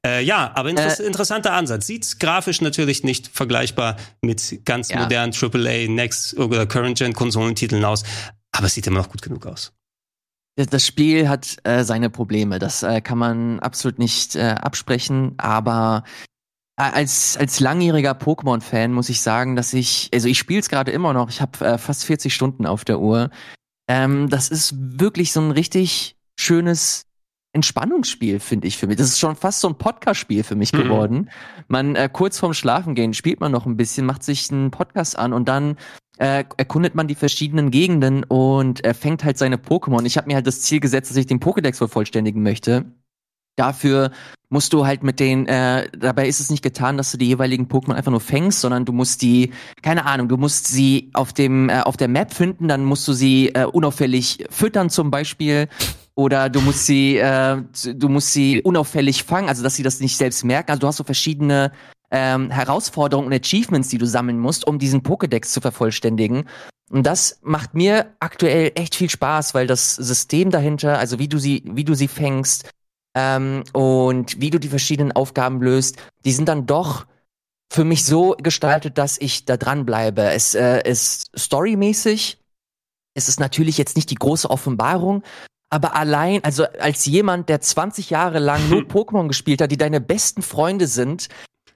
[0.04, 1.86] Äh, ja, aber inter äh, interessanter Ansatz.
[1.86, 5.00] Sieht grafisch natürlich nicht vergleichbar mit ganz ja.
[5.00, 8.02] modernen AAA, Next oder Current-Gen-Konsolentiteln aus,
[8.52, 9.72] aber es sieht immer noch gut genug aus.
[10.56, 16.04] Das Spiel hat äh, seine Probleme, das äh, kann man absolut nicht äh, absprechen, aber
[16.76, 20.90] äh, als, als langjähriger Pokémon-Fan muss ich sagen, dass ich, also ich spiele es gerade
[20.90, 23.30] immer noch, ich habe fast 40 Stunden auf der Uhr.
[23.88, 27.06] Ähm, das ist wirklich so ein richtig schönes
[27.54, 28.96] Entspannungsspiel, finde ich für mich.
[28.96, 30.78] Das ist schon fast so ein Podcast-Spiel für mich mhm.
[30.78, 31.30] geworden.
[31.68, 35.32] Man äh, kurz vorm Schlafengehen spielt man noch ein bisschen, macht sich einen Podcast an
[35.32, 35.76] und dann
[36.18, 40.04] äh, erkundet man die verschiedenen Gegenden und äh, fängt halt seine Pokémon.
[40.06, 42.86] Ich habe mir halt das Ziel gesetzt, dass ich den Pokédex vervollständigen möchte.
[43.56, 44.12] Dafür
[44.48, 47.68] musst du halt mit den, äh, dabei ist es nicht getan, dass du die jeweiligen
[47.68, 51.68] Pokémon einfach nur fängst, sondern du musst die, keine Ahnung, du musst sie auf dem,
[51.68, 55.68] äh, auf der Map finden, dann musst du sie äh, unauffällig füttern zum Beispiel
[56.14, 57.62] oder du musst sie, äh,
[57.94, 60.70] du musst sie unauffällig fangen, also dass sie das nicht selbst merken.
[60.70, 61.72] Also du hast so verschiedene
[62.10, 66.48] ähm, Herausforderungen und Achievements, die du sammeln musst, um diesen Pokédex zu vervollständigen.
[66.90, 71.38] Und das macht mir aktuell echt viel Spaß, weil das System dahinter, also wie du
[71.38, 72.68] sie, wie du sie fängst
[73.16, 75.96] ähm, und wie du die verschiedenen Aufgaben löst,
[76.26, 77.06] die sind dann doch
[77.72, 80.22] für mich so gestaltet, dass ich da dran bleibe.
[80.24, 82.38] Es äh, ist storymäßig.
[83.14, 85.22] Es ist natürlich jetzt nicht die große Offenbarung,
[85.72, 90.02] aber allein, also als jemand, der 20 Jahre lang nur Pokémon gespielt hat, die deine
[90.02, 91.28] besten Freunde sind,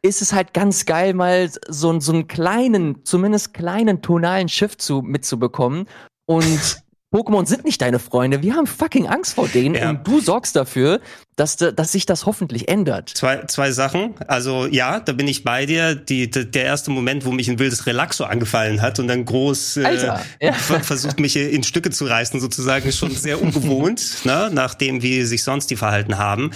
[0.03, 5.01] ist es halt ganz geil, mal so, so einen kleinen, zumindest kleinen tonalen Shift zu,
[5.01, 5.89] mitzubekommen.
[6.27, 6.83] Und
[7.15, 8.43] Pokémon sind nicht deine Freunde.
[8.43, 9.89] Wir haben fucking Angst vor denen ja.
[9.89, 11.01] und du sorgst dafür,
[11.37, 13.11] dass, dass sich das hoffentlich ändert.
[13.11, 14.15] Zwei, zwei Sachen.
[14.27, 15.95] Also ja, da bin ich bei dir.
[15.95, 19.77] Die, die der erste Moment, wo mich ein wildes Relaxo angefallen hat und dann groß
[19.77, 20.07] äh,
[20.41, 20.53] ja.
[20.83, 24.51] versucht, mich in Stücke zu reißen, sozusagen, ist schon sehr ungewohnt, ne?
[24.51, 26.53] nachdem wie sich sonst die verhalten haben.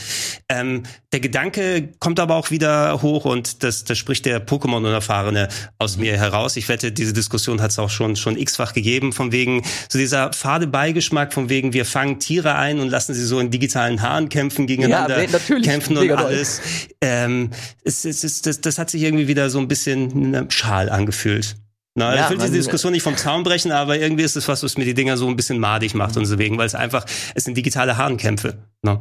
[0.48, 5.98] Ähm, der Gedanke kommt aber auch wieder hoch und das, das spricht der Pokémon-Unerfahrene aus
[5.98, 6.56] mir heraus.
[6.56, 10.32] Ich wette, diese Diskussion hat es auch schon, schon x-fach gegeben, von wegen so dieser
[10.32, 14.28] fade Beigeschmack, von wegen wir fangen Tiere ein und lassen sie so in digitalen Haaren
[14.28, 16.60] kämpfen gegeneinander ja, kämpfen und alles.
[17.00, 17.50] Ähm,
[17.84, 21.56] es, es, es, das, das hat sich irgendwie wieder so ein bisschen schal angefühlt.
[21.94, 24.62] Na, ja, ich will diese Diskussion nicht vom Zaun brechen, aber irgendwie ist es was,
[24.62, 27.04] was mir die Dinger so ein bisschen madig macht und so wegen, weil es einfach,
[27.34, 28.58] es sind digitale Hahnkämpfe.
[28.82, 29.00] Ne?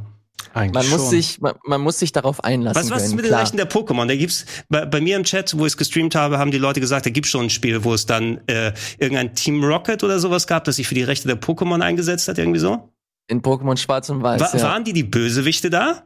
[0.54, 1.00] Eigentlich man schon.
[1.00, 2.82] muss sich, man, man, muss sich darauf einlassen.
[2.82, 4.08] Was, was ist mit den Leichen der Pokémon?
[4.08, 6.80] Da gibt's bei, bei, mir im Chat, wo ich es gestreamt habe, haben die Leute
[6.80, 10.48] gesagt, da gibt's schon ein Spiel, wo es dann äh, irgendein Team Rocket oder sowas
[10.48, 12.92] gab, das sich für die Rechte der Pokémon eingesetzt hat, irgendwie so.
[13.30, 14.42] In Pokémon Schwarz und Weiß.
[14.42, 14.64] Wa ja.
[14.64, 16.04] Waren die die Bösewichte da?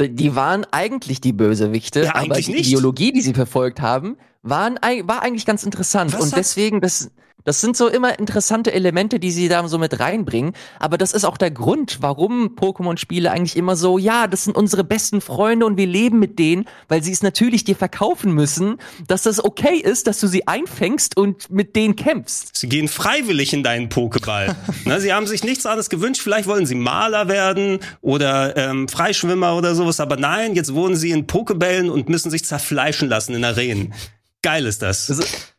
[0.00, 2.66] Die waren eigentlich die Bösewichte, ja, aber die nicht.
[2.66, 6.12] Ideologie, die sie verfolgt haben, waren, war eigentlich ganz interessant.
[6.12, 7.10] Was und deswegen, das,
[7.46, 10.52] Das sind so immer interessante Elemente, die sie da so mit reinbringen.
[10.80, 14.82] Aber das ist auch der Grund, warum Pokémon-Spiele eigentlich immer so, ja, das sind unsere
[14.82, 19.22] besten Freunde und wir leben mit denen, weil sie es natürlich dir verkaufen müssen, dass
[19.22, 22.50] das okay ist, dass du sie einfängst und mit denen kämpfst.
[22.56, 24.56] Sie gehen freiwillig in deinen Pokéball.
[24.84, 26.22] Na, sie haben sich nichts anderes gewünscht.
[26.22, 30.00] Vielleicht wollen sie Maler werden oder ähm, Freischwimmer oder sowas.
[30.00, 33.94] Aber nein, jetzt wohnen sie in Pokebällen und müssen sich zerfleischen lassen in Arenen.
[34.42, 35.08] Geil ist das.
[35.10, 35.55] ist,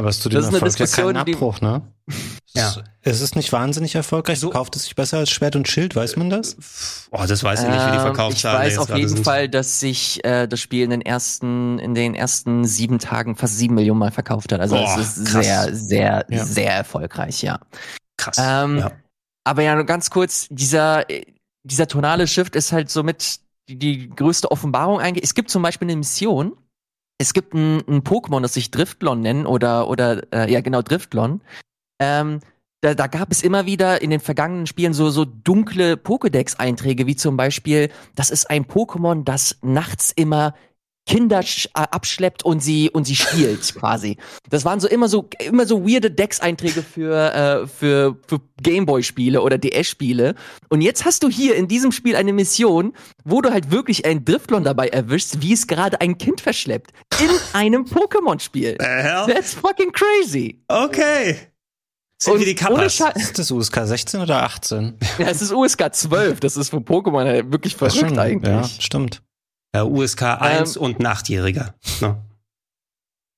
[0.00, 1.82] aber es tut dem Erfolg ja keinen Abbruch, ne?
[2.52, 2.74] Ja.
[3.02, 4.40] Es ist nicht wahnsinnig erfolgreich.
[4.40, 6.56] So kauft es sich besser als Schwert und Schild, weiß man das?
[7.12, 9.24] Oh, das weiß ich nicht, wie die Verkaufszahlen ähm, Ich weiß auf jeden sind.
[9.24, 13.56] Fall, dass sich äh, das Spiel in den ersten, in den ersten sieben Tagen fast
[13.56, 14.58] sieben Millionen Mal verkauft hat.
[14.58, 15.44] Also Boah, es ist krass.
[15.44, 16.44] sehr, sehr, ja.
[16.44, 17.60] sehr erfolgreich, ja.
[18.16, 18.36] Krass.
[18.40, 18.90] Ähm, ja.
[19.44, 21.06] Aber ja, nur ganz kurz, dieser,
[21.62, 23.38] dieser tonale Shift ist halt somit
[23.68, 25.22] die, die größte Offenbarung eigentlich.
[25.22, 26.56] Es gibt zum Beispiel eine Mission,
[27.20, 31.42] es gibt ein, ein Pokémon, das sich Driftlon nennen oder, oder äh, ja genau, Driftlon.
[32.00, 32.40] Ähm,
[32.80, 37.16] da, da gab es immer wieder in den vergangenen Spielen so, so dunkle Pokédex-Einträge, wie
[37.16, 40.54] zum Beispiel, das ist ein Pokémon, das nachts immer
[41.06, 44.16] Kinder äh, abschleppt und sie und sie spielt quasi.
[44.48, 49.58] Das waren so immer so immer so weirde Dex-Einträge für äh, für für Gameboy-Spiele oder
[49.58, 50.34] DS-Spiele.
[50.68, 52.94] Und jetzt hast du hier in diesem Spiel eine Mission,
[53.24, 57.30] wo du halt wirklich ein Driftlon dabei erwischst, wie es gerade ein Kind verschleppt in
[57.52, 58.76] einem Pokémon-Spiel.
[58.76, 60.62] That's fucking crazy.
[60.68, 61.36] Okay.
[62.22, 63.00] Sind und wie die Kappas.
[63.16, 64.98] Ist das USK 16 oder 18?
[65.18, 66.40] Ja, es ist USK 12.
[66.40, 68.52] Das ist von Pokémon halt wirklich verrückt eigentlich.
[68.52, 69.22] Ja, stimmt.
[69.74, 71.74] Ja, USK 1 ähm, und Nachtjähriger.
[72.00, 72.08] No.
[72.08, 72.24] Ne?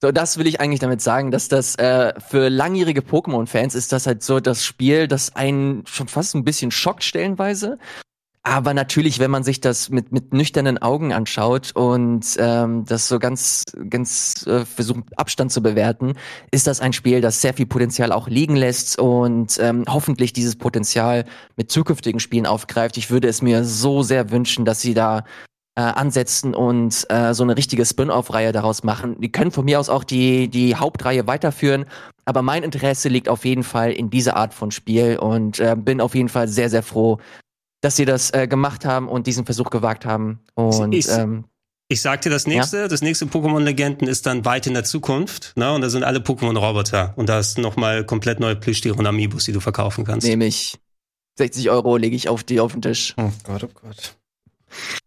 [0.04, 4.08] So, das will ich eigentlich damit sagen, dass das äh, für langjährige Pokémon-Fans ist das
[4.08, 7.78] halt so das Spiel, das einen schon fast ein bisschen schockt stellenweise.
[8.42, 13.20] Aber natürlich, wenn man sich das mit, mit nüchternen Augen anschaut und ähm, das so
[13.20, 16.14] ganz, ganz äh, versucht, Abstand zu bewerten,
[16.50, 20.56] ist das ein Spiel, das sehr viel Potenzial auch liegen lässt und ähm, hoffentlich dieses
[20.56, 21.24] Potenzial
[21.56, 22.96] mit zukünftigen Spielen aufgreift.
[22.96, 25.22] Ich würde es mir so sehr wünschen, dass sie da
[25.74, 29.20] äh, ansetzen und äh, so eine richtige Spin-off-Reihe daraus machen.
[29.20, 31.86] Die können von mir aus auch die, die Hauptreihe weiterführen,
[32.24, 36.00] aber mein Interesse liegt auf jeden Fall in dieser Art von Spiel und äh, bin
[36.00, 37.18] auf jeden Fall sehr, sehr froh,
[37.80, 40.40] dass sie das äh, gemacht haben und diesen Versuch gewagt haben.
[40.54, 41.44] Und ich, ähm,
[41.88, 42.88] ich sag dir das nächste, ja?
[42.88, 45.72] das nächste Pokémon-Legenden ist dann weit in der Zukunft, ne?
[45.72, 49.52] Und da sind alle Pokémon-Roboter und da ist nochmal komplett neue Plüschtiere und Amiibos, die
[49.52, 50.26] du verkaufen kannst.
[50.26, 50.78] Nehme ich.
[51.38, 53.14] 60 Euro lege ich auf die auf den Tisch.
[53.16, 54.16] Oh Gott, oh Gott.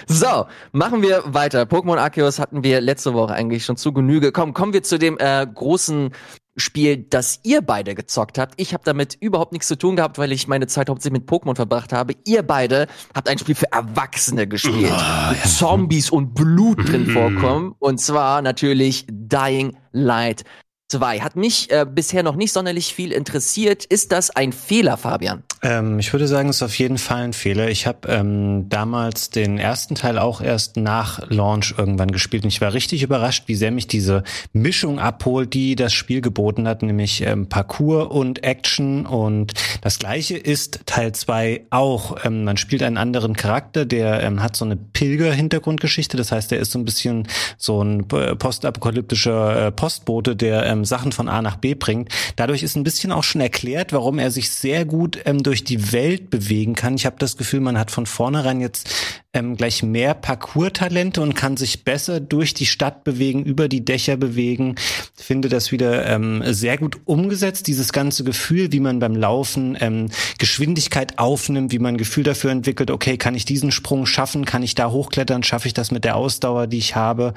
[0.07, 1.63] So, machen wir weiter.
[1.63, 4.31] Pokémon Arceus hatten wir letzte Woche eigentlich schon zu Genüge.
[4.31, 6.11] Komm, kommen wir zu dem äh, großen
[6.57, 8.53] Spiel, das ihr beide gezockt habt.
[8.57, 11.55] Ich habe damit überhaupt nichts zu tun gehabt, weil ich meine Zeit hauptsächlich mit Pokémon
[11.55, 12.13] verbracht habe.
[12.25, 15.35] Ihr beide habt ein Spiel für Erwachsene gespielt, oh, ja.
[15.45, 17.11] Zombies und Blut drin mhm.
[17.11, 17.75] vorkommen.
[17.79, 20.43] Und zwar natürlich Dying Light
[20.87, 21.21] 2.
[21.21, 23.85] Hat mich äh, bisher noch nicht sonderlich viel interessiert.
[23.85, 25.43] Ist das ein Fehler, Fabian?
[25.63, 27.69] Ähm, ich würde sagen, es ist auf jeden Fall ein Fehler.
[27.69, 32.61] Ich habe ähm, damals den ersten Teil auch erst nach Launch irgendwann gespielt und ich
[32.61, 34.23] war richtig überrascht, wie sehr mich diese
[34.53, 39.07] Mischung abholt, die das Spiel geboten hat, nämlich ähm, Parkour und Action.
[39.07, 42.23] Und das gleiche ist Teil 2 auch.
[42.23, 46.15] Ähm, man spielt einen anderen Charakter, der ähm, hat so eine Pilger-Hintergrundgeschichte.
[46.15, 47.27] Das heißt, der ist so ein bisschen
[47.57, 52.09] so ein postapokalyptischer äh, Postbote, der ähm, Sachen von A nach B bringt.
[52.35, 55.93] Dadurch ist ein bisschen auch schon erklärt, warum er sich sehr gut ähm, durch die
[55.93, 56.95] Welt bewegen kann.
[56.95, 58.89] Ich habe das Gefühl, man hat von vornherein jetzt
[59.35, 64.17] ähm, gleich mehr Parcours-Talente und kann sich besser durch die Stadt bewegen, über die Dächer
[64.17, 64.75] bewegen.
[65.17, 69.77] Ich finde das wieder ähm, sehr gut umgesetzt, dieses ganze Gefühl, wie man beim Laufen
[69.79, 70.09] ähm,
[70.39, 74.63] Geschwindigkeit aufnimmt, wie man ein Gefühl dafür entwickelt, okay, kann ich diesen Sprung schaffen, kann
[74.63, 77.33] ich da hochklettern, schaffe ich das mit der Ausdauer, die ich habe.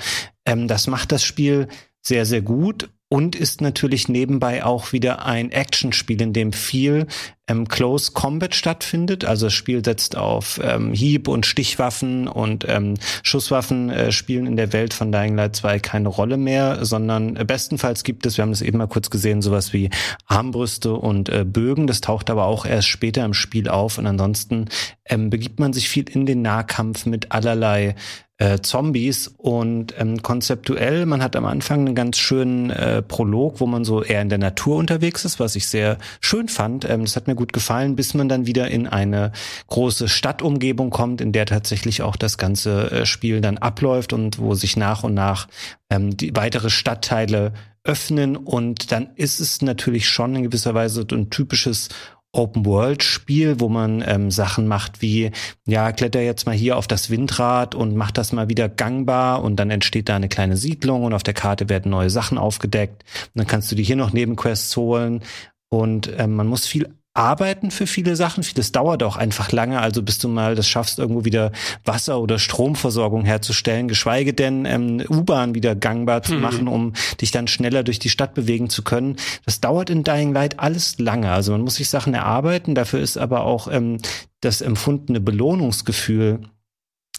[0.47, 1.69] Ähm, das macht das Spiel
[2.01, 7.07] sehr, sehr gut und ist natürlich nebenbei auch wieder ein Actionspiel, in dem viel
[7.49, 9.25] ähm, Close Combat stattfindet.
[9.25, 14.57] Also das Spiel setzt auf ähm, Hieb- und Stichwaffen und ähm, Schusswaffen äh, spielen in
[14.57, 18.51] der Welt von Dying Light 2 keine Rolle mehr, sondern bestenfalls gibt es, wir haben
[18.51, 19.89] das eben mal kurz gesehen, sowas wie
[20.27, 21.87] Armbrüste und äh, Bögen.
[21.87, 24.67] Das taucht aber auch erst später im Spiel auf und ansonsten
[25.07, 27.95] ähm, begibt man sich viel in den Nahkampf mit allerlei
[28.39, 33.67] äh, Zombies und ähm, konzeptuell, man hat am Anfang einen ganz schönen äh, Prolog, wo
[33.67, 36.89] man so eher in der Natur unterwegs ist, was ich sehr schön fand.
[36.89, 39.33] Ähm, das hat mir gut gefallen, bis man dann wieder in eine
[39.67, 44.55] große Stadtumgebung kommt, in der tatsächlich auch das ganze äh, Spiel dann abläuft und wo
[44.55, 45.49] sich nach und nach
[45.91, 51.31] ähm, die weitere Stadtteile öffnen und dann ist es natürlich schon in gewisser Weise ein
[51.31, 51.89] typisches
[52.33, 55.31] Open-World-Spiel, wo man ähm, Sachen macht wie,
[55.67, 59.57] ja, kletter jetzt mal hier auf das Windrad und mach das mal wieder gangbar und
[59.57, 63.05] dann entsteht da eine kleine Siedlung und auf der Karte werden neue Sachen aufgedeckt.
[63.27, 65.23] Und dann kannst du dir hier noch Nebenquests holen
[65.71, 68.45] und ähm, man muss viel arbeiten für viele Sachen.
[68.45, 71.51] Vieles dauert auch einfach lange, also bis du mal das schaffst, irgendwo wieder
[71.85, 76.41] Wasser- oder Stromversorgung herzustellen, geschweige denn ähm, U-Bahn wieder gangbar zu mhm.
[76.41, 79.17] machen, um dich dann schneller durch die Stadt bewegen zu können.
[79.45, 81.33] Das dauert in Dying Light alles lange.
[81.33, 83.99] Also man muss sich Sachen erarbeiten, dafür ist aber auch ähm,
[84.41, 86.41] das empfundene Belohnungsgefühl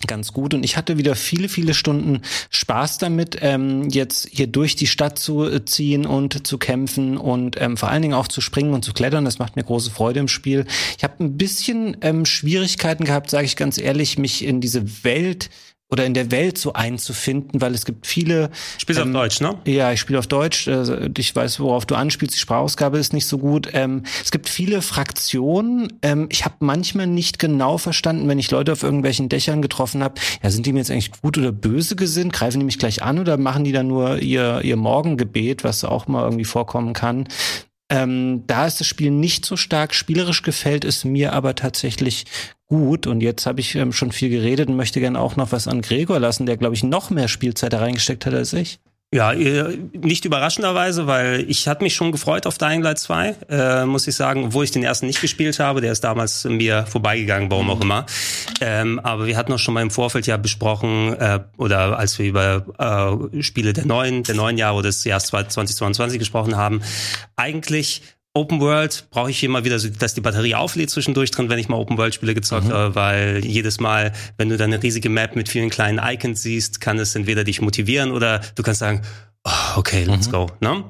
[0.07, 0.53] ganz gut.
[0.53, 5.19] Und ich hatte wieder viele viele Stunden Spaß damit ähm, jetzt hier durch die Stadt
[5.19, 8.85] zu äh, ziehen und zu kämpfen und ähm, vor allen Dingen auch zu springen und
[8.85, 9.25] zu klettern.
[9.25, 10.65] Das macht mir große Freude im Spiel.
[10.97, 15.49] Ich habe ein bisschen ähm, Schwierigkeiten gehabt sage ich ganz ehrlich mich in diese Welt
[15.91, 18.51] oder in der Welt so einzufinden, weil es gibt viele.
[18.77, 19.57] Spielst ähm, auf Deutsch, ne?
[19.65, 20.67] Ja, ich spiele auf Deutsch.
[20.67, 22.35] Äh, ich weiß, worauf du anspielst.
[22.35, 23.69] Die Sprachausgabe ist nicht so gut.
[23.73, 25.93] Ähm, es gibt viele Fraktionen.
[26.01, 30.21] Ähm, ich habe manchmal nicht genau verstanden, wenn ich Leute auf irgendwelchen Dächern getroffen habe.
[30.43, 32.33] Ja, sind die mir jetzt eigentlich gut oder böse gesinnt?
[32.33, 36.07] Greifen die mich gleich an oder machen die dann nur ihr ihr Morgengebet, was auch
[36.07, 37.27] mal irgendwie vorkommen kann?
[37.91, 39.95] Ähm, da ist das Spiel nicht so stark.
[39.95, 42.25] Spielerisch gefällt es mir aber tatsächlich
[42.69, 43.07] gut.
[43.07, 45.81] Und jetzt habe ich ähm, schon viel geredet und möchte gerne auch noch was an
[45.81, 48.79] Gregor lassen, der, glaube ich, noch mehr Spielzeit reingesteckt hat als ich.
[49.11, 54.07] Ja, nicht überraschenderweise, weil ich hatte mich schon gefreut auf Dying Light 2, äh, muss
[54.07, 57.71] ich sagen, obwohl ich den ersten nicht gespielt habe, der ist damals mir vorbeigegangen, warum
[57.71, 58.05] auch immer.
[58.61, 62.27] Ähm, aber wir hatten auch schon mal im Vorfeld ja besprochen, äh, oder als wir
[62.27, 66.83] über äh, Spiele der neuen, der neuen Jahre oder des Jahres 2022 gesprochen haben,
[67.35, 68.03] eigentlich
[68.33, 71.67] Open World brauche ich immer wieder, so, dass die Batterie auflädt zwischendurch drin, wenn ich
[71.67, 72.73] mal Open World Spiele gezockt mhm.
[72.73, 76.79] habe, weil jedes Mal, wenn du dann eine riesige Map mit vielen kleinen Icons siehst,
[76.79, 79.01] kann es entweder dich motivieren oder du kannst sagen,
[79.43, 80.31] oh, okay, let's mhm.
[80.31, 80.47] go.
[80.59, 80.83] Ne?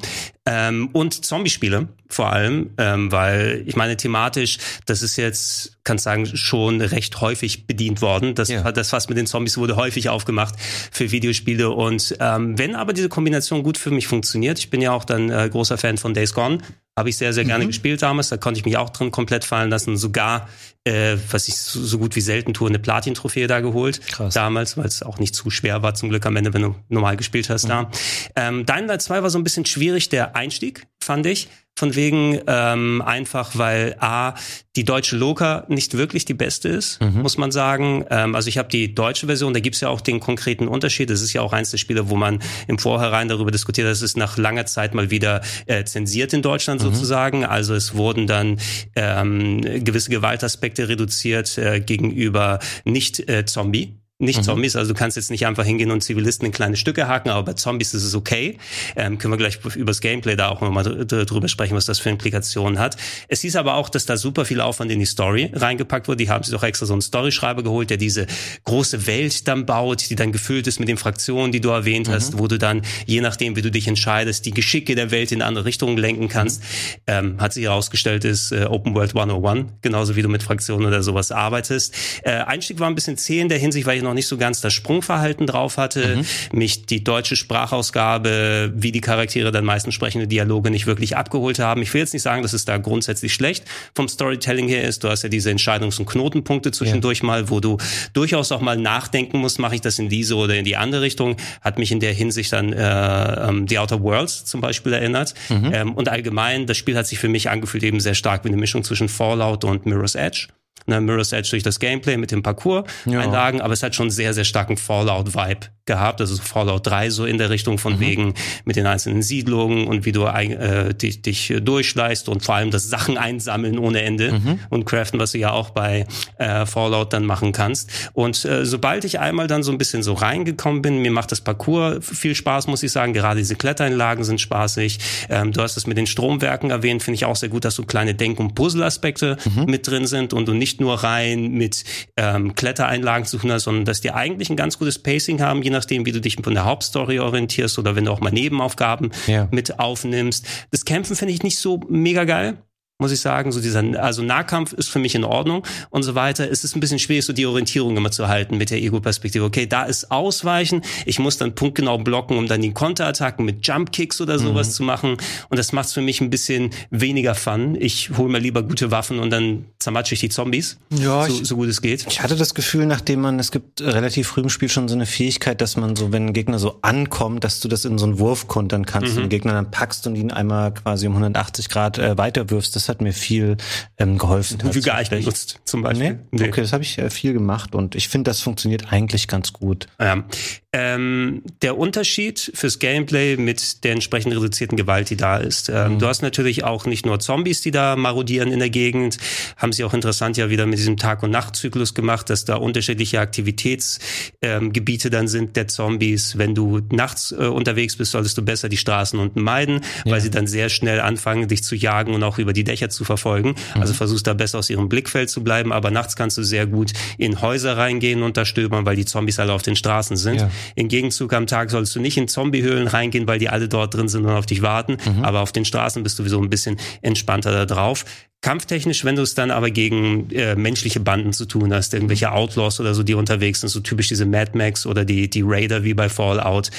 [0.45, 6.25] Ähm, und Zombie-Spiele vor allem, ähm, weil ich meine thematisch, das ist jetzt, kannst sagen,
[6.25, 8.33] schon recht häufig bedient worden.
[8.33, 8.71] Das, ja.
[8.71, 10.55] das Fass mit den Zombies wurde häufig aufgemacht
[10.91, 11.69] für Videospiele.
[11.69, 15.29] Und ähm, wenn aber diese Kombination gut für mich funktioniert, ich bin ja auch dann
[15.29, 16.59] äh, großer Fan von Days Gone,
[16.99, 17.69] habe ich sehr, sehr gerne mhm.
[17.69, 18.29] gespielt damals.
[18.29, 19.97] Da konnte ich mich auch drin komplett fallen lassen.
[19.97, 20.47] Sogar,
[20.83, 24.01] äh, was ich so, so gut wie selten tue, eine Platin-Trophäe da geholt.
[24.07, 24.33] Krass.
[24.33, 27.17] Damals, weil es auch nicht zu schwer war, zum Glück am Ende, wenn du normal
[27.17, 27.69] gespielt hast mhm.
[27.69, 27.91] da.
[28.35, 31.49] Ähm, Dying Light 2 war so ein bisschen schwierig, der Einstieg, fand ich.
[31.79, 34.33] Von wegen ähm, einfach, weil A,
[34.75, 37.21] die deutsche Loka nicht wirklich die beste ist, mhm.
[37.21, 38.03] muss man sagen.
[38.09, 41.09] Ähm, also ich habe die deutsche Version, da gibt's ja auch den konkreten Unterschied.
[41.09, 44.17] Das ist ja auch eins der Spiele, wo man im Vorhinein darüber diskutiert, dass es
[44.17, 46.87] nach langer Zeit mal wieder äh, zensiert in Deutschland mhm.
[46.87, 47.45] sozusagen.
[47.45, 48.59] Also es wurden dann
[48.97, 54.43] ähm, gewisse Gewaltaspekte reduziert äh, gegenüber nicht äh, Zombie nicht mhm.
[54.43, 57.43] Zombies, also du kannst jetzt nicht einfach hingehen und Zivilisten in kleine Stücke haken, aber
[57.43, 58.57] bei Zombies ist es okay.
[58.97, 62.79] Ähm, können wir gleich übers Gameplay da auch nochmal drüber sprechen, was das für Implikationen
[62.79, 62.97] hat.
[63.29, 66.17] Es hieß aber auch, dass da super viel Aufwand in die Story reingepackt wurde.
[66.17, 68.27] Die haben sich doch extra so einen Storyschreiber geholt, der diese
[68.65, 72.11] große Welt dann baut, die dann gefüllt ist mit den Fraktionen, die du erwähnt mhm.
[72.11, 75.41] hast, wo du dann, je nachdem, wie du dich entscheidest, die Geschicke der Welt in
[75.41, 76.61] andere Richtungen lenken kannst.
[76.61, 76.65] Mhm.
[77.07, 81.03] Ähm, hat sich herausgestellt, ist äh, Open World 101, genauso wie du mit Fraktionen oder
[81.03, 81.95] sowas arbeitest.
[82.23, 84.37] Äh, Einstieg war ein bisschen zäh in der Hinsicht, weil ich noch noch nicht so
[84.37, 86.57] ganz das Sprungverhalten drauf hatte, mhm.
[86.57, 91.81] mich die deutsche Sprachausgabe, wie die Charaktere dann meistens sprechende Dialoge nicht wirklich abgeholt haben.
[91.81, 95.03] Ich will jetzt nicht sagen, dass es da grundsätzlich schlecht vom Storytelling her ist.
[95.03, 97.25] Du hast ja diese Entscheidungs- und Knotenpunkte zwischendurch ja.
[97.25, 97.77] mal, wo du
[98.13, 101.37] durchaus auch mal nachdenken musst, mache ich das in diese oder in die andere Richtung.
[101.61, 105.33] Hat mich in der Hinsicht an äh, ähm, The Outer Worlds zum Beispiel erinnert.
[105.49, 105.71] Mhm.
[105.73, 108.57] Ähm, und allgemein, das Spiel hat sich für mich angefühlt eben sehr stark wie eine
[108.57, 110.47] Mischung zwischen Fallout und Mirror's Edge
[110.89, 113.63] ne, Mirror's Edge durch das Gameplay mit dem Parcours-Einlagen, ja.
[113.63, 117.49] aber es hat schon sehr, sehr starken Fallout-Vibe gehabt, also Fallout 3 so in der
[117.49, 117.99] Richtung von mhm.
[117.99, 118.33] wegen
[118.63, 122.87] mit den einzelnen Siedlungen und wie du äh, dich, dich durchschleißt und vor allem das
[122.87, 124.59] Sachen einsammeln ohne Ende mhm.
[124.69, 126.05] und craften, was du ja auch bei
[126.37, 127.89] äh, Fallout dann machen kannst.
[128.13, 131.41] Und äh, sobald ich einmal dann so ein bisschen so reingekommen bin, mir macht das
[131.41, 133.13] Parcours viel Spaß, muss ich sagen.
[133.13, 134.99] Gerade diese Klettereinlagen sind spaßig.
[135.29, 137.83] Ähm, du hast es mit den Stromwerken erwähnt, finde ich auch sehr gut, dass so
[137.83, 139.65] kleine Denk- und Puzzle-Aspekte mhm.
[139.65, 141.83] mit drin sind und du nicht nur rein mit
[142.15, 145.71] ähm, Klettereinlagen zu tun hast, sondern dass die eigentlich ein ganz gutes Pacing haben, je
[145.71, 149.11] nach nachdem, wie du dich von der Hauptstory orientierst oder wenn du auch mal Nebenaufgaben
[149.27, 149.47] ja.
[149.49, 150.45] mit aufnimmst.
[150.71, 152.57] Das Kämpfen finde ich nicht so mega geil
[152.99, 153.51] muss ich sagen.
[153.51, 156.51] So dieser, also Nahkampf ist für mich in Ordnung und so weiter.
[156.51, 159.45] Es ist ein bisschen schwierig, so die Orientierung immer zu halten mit der Ego-Perspektive.
[159.45, 160.81] Okay, da ist Ausweichen.
[161.05, 164.71] Ich muss dann punktgenau blocken, um dann die Konterattacken mit Jump-Kicks oder sowas mhm.
[164.73, 165.17] zu machen.
[165.49, 167.77] Und das macht es für mich ein bisschen weniger Fun.
[167.79, 170.77] Ich hole mir lieber gute Waffen und dann zermatsche ich die Zombies.
[170.89, 172.05] Ja, so, ich, so gut es geht.
[172.05, 175.05] Ich hatte das Gefühl, nachdem man, es gibt relativ früh im Spiel schon so eine
[175.05, 178.19] Fähigkeit, dass man so, wenn ein Gegner so ankommt, dass du das in so einen
[178.19, 179.17] Wurf kontern kannst mhm.
[179.17, 182.75] und den Gegner dann packst und ihn einmal quasi um 180 Grad äh, weiterwirfst.
[182.75, 183.57] Das das hat mir viel
[183.97, 184.59] ähm, geholfen.
[184.63, 186.19] Nicht benutzt, zum Beispiel.
[186.31, 186.49] Nee?
[186.49, 189.87] Okay, das habe ich äh, viel gemacht und ich finde, das funktioniert eigentlich ganz gut.
[189.99, 190.25] Ja.
[190.71, 195.67] Ähm, der Unterschied fürs Gameplay mit der entsprechend reduzierten Gewalt, die da ist.
[195.69, 195.99] Ähm, mhm.
[195.99, 199.17] Du hast natürlich auch nicht nur Zombies, die da marodieren in der Gegend,
[199.57, 203.19] haben sie auch interessant ja wieder mit diesem Tag- und Nachtzyklus gemacht, dass da unterschiedliche
[203.19, 206.37] Aktivitätsgebiete ähm, dann sind der Zombies.
[206.37, 210.11] Wenn du nachts äh, unterwegs bist, solltest du besser die Straßen unten meiden, ja.
[210.11, 213.03] weil sie dann sehr schnell anfangen, dich zu jagen und auch über die Dächer zu
[213.03, 213.55] verfolgen.
[213.75, 213.81] Mhm.
[213.81, 216.93] Also versuchst da besser aus ihrem Blickfeld zu bleiben, aber nachts kannst du sehr gut
[217.17, 220.39] in Häuser reingehen und da stöbern, weil die Zombies alle auf den Straßen sind.
[220.39, 220.51] Ja.
[220.75, 224.07] Im Gegenzug am Tag sollst du nicht in Zombiehöhlen reingehen, weil die alle dort drin
[224.07, 224.97] sind und auf dich warten.
[225.03, 225.23] Mhm.
[225.23, 228.05] Aber auf den Straßen bist du sowieso ein bisschen entspannter da drauf.
[228.41, 232.79] Kampftechnisch, wenn du es dann aber gegen äh, menschliche Banden zu tun hast, irgendwelche Outlaws
[232.79, 235.93] oder so, die unterwegs sind, so typisch diese Mad Max oder die, die Raider wie
[235.93, 236.69] bei Fallout,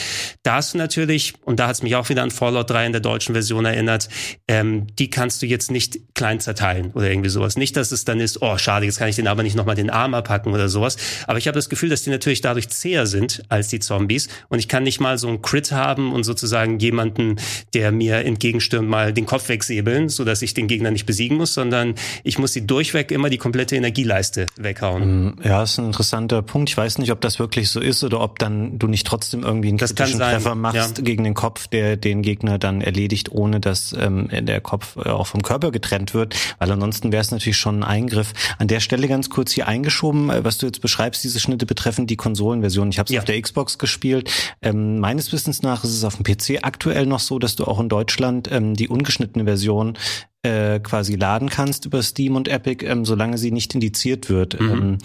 [0.42, 2.92] da hast du natürlich, und da hat es mich auch wieder an Fallout 3 in
[2.92, 4.08] der deutschen Version erinnert,
[4.48, 7.58] ähm, die kannst du jetzt nicht klein zerteilen oder irgendwie sowas.
[7.58, 9.90] Nicht, dass es dann ist, oh schade, jetzt kann ich den aber nicht nochmal den
[9.90, 10.96] Arm abpacken oder sowas.
[11.26, 14.61] Aber ich habe das Gefühl, dass die natürlich dadurch zäher sind als die Zombies und
[14.61, 17.36] ich kann nicht mal so einen Crit haben und sozusagen jemanden,
[17.74, 21.49] der mir entgegenstürmt, mal den Kopf wegsäbeln, so dass ich den Gegner nicht besiegen muss
[21.51, 21.94] muss, sondern
[22.24, 25.26] ich muss sie durchweg immer die komplette Energieleiste weghauen.
[25.26, 26.70] Mm, ja, ist ein interessanter Punkt.
[26.70, 29.68] Ich weiß nicht, ob das wirklich so ist oder ob dann du nicht trotzdem irgendwie
[29.68, 31.05] einen das kritischen Treffer machst ja.
[31.05, 35.26] gegen den Kopf, der den Gegner dann erledigt, ohne dass ähm, der Kopf äh, auch
[35.26, 38.32] vom Körper getrennt wird, weil ansonsten wäre es natürlich schon ein Eingriff.
[38.59, 42.07] An der Stelle ganz kurz hier eingeschoben, äh, was du jetzt beschreibst, diese Schnitte betreffen
[42.07, 42.90] die Konsolenversion.
[42.90, 43.20] Ich habe es ja.
[43.20, 44.30] auf der Xbox gespielt.
[44.62, 47.80] Ähm, meines Wissens nach ist es auf dem PC aktuell noch so, dass du auch
[47.80, 49.96] in Deutschland ähm, die ungeschnittene Version
[50.43, 54.61] äh, quasi laden kannst über Steam und Epic, ähm, solange sie nicht indiziert wird.
[54.61, 54.70] Mhm.
[54.70, 54.99] Ähm,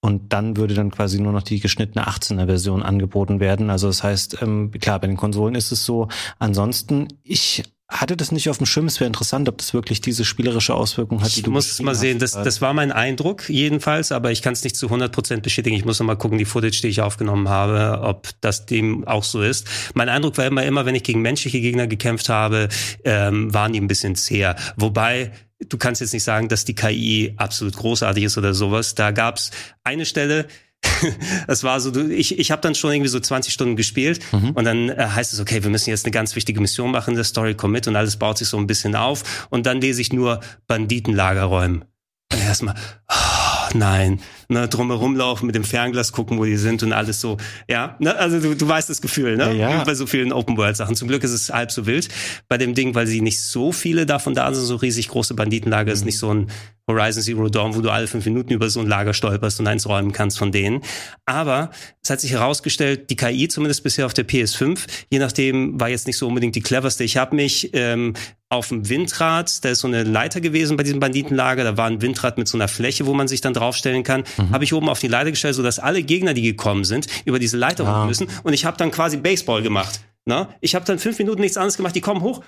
[0.00, 3.68] und dann würde dann quasi nur noch die geschnittene 18er Version angeboten werden.
[3.68, 6.08] Also das heißt, ähm, klar, bei den Konsolen ist es so.
[6.38, 8.86] Ansonsten, ich hatte das nicht auf dem Schirm.
[8.86, 11.94] Es wäre interessant, ob das wirklich diese spielerische Auswirkung hat, die ich du muss mal
[11.94, 12.18] sehen.
[12.18, 15.74] Das, das war mein Eindruck jedenfalls, aber ich kann es nicht zu 100 Prozent bestätigen.
[15.74, 19.24] Ich muss noch mal gucken, die Footage, die ich aufgenommen habe, ob das dem auch
[19.24, 19.66] so ist.
[19.94, 22.68] Mein Eindruck war immer, immer wenn ich gegen menschliche Gegner gekämpft habe,
[23.04, 24.56] ähm, waren die ein bisschen zäher.
[24.76, 25.32] Wobei
[25.66, 28.94] du kannst jetzt nicht sagen, dass die KI absolut großartig ist oder sowas.
[28.94, 29.50] Da gab's
[29.82, 30.46] eine Stelle,
[31.46, 34.50] das war so, ich, ich habe dann schon irgendwie so 20 Stunden gespielt mhm.
[34.50, 37.24] und dann äh, heißt es, okay, wir müssen jetzt eine ganz wichtige Mission machen, der
[37.24, 40.12] Story komm mit und alles baut sich so ein bisschen auf und dann lese ich
[40.12, 41.84] nur Banditenlager räumen.
[42.32, 42.74] Und erstmal,
[43.10, 47.36] oh, nein, ne, drumherum laufen, mit dem Fernglas gucken, wo die sind und alles so.
[47.68, 49.54] Ja, ne, also du, du weißt das Gefühl, ne?
[49.54, 49.84] Ja, ja.
[49.84, 50.96] Bei so vielen Open-World-Sachen.
[50.96, 52.08] Zum Glück ist es halb so wild
[52.48, 55.90] bei dem Ding, weil sie nicht so viele davon da sind, so riesig große Banditenlager,
[55.90, 55.94] mhm.
[55.94, 56.50] ist nicht so ein
[56.88, 59.86] Horizon Zero Dawn, wo du alle fünf Minuten über so ein Lager stolperst und eins
[59.86, 60.80] räumen kannst von denen.
[61.26, 61.70] Aber
[62.02, 66.06] es hat sich herausgestellt, die KI, zumindest bisher auf der PS5, je nachdem, war jetzt
[66.06, 67.04] nicht so unbedingt die cleverste.
[67.04, 68.14] Ich habe mich ähm,
[68.50, 72.00] auf dem Windrad, da ist so eine Leiter gewesen bei diesem Banditenlager, da war ein
[72.00, 74.50] Windrad mit so einer Fläche, wo man sich dann draufstellen kann, mhm.
[74.50, 77.56] habe ich oben auf die Leiter gestellt, sodass alle Gegner, die gekommen sind, über diese
[77.56, 78.02] Leiter ja.
[78.02, 80.00] hoch müssen und ich habe dann quasi Baseball gemacht.
[80.24, 80.48] Na?
[80.60, 82.42] Ich habe dann fünf Minuten nichts anderes gemacht, die kommen hoch,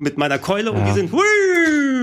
[0.00, 0.76] mit meiner Keule ja.
[0.76, 1.20] und die sind hui,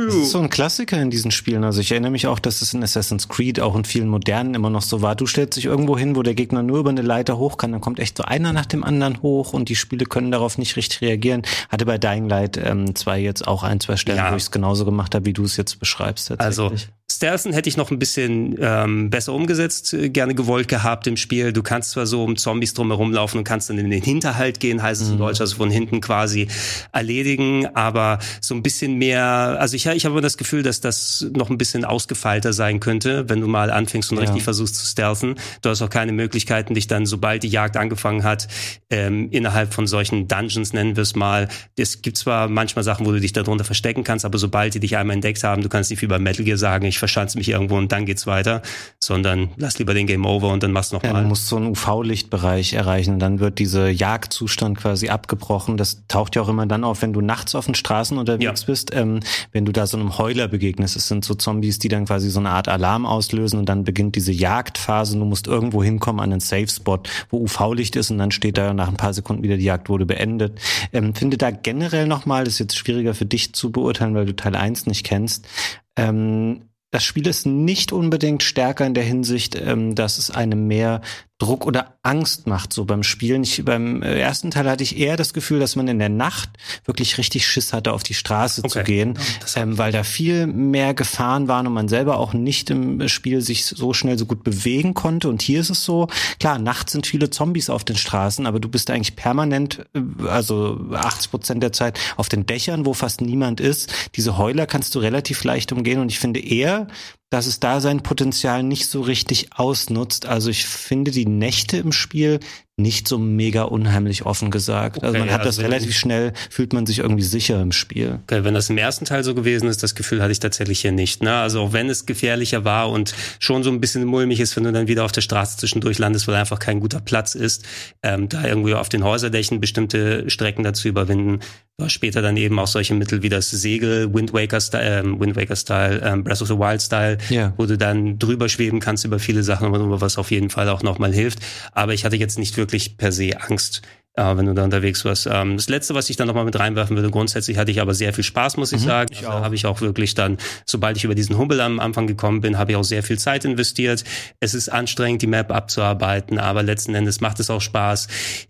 [0.07, 1.63] das ist so ein Klassiker in diesen Spielen.
[1.63, 4.69] Also ich erinnere mich auch, dass es in Assassin's Creed auch in vielen modernen immer
[4.69, 5.15] noch so war.
[5.15, 7.81] Du stellst dich irgendwo hin, wo der Gegner nur über eine Leiter hoch kann, dann
[7.81, 11.01] kommt echt so einer nach dem anderen hoch und die Spiele können darauf nicht richtig
[11.01, 11.43] reagieren.
[11.69, 14.31] Hatte bei Dying Light 2 ähm, jetzt auch ein, zwei Stellen, ja.
[14.31, 16.39] wo ich es genauso gemacht habe, wie du es jetzt beschreibst.
[16.39, 16.71] Also
[17.09, 21.53] Stealthen hätte ich noch ein bisschen ähm, besser umgesetzt, äh, gerne gewollt gehabt im Spiel.
[21.53, 24.83] Du kannst zwar so um Zombies drumherum laufen und kannst dann in den Hinterhalt gehen,
[24.83, 25.13] heißt es mhm.
[25.13, 26.49] in Deutsch, also von hinten quasi
[26.91, 31.49] erledigen, aber so ein bisschen mehr, also ich, ich habe das Gefühl, dass das noch
[31.49, 34.23] ein bisschen ausgefeilter sein könnte, wenn du mal anfängst und ja.
[34.23, 35.35] richtig versuchst zu stealthen.
[35.61, 38.47] Du hast auch keine Möglichkeiten, dich dann, sobald die Jagd angefangen hat,
[38.89, 43.11] ähm, innerhalb von solchen Dungeons, nennen wir es mal, es gibt zwar manchmal Sachen, wo
[43.11, 46.01] du dich darunter verstecken kannst, aber sobald die dich einmal entdeckt haben, du kannst nicht
[46.01, 48.63] wie bei Metal Gear sagen, ich ich verschanze mich irgendwo und dann geht's weiter,
[48.99, 51.13] sondern lass lieber den Game Over und dann machst du nochmal.
[51.13, 55.77] Ja, du musst so einen UV-Lichtbereich erreichen, dann wird dieser Jagdzustand quasi abgebrochen.
[55.77, 58.65] Das taucht ja auch immer dann auf, wenn du nachts auf den Straßen unterwegs ja.
[58.65, 59.19] bist, ähm,
[59.51, 60.95] wenn du da so einem Heuler begegnest.
[60.95, 64.15] Es sind so Zombies, die dann quasi so eine Art Alarm auslösen und dann beginnt
[64.15, 65.17] diese Jagdphase.
[65.17, 68.89] Du musst irgendwo hinkommen an einen Safe-Spot, wo UV-Licht ist und dann steht da nach
[68.89, 70.59] ein paar Sekunden wieder die Jagd wurde beendet.
[70.93, 74.35] Ähm, finde da generell nochmal, das ist jetzt schwieriger für dich zu beurteilen, weil du
[74.35, 75.47] Teil 1 nicht kennst,
[75.95, 76.61] ähm,
[76.91, 81.01] das Spiel ist nicht unbedingt stärker in der Hinsicht, ähm, dass es einem mehr
[81.39, 83.43] Druck oder Angst macht, so beim Spielen.
[83.43, 86.49] Ich, beim äh, ersten Teil hatte ich eher das Gefühl, dass man in der Nacht
[86.85, 88.69] wirklich richtig Schiss hatte, auf die Straße okay.
[88.69, 89.19] zu gehen,
[89.55, 93.65] ähm, weil da viel mehr Gefahren waren und man selber auch nicht im Spiel sich
[93.65, 95.29] so schnell so gut bewegen konnte.
[95.29, 96.07] Und hier ist es so,
[96.39, 100.89] klar, nachts sind viele Zombies auf den Straßen, aber du bist eigentlich permanent, äh, also
[100.91, 103.93] 80 Prozent der Zeit auf den Dächern, wo fast niemand ist.
[104.15, 106.87] Diese Heuler kannst du relativ leicht umgehen und ich finde eher,
[107.29, 110.25] dass es da sein Potenzial nicht so richtig ausnutzt.
[110.25, 112.39] Also ich finde die Nächte im Spiel
[112.79, 114.97] nicht so mega unheimlich offen gesagt.
[115.01, 117.71] Also okay, also man hat also das relativ schnell, fühlt man sich irgendwie sicher im
[117.71, 118.19] Spiel.
[118.23, 120.91] Okay, wenn das im ersten Teil so gewesen ist, das Gefühl hatte ich tatsächlich hier
[120.91, 121.23] nicht.
[121.23, 121.33] Ne?
[121.33, 124.71] Also auch wenn es gefährlicher war und schon so ein bisschen mulmig ist, wenn du
[124.71, 127.65] dann wieder auf der Straße zwischendurch landest, weil einfach kein guter Platz ist,
[128.03, 131.39] ähm, da irgendwie auf den Häuserdächen bestimmte Strecken dazu überwinden.
[131.81, 135.35] Hast später dann eben auch solche Mittel wie das Segel, Wind Waker Style, ähm, Wind
[135.35, 137.53] Waker Style, ähm, Breath of the Wild Style, yeah.
[137.57, 141.13] wo du dann drüber schweben kannst über viele Sachen, was auf jeden Fall auch nochmal
[141.13, 141.39] hilft.
[141.73, 142.66] Aber ich hatte jetzt nicht wirklich
[142.97, 143.81] per se Angst,
[144.17, 145.27] äh, wenn du da unterwegs warst.
[145.31, 148.13] Ähm, das letzte, was ich dann nochmal mit reinwerfen würde, grundsätzlich hatte ich aber sehr
[148.13, 149.09] viel Spaß, muss ich mhm, sagen.
[149.13, 152.41] Ich also, habe ich auch wirklich dann, sobald ich über diesen Hubbel am Anfang gekommen
[152.41, 154.03] bin, habe ich auch sehr viel Zeit investiert.
[154.39, 158.07] Es ist anstrengend, die Map abzuarbeiten, aber letzten Endes macht es auch Spaß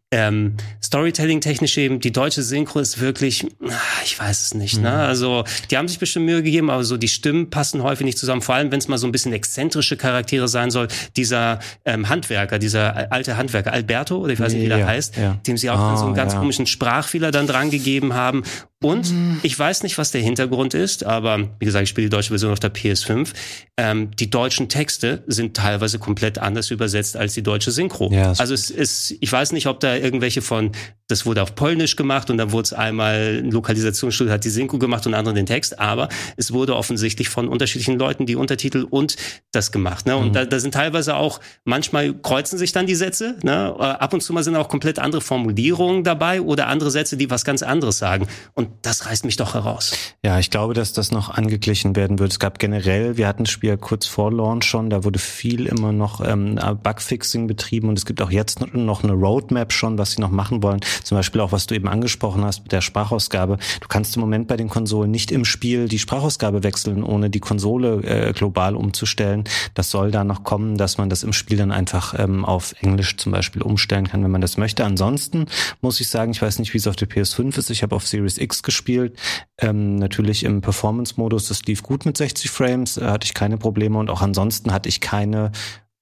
[0.09, 3.73] ähm, Storytelling-technisch eben, die deutsche Synchro ist wirklich, ah,
[4.05, 4.89] ich weiß es nicht, ne?
[4.89, 4.95] mhm.
[4.95, 5.03] ne?
[5.03, 8.41] Also, die haben sich bestimmt Mühe gegeben, aber so die Stimmen passen häufig nicht zusammen,
[8.41, 10.87] vor allem wenn es mal so ein bisschen exzentrische Charaktere sein soll.
[11.17, 15.17] Dieser ähm, Handwerker, dieser alte Handwerker, Alberto, oder ich weiß nicht, wie der ja, heißt,
[15.17, 15.33] ja.
[15.45, 16.39] dem sie auch oh, so einen ganz ja.
[16.39, 18.43] komischen Sprachfehler dann dran gegeben haben.
[18.81, 19.39] Und mhm.
[19.41, 22.51] ich weiß nicht, was der Hintergrund ist, aber wie gesagt, ich spiele die deutsche Version
[22.51, 23.29] auf der PS5.
[23.75, 28.09] Ähm, die deutschen Texte sind teilweise komplett anders übersetzt als die deutsche Synchro.
[28.39, 30.71] Also es ist, ich weiß nicht, ob da irgendwelche von,
[31.07, 34.77] das wurde auf Polnisch gemacht und dann wurde es einmal ein Lokalisationsstudio hat die Synchro
[34.77, 39.15] gemacht und andere den Text, aber es wurde offensichtlich von unterschiedlichen Leuten die Untertitel und
[39.51, 40.05] das gemacht.
[40.05, 40.17] Ne?
[40.17, 40.33] Und mhm.
[40.33, 43.73] da, da sind teilweise auch, manchmal kreuzen sich dann die Sätze, ne?
[43.77, 47.29] Äh, ab und zu mal sind auch komplett andere Formulierungen dabei oder andere Sätze, die
[47.29, 48.27] was ganz anderes sagen.
[48.53, 49.95] Und das reißt mich doch heraus.
[50.23, 52.31] Ja, ich glaube, dass das noch angeglichen werden wird.
[52.31, 55.93] Es gab generell, wir hatten das Spiel kurz vor Launch schon, da wurde viel immer
[55.93, 60.21] noch ähm, Bugfixing betrieben und es gibt auch jetzt noch eine Roadmap schon, was sie
[60.21, 60.79] noch machen wollen.
[61.03, 63.57] Zum Beispiel auch, was du eben angesprochen hast mit der Sprachausgabe.
[63.79, 67.39] Du kannst im Moment bei den Konsolen nicht im Spiel die Sprachausgabe wechseln, ohne die
[67.39, 69.43] Konsole äh, global umzustellen.
[69.75, 73.17] Das soll da noch kommen, dass man das im Spiel dann einfach ähm, auf Englisch
[73.17, 74.83] zum Beispiel umstellen kann, wenn man das möchte.
[74.83, 75.45] Ansonsten
[75.81, 77.69] muss ich sagen, ich weiß nicht, wie es auf der PS5 ist.
[77.69, 79.17] Ich habe auf Series X gespielt.
[79.59, 83.97] Ähm, natürlich im Performance-Modus, das lief gut mit 60 Frames, äh, hatte ich keine Probleme
[83.97, 85.51] und auch ansonsten hatte ich keine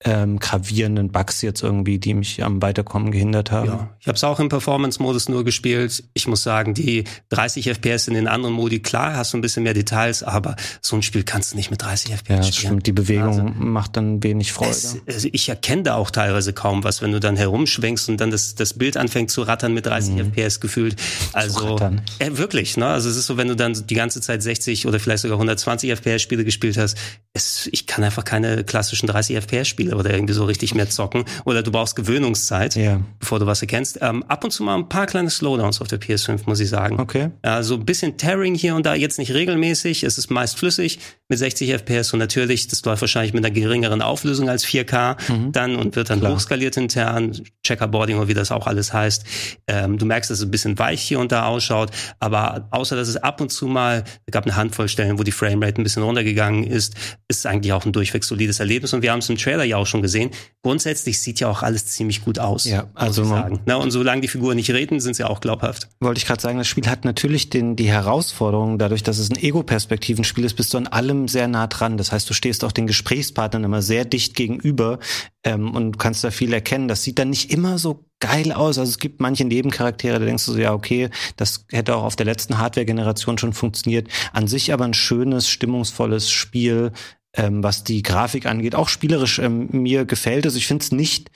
[0.05, 3.67] ähm, gravierenden Bugs jetzt irgendwie, die mich am Weiterkommen gehindert haben.
[3.67, 6.03] Ja, ich habe es auch im Performance-Modus nur gespielt.
[6.13, 9.63] Ich muss sagen, die 30 FPS in den anderen Modi, klar, hast du ein bisschen
[9.63, 12.53] mehr Details, aber so ein Spiel kannst du nicht mit 30 FPS ja, spielen.
[12.53, 12.87] Stimmt.
[12.87, 14.69] Die Bewegung also, macht dann wenig Freude.
[14.69, 18.29] Es, also ich erkenne da auch teilweise kaum was, wenn du dann herumschwenkst und dann
[18.29, 20.33] das, das Bild anfängt zu rattern mit 30 mhm.
[20.33, 20.97] FPS gefühlt.
[21.33, 21.79] Also
[22.19, 22.85] äh, wirklich, ne?
[22.85, 25.89] Also es ist so, wenn du dann die ganze Zeit 60 oder vielleicht sogar 120
[25.89, 26.95] FPS Spiele gespielt hast,
[27.33, 31.25] es, ich kann einfach keine klassischen 30 FPS Spiele oder irgendwie so richtig mehr zocken.
[31.45, 33.01] Oder du brauchst Gewöhnungszeit, ja.
[33.19, 33.99] bevor du was erkennst.
[34.01, 36.99] Ähm, ab und zu mal ein paar kleine Slowdowns auf der PS5, muss ich sagen.
[36.99, 37.29] Okay.
[37.41, 40.03] Also ein bisschen Tearing hier und da, jetzt nicht regelmäßig.
[40.03, 44.03] Es ist meist flüssig mit 60 FPS und natürlich, das läuft wahrscheinlich mit einer geringeren
[44.03, 45.51] Auflösung als 4K mhm.
[45.51, 46.33] dann und wird dann Klar.
[46.33, 49.25] hochskaliert intern, Checkerboarding oder wie das auch alles heißt.
[49.67, 51.89] Ähm, du merkst, dass es ein bisschen weich hier und da ausschaut,
[52.19, 55.31] aber außer dass es ab und zu mal, es gab eine Handvoll Stellen, wo die
[55.31, 56.93] Framerate ein bisschen runtergegangen ist,
[57.27, 59.74] ist es eigentlich auch ein durchweg solides Erlebnis und wir haben es im Trailer ja
[59.75, 60.31] auch schon gesehen.
[60.63, 62.65] Grundsätzlich sieht ja auch alles ziemlich gut aus.
[62.65, 63.59] Ja, also sagen.
[63.65, 65.89] Na, und solange die Figuren nicht reden, sind sie auch glaubhaft.
[65.99, 69.37] Wollte ich gerade sagen, das Spiel hat natürlich den, die Herausforderung, dadurch, dass es ein
[69.37, 71.97] Ego-Perspektiven-Spiel ist, bist du an allem sehr nah dran.
[71.97, 74.99] Das heißt, du stehst auch den Gesprächspartnern immer sehr dicht gegenüber
[75.43, 76.87] ähm, und kannst da viel erkennen.
[76.87, 78.77] Das sieht dann nicht immer so geil aus.
[78.77, 82.15] Also es gibt manche Nebencharaktere, da denkst du so, ja, okay, das hätte auch auf
[82.15, 84.07] der letzten Hardware-Generation schon funktioniert.
[84.33, 86.91] An sich aber ein schönes, stimmungsvolles Spiel,
[87.35, 88.75] ähm, was die Grafik angeht.
[88.75, 90.55] Auch spielerisch ähm, mir gefällt es.
[90.55, 91.29] Ich finde es nicht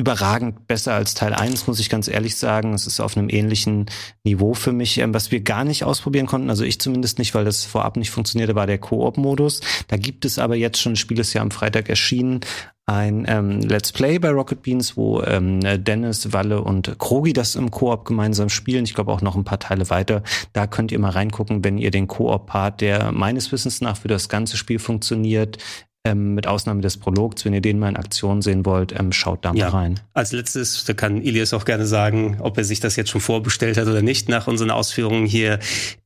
[0.00, 2.72] überragend besser als Teil 1, muss ich ganz ehrlich sagen.
[2.72, 3.86] Es ist auf einem ähnlichen
[4.24, 4.98] Niveau für mich.
[4.98, 8.10] Ähm, was wir gar nicht ausprobieren konnten, also ich zumindest nicht, weil das vorab nicht
[8.10, 9.60] funktionierte, war der Koop-Modus.
[9.88, 12.40] Da gibt es aber jetzt schon, das Spiel ist ja am Freitag erschienen,
[12.86, 17.70] ein ähm, Let's Play bei Rocket Beans, wo ähm, Dennis, Walle und Krogi das im
[17.70, 18.84] Koop gemeinsam spielen.
[18.84, 20.22] Ich glaube auch noch ein paar Teile weiter.
[20.54, 24.28] Da könnt ihr mal reingucken, wenn ihr den Koop-Part, der meines Wissens nach für das
[24.28, 25.58] ganze Spiel funktioniert,
[26.04, 27.44] ähm, mit Ausnahme des Prologs.
[27.44, 29.68] Wenn ihr den mal in Aktion sehen wollt, ähm, schaut da mal ja.
[29.68, 30.00] rein.
[30.14, 33.76] Als letztes, da kann Ilias auch gerne sagen, ob er sich das jetzt schon vorbestellt
[33.76, 35.58] hat oder nicht, nach unseren Ausführungen hier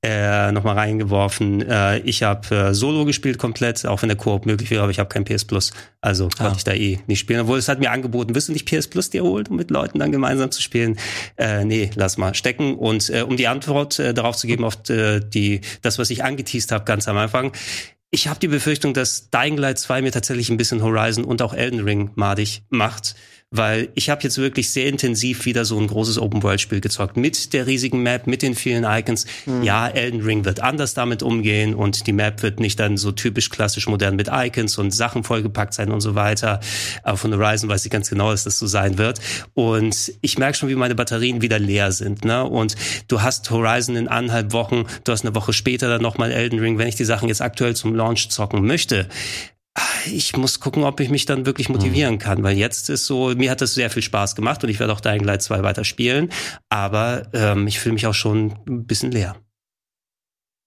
[0.03, 1.63] äh, nochmal reingeworfen.
[1.63, 4.99] Äh, ich habe äh, Solo gespielt komplett, auch wenn der Koop möglich wäre, aber ich
[4.99, 5.73] habe kein PS Plus.
[6.01, 6.43] Also ah.
[6.45, 7.41] konnte ich da eh nicht spielen.
[7.41, 10.01] Obwohl es hat mir angeboten, wirst du nicht PS Plus dir holen, um mit Leuten
[10.01, 10.99] dann gemeinsam zu spielen?
[11.37, 12.75] Äh, nee, lass mal stecken.
[12.75, 16.25] Und äh, um die Antwort äh, darauf zu geben, auf äh, die, das, was ich
[16.25, 17.53] angeteased habe ganz am Anfang,
[18.15, 21.53] ich habe die Befürchtung, dass Dying Light 2 mir tatsächlich ein bisschen Horizon und auch
[21.53, 23.17] Elden Ring madig macht
[23.57, 27.67] weil ich habe jetzt wirklich sehr intensiv wieder so ein großes Open-World-Spiel gezockt mit der
[27.67, 29.27] riesigen Map, mit den vielen Icons.
[29.47, 29.63] Mhm.
[29.63, 33.51] Ja, Elden Ring wird anders damit umgehen und die Map wird nicht dann so typisch
[33.51, 36.59] klassisch modern mit Icons und Sachen vollgepackt sein und so weiter.
[37.05, 39.21] Aber von Horizon weiß ich ganz genau, dass das so sein wird.
[39.55, 42.25] Und ich merke schon, wie meine Batterien wieder leer sind.
[42.25, 42.45] Ne?
[42.45, 42.75] Und
[43.07, 46.79] du hast Horizon in anderthalb Wochen, du hast eine Woche später dann nochmal Elden Ring.
[46.79, 49.09] Wenn ich die Sachen jetzt aktuell zum Launch zocken möchte,
[50.07, 53.51] ich muss gucken, ob ich mich dann wirklich motivieren kann, weil jetzt ist so, mir
[53.51, 56.31] hat das sehr viel Spaß gemacht und ich werde auch Dying Light 2 weiter spielen,
[56.69, 59.37] aber ähm, ich fühle mich auch schon ein bisschen leer.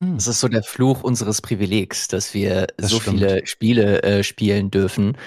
[0.04, 0.16] Hm.
[0.16, 3.20] Das ist so der Fluch unseres Privilegs, dass wir das so stimmt.
[3.20, 5.18] viele Spiele äh, spielen dürfen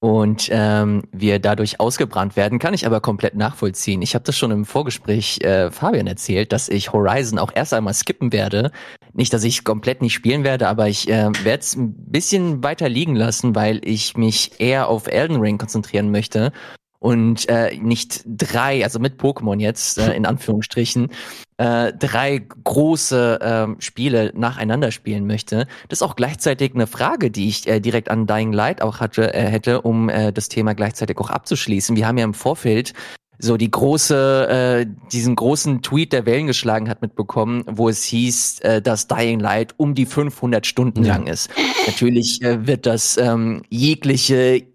[0.00, 4.00] und ähm, wir dadurch ausgebrannt werden, kann ich aber komplett nachvollziehen.
[4.00, 7.94] Ich habe das schon im Vorgespräch äh, Fabian erzählt, dass ich Horizon auch erst einmal
[7.94, 8.70] skippen werde.
[9.12, 12.88] Nicht, dass ich komplett nicht spielen werde, aber ich äh, werde es ein bisschen weiter
[12.88, 16.52] liegen lassen, weil ich mich eher auf Elden Ring konzentrieren möchte
[17.00, 21.10] und äh, nicht drei, also mit Pokémon jetzt äh, in Anführungsstrichen,
[21.56, 25.66] äh, drei große äh, Spiele nacheinander spielen möchte.
[25.88, 29.32] Das ist auch gleichzeitig eine Frage, die ich äh, direkt an Dying Light auch hatte,
[29.32, 31.96] äh, hätte, um äh, das Thema gleichzeitig auch abzuschließen.
[31.96, 32.94] Wir haben ja im Vorfeld
[33.38, 38.60] so die große, äh, diesen großen Tweet, der Wellen geschlagen hat, mitbekommen, wo es hieß,
[38.60, 41.14] äh, dass Dying Light um die 500 Stunden ja.
[41.14, 41.50] lang ist.
[41.86, 44.66] Natürlich äh, wird das ähm, jegliche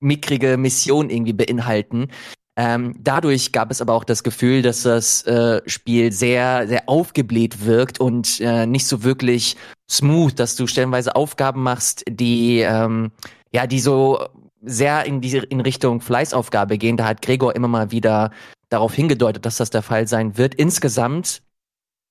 [0.00, 2.08] mickrige Mission irgendwie beinhalten.
[2.56, 7.64] Ähm, dadurch gab es aber auch das Gefühl, dass das äh, Spiel sehr, sehr aufgebläht
[7.64, 9.56] wirkt und äh, nicht so wirklich
[9.88, 13.12] smooth, dass du stellenweise Aufgaben machst, die ähm,
[13.52, 14.26] ja, die so
[14.62, 16.96] sehr in die in Richtung Fleißaufgabe gehen.
[16.96, 18.30] Da hat Gregor immer mal wieder
[18.68, 20.54] darauf hingedeutet, dass das der Fall sein wird.
[20.54, 21.42] Insgesamt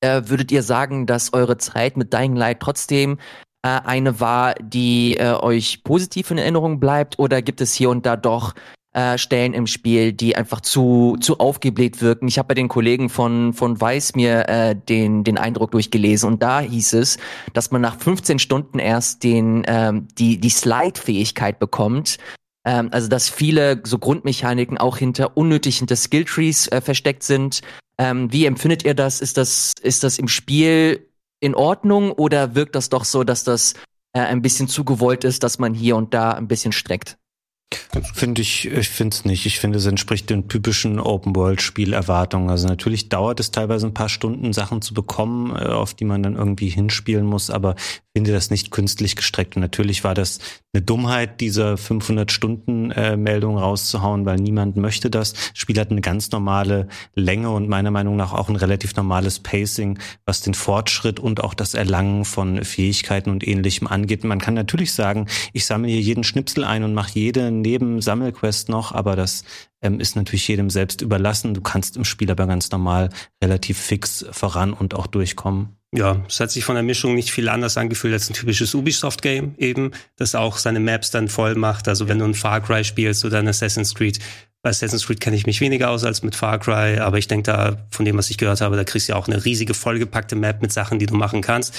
[0.02, 3.18] äh, würdet ihr sagen, dass eure Zeit mit Dying Light trotzdem
[3.62, 7.20] äh, eine war, die äh, euch positiv in Erinnerung bleibt?
[7.20, 8.54] Oder gibt es hier und da doch
[8.94, 12.28] äh, Stellen im Spiel, die einfach zu, zu aufgebläht wirken?
[12.28, 16.44] Ich habe bei den Kollegen von, von Weiß mir äh, den, den Eindruck durchgelesen und
[16.44, 17.18] da hieß es,
[17.54, 22.18] dass man nach 15 Stunden erst den, ähm, die, die Slide-Fähigkeit bekommt,
[22.66, 27.62] ähm, also dass viele so Grundmechaniken auch hinter unnötig hinter Skilltrees äh, versteckt sind.
[27.98, 29.22] Ähm, wie empfindet ihr das?
[29.22, 31.08] Ist das ist das im Spiel
[31.40, 33.74] in Ordnung oder wirkt das doch so, dass das
[34.14, 37.18] äh, ein bisschen zu gewollt ist, dass man hier und da ein bisschen streckt?
[38.14, 39.46] Finde ich, ich finde es nicht.
[39.46, 42.50] Ich finde, es entspricht den typischen Open-World-Spielerwartungen.
[42.50, 46.24] Also natürlich dauert es teilweise ein paar Stunden, Sachen zu bekommen, äh, auf die man
[46.24, 47.76] dann irgendwie hinspielen muss, aber
[48.16, 49.56] finde das nicht künstlich gestreckt.
[49.56, 50.40] Und natürlich war das
[50.74, 55.20] eine Dummheit, diese 500-Stunden-Meldung rauszuhauen, weil niemand möchte das.
[55.20, 55.34] das.
[55.54, 60.00] Spiel hat eine ganz normale Länge und meiner Meinung nach auch ein relativ normales Pacing,
[60.26, 64.24] was den Fortschritt und auch das Erlangen von Fähigkeiten und Ähnlichem angeht.
[64.24, 68.70] Man kann natürlich sagen, ich sammle hier jeden Schnipsel ein und mache jede neben Sammelquest
[68.70, 69.44] noch, aber das
[69.82, 71.54] ähm, ist natürlich jedem selbst überlassen.
[71.54, 73.10] Du kannst im Spiel aber ganz normal
[73.44, 75.79] relativ fix voran und auch durchkommen.
[75.92, 79.56] Ja, es hat sich von der Mischung nicht viel anders angefühlt als ein typisches Ubisoft-Game
[79.58, 81.88] eben, das auch seine Maps dann voll macht.
[81.88, 84.20] Also wenn du ein Far Cry spielst oder ein Assassin's Creed,
[84.62, 87.52] bei Assassin's Creed kenne ich mich weniger aus als mit Far Cry, aber ich denke
[87.52, 90.36] da, von dem, was ich gehört habe, da kriegst du ja auch eine riesige vollgepackte
[90.36, 91.74] Map mit Sachen, die du machen kannst.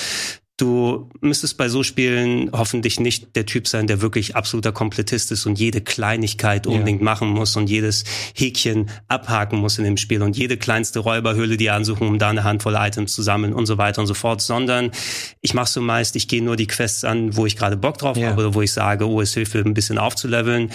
[0.61, 5.47] Du müsstest bei so Spielen hoffentlich nicht der Typ sein, der wirklich absoluter Komplettist ist
[5.47, 7.05] und jede Kleinigkeit unbedingt ja.
[7.05, 8.05] machen muss und jedes
[8.35, 12.45] Häkchen abhaken muss in dem Spiel und jede kleinste Räuberhöhle die ansuchen, um da eine
[12.45, 14.91] Handvoll Items zu sammeln und so weiter und so fort, sondern
[15.41, 18.19] ich mache so meist, ich gehe nur die Quests an, wo ich gerade Bock drauf
[18.19, 18.29] ja.
[18.29, 20.71] habe oder wo ich sage, oh, es hilft ein bisschen aufzuleveln.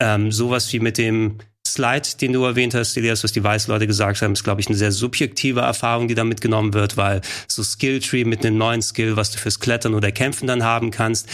[0.00, 1.38] Ähm, sowas wie mit dem
[1.72, 4.76] Slide, den du erwähnt hast, Elias, was die Weißleute gesagt haben, ist, glaube ich, eine
[4.76, 9.30] sehr subjektive Erfahrung, die da mitgenommen wird, weil so Skilltree mit einem neuen Skill, was
[9.30, 11.28] du fürs Klettern oder Kämpfen dann haben kannst,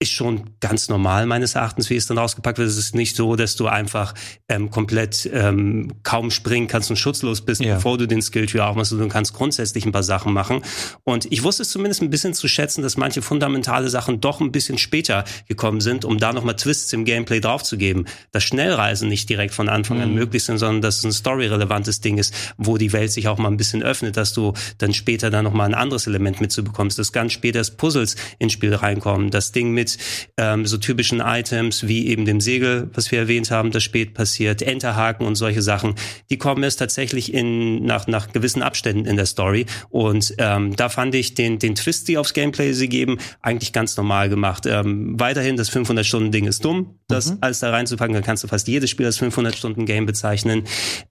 [0.00, 2.68] ist schon ganz normal meines Erachtens, wie es dann rausgepackt wird.
[2.68, 4.14] Es ist nicht so, dass du einfach
[4.48, 7.74] ähm, komplett ähm, kaum springen kannst und schutzlos bist, ja.
[7.74, 8.92] bevor du den Skilltree aufmachst.
[8.92, 10.62] Du kannst grundsätzlich ein paar Sachen machen.
[11.02, 14.52] Und ich wusste es zumindest ein bisschen zu schätzen, dass manche fundamentale Sachen doch ein
[14.52, 18.06] bisschen später gekommen sind, um da nochmal Twists im Gameplay draufzugeben.
[18.30, 20.14] Dass Schnellreisen nicht direkt von Anfang an mhm.
[20.14, 23.48] möglich sind, sondern dass es ein storyrelevantes Ding ist, wo die Welt sich auch mal
[23.48, 27.32] ein bisschen öffnet, dass du dann später dann nochmal ein anderes Element mitzubekommst, dass ganz
[27.32, 29.32] später das Puzzles ins Spiel reinkommen.
[29.32, 29.98] Das Ding mit mit
[30.36, 34.62] ähm, so typischen Items wie eben dem Segel, was wir erwähnt haben, das spät passiert,
[34.62, 35.94] Enterhaken und solche Sachen.
[36.30, 40.88] Die kommen erst tatsächlich in nach nach gewissen Abständen in der Story und ähm, da
[40.88, 44.66] fand ich den den Twist, die aufs Gameplay sie geben, eigentlich ganz normal gemacht.
[44.66, 47.38] Ähm, weiterhin das 500 Stunden Ding ist dumm, das mhm.
[47.40, 48.14] alles da reinzupacken.
[48.14, 50.64] Dann kannst du fast jedes Spiel als 500 Stunden Game bezeichnen.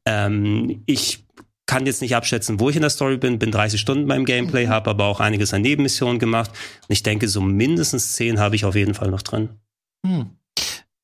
[0.06, 1.27] Ähm, ich
[1.68, 4.66] kann jetzt nicht abschätzen, wo ich in der Story bin, bin 30 Stunden beim Gameplay,
[4.66, 4.70] mhm.
[4.70, 6.50] habe aber auch einiges an Nebenmissionen gemacht.
[6.50, 9.50] Und ich denke, so mindestens 10 habe ich auf jeden Fall noch drin.
[10.06, 10.32] Hm.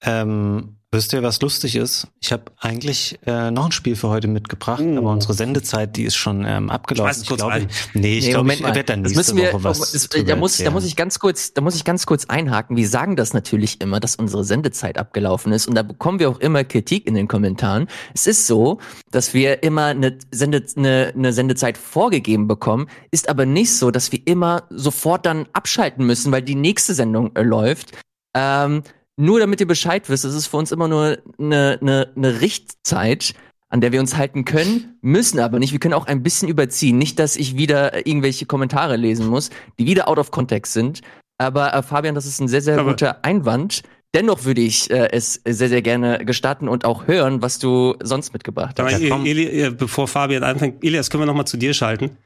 [0.01, 2.07] Ähm, Wisst ihr, was lustig ist?
[2.21, 4.99] Ich habe eigentlich äh, noch ein Spiel für heute mitgebracht, mm.
[4.99, 7.23] aber unsere Sendezeit, die ist schon ähm, abgelaufen.
[7.23, 9.91] Ich, ich glaube, nee, ich nee, glaube, ich werde dann nächste wir, Woche was.
[9.91, 12.77] Das, da muss, da muss ich ganz kurz, da muss ich ganz kurz einhaken.
[12.77, 16.39] Wir sagen das natürlich immer, dass unsere Sendezeit abgelaufen ist, und da bekommen wir auch
[16.39, 17.87] immer Kritik in den Kommentaren.
[18.13, 18.77] Es ist so,
[19.09, 24.11] dass wir immer eine, Sende, eine, eine Sendezeit vorgegeben bekommen, ist aber nicht so, dass
[24.11, 27.93] wir immer sofort dann abschalten müssen, weil die nächste Sendung äh, läuft.
[28.35, 28.83] Ähm,
[29.17, 33.33] nur damit ihr Bescheid wisst, es ist für uns immer nur eine, eine, eine Richtzeit,
[33.69, 35.71] an der wir uns halten können, müssen aber nicht.
[35.71, 36.97] Wir können auch ein bisschen überziehen.
[36.97, 39.49] Nicht, dass ich wieder irgendwelche Kommentare lesen muss,
[39.79, 41.01] die wieder out of context sind.
[41.39, 43.81] Aber äh, Fabian, das ist ein sehr, sehr aber guter Einwand.
[44.15, 48.31] Dennoch würde ich äh, es sehr, sehr gerne gestatten und auch hören, was du sonst
[48.31, 48.93] mitgebracht hast.
[48.93, 52.17] Aber Eli, äh, bevor Fabian anfängt, Elias, können wir noch mal zu dir schalten?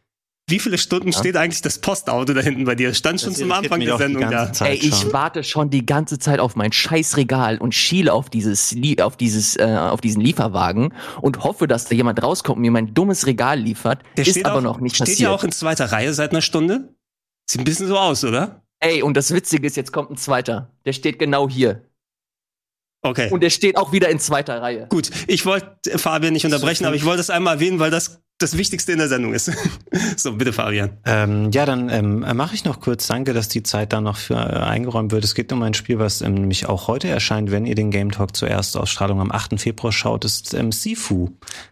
[0.49, 1.19] Wie viele Stunden ja.
[1.19, 2.93] steht eigentlich das Postauto da hinten bei dir?
[2.93, 4.49] Stand schon das zum Anfang der Sendung da.
[4.61, 5.11] Ey, ich schon.
[5.11, 9.63] warte schon die ganze Zeit auf mein Scheißregal und schiele auf dieses, auf dieses, äh,
[9.63, 14.03] auf diesen Lieferwagen und hoffe, dass da jemand rauskommt und mir mein dummes Regal liefert.
[14.15, 15.17] Der ist aber auch, noch nicht steht passiert.
[15.17, 16.95] Steht ja auch in zweiter Reihe seit einer Stunde.
[17.49, 18.63] Sieht ein bisschen so aus, oder?
[18.79, 20.71] Ey, und das Witzige ist, jetzt kommt ein zweiter.
[20.85, 21.83] Der steht genau hier.
[23.01, 23.29] Okay.
[23.31, 24.87] Und der steht auch wieder in zweiter Reihe.
[24.89, 28.55] Gut, ich wollte Fabian nicht unterbrechen, aber ich wollte es einmal erwähnen, weil das das
[28.55, 29.51] Wichtigste in der Sendung ist.
[30.15, 30.91] so, bitte Fabian.
[31.05, 33.07] Ähm, ja, dann ähm, mache ich noch kurz.
[33.07, 35.23] Danke, dass die Zeit da noch für äh, eingeräumt wird.
[35.23, 38.11] Es geht um ein Spiel, was ähm, nämlich auch heute erscheint, wenn ihr den Game
[38.11, 39.59] Talk zur Erstausstrahlung am 8.
[39.59, 41.29] Februar schaut, ist ähm, Sifu.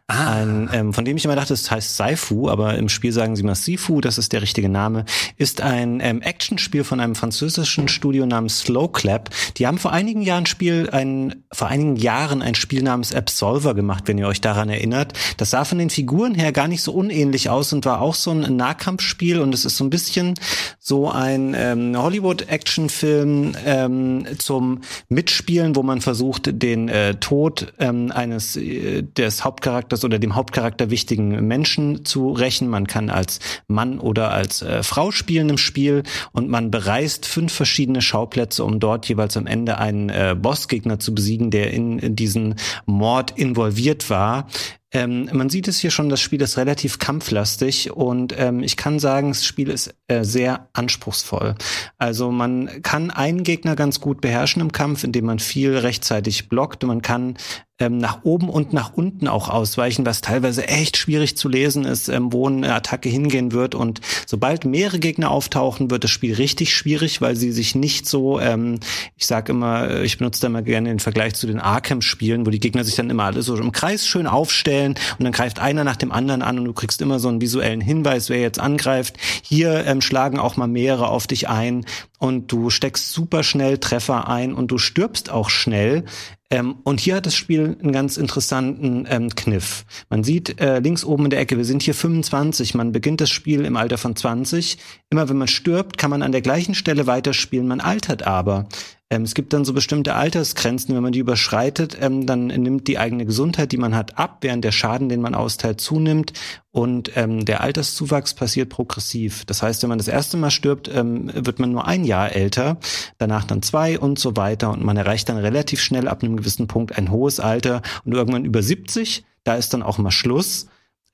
[0.08, 0.34] Ah.
[0.34, 3.44] Ein, ähm, von dem ich immer dachte, es heißt Saifu, aber im Spiel sagen sie
[3.44, 5.06] mal Sifu, das ist der richtige Name.
[5.38, 9.30] Ist ein ähm, Actionspiel von einem französischen Studio namens Slow Clap.
[9.58, 14.04] Die haben vor einigen Jahren Spiel, ein, vor einigen Jahren ein Spiel namens Absolver gemacht,
[14.08, 15.14] wenn ihr euch daran erinnert.
[15.38, 18.32] Das sah von den Figuren her gar nicht so unähnlich aus und war auch so
[18.32, 20.36] ein Nahkampfspiel und es ist so ein bisschen
[20.80, 28.56] so ein ähm, Hollywood-Actionfilm ähm, zum Mitspielen, wo man versucht, den äh, Tod ähm, eines
[28.56, 32.70] äh, des Hauptcharakters oder dem Hauptcharakter wichtigen Menschen zu rächen.
[32.70, 37.52] Man kann als Mann oder als äh, Frau spielen im Spiel und man bereist fünf
[37.52, 42.16] verschiedene Schauplätze, um dort jeweils am Ende einen äh, Bossgegner zu besiegen, der in, in
[42.16, 44.48] diesen Mord involviert war.
[44.96, 48.98] Ähm, man sieht es hier schon, das Spiel ist relativ kampflastig und ähm, ich kann
[48.98, 51.56] sagen, das Spiel ist äh, sehr anspruchsvoll.
[51.98, 56.84] Also man kann einen Gegner ganz gut beherrschen im Kampf, indem man viel rechtzeitig blockt
[56.84, 57.36] man kann
[57.78, 62.08] ähm, nach oben und nach unten auch ausweichen, was teilweise echt schwierig zu lesen ist,
[62.08, 63.76] ähm, wo eine Attacke hingehen wird.
[63.76, 68.40] Und sobald mehrere Gegner auftauchen, wird das Spiel richtig schwierig, weil sie sich nicht so,
[68.40, 68.80] ähm,
[69.18, 72.50] ich sage immer, äh, ich benutze da immer gerne den Vergleich zu den Arkham-Spielen, wo
[72.50, 75.84] die Gegner sich dann immer alle so im Kreis schön aufstellen und dann greift einer
[75.84, 79.18] nach dem anderen an und du kriegst immer so einen visuellen Hinweis, wer jetzt angreift.
[79.42, 81.86] Hier ähm, schlagen auch mal mehrere auf dich ein
[82.20, 86.06] und du steckst super schnell Treffer ein und du stirbst auch schnell.
[86.52, 89.86] Ähm, und hier hat das Spiel einen ganz interessanten ähm, Kniff.
[90.10, 93.32] Man sieht äh, links oben in der Ecke, wir sind hier 25, man beginnt das
[93.32, 94.78] Spiel im Alter von 20.
[95.10, 98.68] Immer wenn man stirbt, kann man an der gleichen Stelle weiterspielen, man altert aber.
[99.12, 102.98] Ähm, es gibt dann so bestimmte Altersgrenzen, wenn man die überschreitet, ähm, dann nimmt die
[102.98, 106.34] eigene Gesundheit, die man hat, ab, während der Schaden, den man austeilt, zunimmt
[106.72, 109.46] und ähm, der Alterszuwachs passiert progressiv.
[109.46, 112.78] Das heißt, wenn man das erste Mal stirbt, ähm, wird man nur ein Jahr älter,
[113.20, 116.68] danach dann zwei und so weiter und man erreicht dann relativ schnell ab einem gewissen
[116.68, 120.68] Punkt ein hohes Alter und irgendwann über 70, da ist dann auch mal Schluss.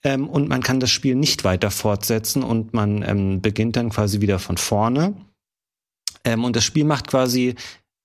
[0.03, 4.21] Ähm, und man kann das Spiel nicht weiter fortsetzen und man ähm, beginnt dann quasi
[4.21, 5.13] wieder von vorne.
[6.23, 7.55] Ähm, und das Spiel macht quasi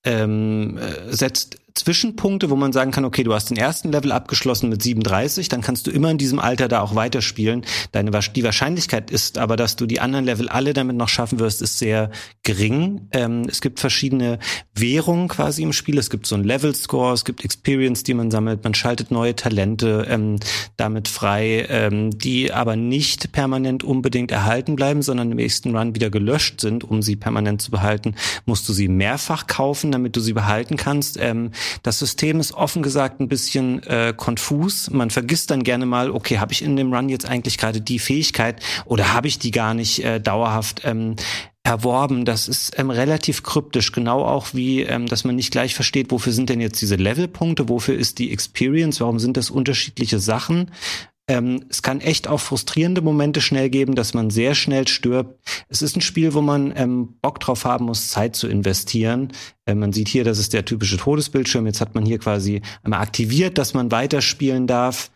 [0.07, 4.68] ähm, äh, setzt Zwischenpunkte, wo man sagen kann, okay, du hast den ersten Level abgeschlossen
[4.70, 7.64] mit 37, dann kannst du immer in diesem Alter da auch weiterspielen.
[7.93, 11.62] Deine, die Wahrscheinlichkeit ist aber, dass du die anderen Level alle damit noch schaffen wirst,
[11.62, 12.11] ist sehr
[12.43, 13.09] gering.
[13.12, 14.39] Ähm, es gibt verschiedene
[14.74, 15.99] Währungen quasi im Spiel.
[15.99, 20.07] Es gibt so ein Level-Score, es gibt Experience, die man sammelt, man schaltet neue Talente
[20.09, 20.37] ähm,
[20.77, 26.11] damit frei, ähm, die aber nicht permanent unbedingt erhalten bleiben, sondern im nächsten Run wieder
[26.11, 26.85] gelöscht sind.
[26.85, 28.14] Um sie permanent zu behalten,
[28.47, 31.18] musst du sie mehrfach kaufen, damit du sie behalten kannst.
[31.20, 31.51] Ähm,
[31.83, 34.91] das System ist offen gesagt ein bisschen äh, konfus.
[34.91, 37.99] Man vergisst dann gerne mal, okay, habe ich in dem Run jetzt eigentlich gerade die
[37.99, 40.83] Fähigkeit oder habe ich die gar nicht äh, dauerhaft?
[40.85, 41.17] Ähm,
[41.67, 42.25] erworben.
[42.25, 46.33] Das ist ähm, relativ kryptisch, genau auch wie, ähm, dass man nicht gleich versteht, wofür
[46.33, 50.71] sind denn jetzt diese Levelpunkte, wofür ist die Experience, warum sind das unterschiedliche Sachen.
[51.29, 55.41] Ähm, es kann echt auch frustrierende Momente schnell geben, dass man sehr schnell stirbt.
[55.68, 59.33] Es ist ein Spiel, wo man ähm, Bock drauf haben muss, Zeit zu investieren.
[59.64, 61.66] Äh, man sieht hier, das ist der typische Todesbildschirm.
[61.66, 65.11] Jetzt hat man hier quasi einmal aktiviert, dass man weiterspielen darf.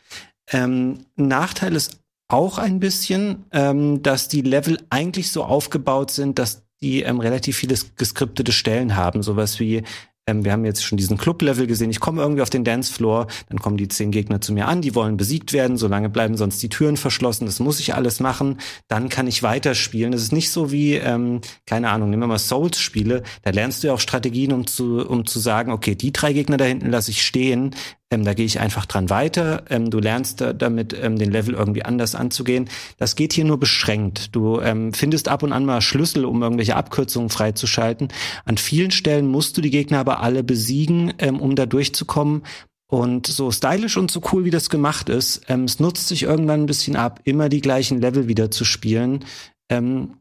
[0.51, 6.65] Ähm, Nachteil ist auch ein bisschen, ähm, dass die Level eigentlich so aufgebaut sind, dass
[6.81, 9.83] die ähm, relativ viele geskriptete Stellen haben, sowas wie
[10.27, 11.91] ähm, wir haben jetzt schon diesen Club-Level gesehen.
[11.91, 14.95] Ich komme irgendwie auf den Dancefloor, dann kommen die zehn Gegner zu mir an, die
[14.95, 17.47] wollen besiegt werden, solange bleiben sonst die Türen verschlossen.
[17.47, 18.59] Das muss ich alles machen.
[18.89, 20.13] Dann kann ich weiterspielen.
[20.13, 23.23] Das ist nicht so wie, ähm, keine Ahnung, nehmen wir mal Souls-Spiele.
[23.43, 26.57] Da lernst du ja auch Strategien, um zu, um zu sagen, okay, die drei Gegner
[26.57, 27.75] da hinten lasse ich stehen.
[28.13, 29.63] Ähm, da gehe ich einfach dran weiter.
[29.71, 32.69] Ähm, du lernst da, damit, ähm, den Level irgendwie anders anzugehen.
[32.99, 34.35] Das geht hier nur beschränkt.
[34.35, 38.09] Du ähm, findest ab und an mal Schlüssel, um irgendwelche Abkürzungen freizuschalten.
[38.45, 42.43] An vielen Stellen musst du die Gegner aber alle besiegen, ähm, um da durchzukommen.
[42.91, 46.63] Und so stylisch und so cool, wie das gemacht ist, ähm, es nutzt sich irgendwann
[46.63, 49.25] ein bisschen ab, immer die gleichen Level wieder zu spielen.
[49.69, 50.17] Ähm,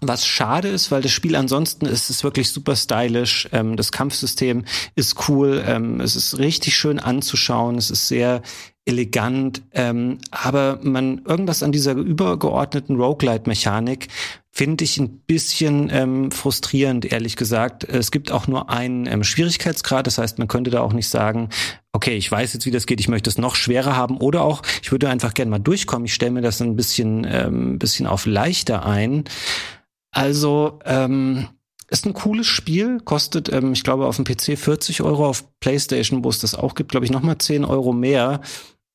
[0.00, 3.48] was schade ist, weil das Spiel ansonsten ist es wirklich super stylisch.
[3.52, 4.64] Ähm, das Kampfsystem
[4.94, 5.62] ist cool.
[5.66, 7.76] Ähm, es ist richtig schön anzuschauen.
[7.76, 8.42] Es ist sehr
[8.84, 9.62] elegant.
[9.72, 14.08] Ähm, aber man irgendwas an dieser übergeordneten Roguelite-Mechanik
[14.50, 17.84] finde ich ein bisschen ähm, frustrierend, ehrlich gesagt.
[17.84, 20.06] Es gibt auch nur einen ähm, Schwierigkeitsgrad.
[20.06, 21.50] Das heißt, man könnte da auch nicht sagen,
[21.92, 24.16] okay, ich weiß jetzt, wie das geht, ich möchte es noch schwerer haben.
[24.16, 26.06] Oder auch, ich würde einfach gerne mal durchkommen.
[26.06, 29.24] Ich stelle mir das ein bisschen, ähm, bisschen auf leichter ein.
[30.10, 31.48] Also, ähm,
[31.90, 36.22] ist ein cooles Spiel, kostet, ähm, ich glaube, auf dem PC 40 Euro, auf PlayStation,
[36.22, 38.42] wo es das auch gibt, glaube ich, nochmal 10 Euro mehr.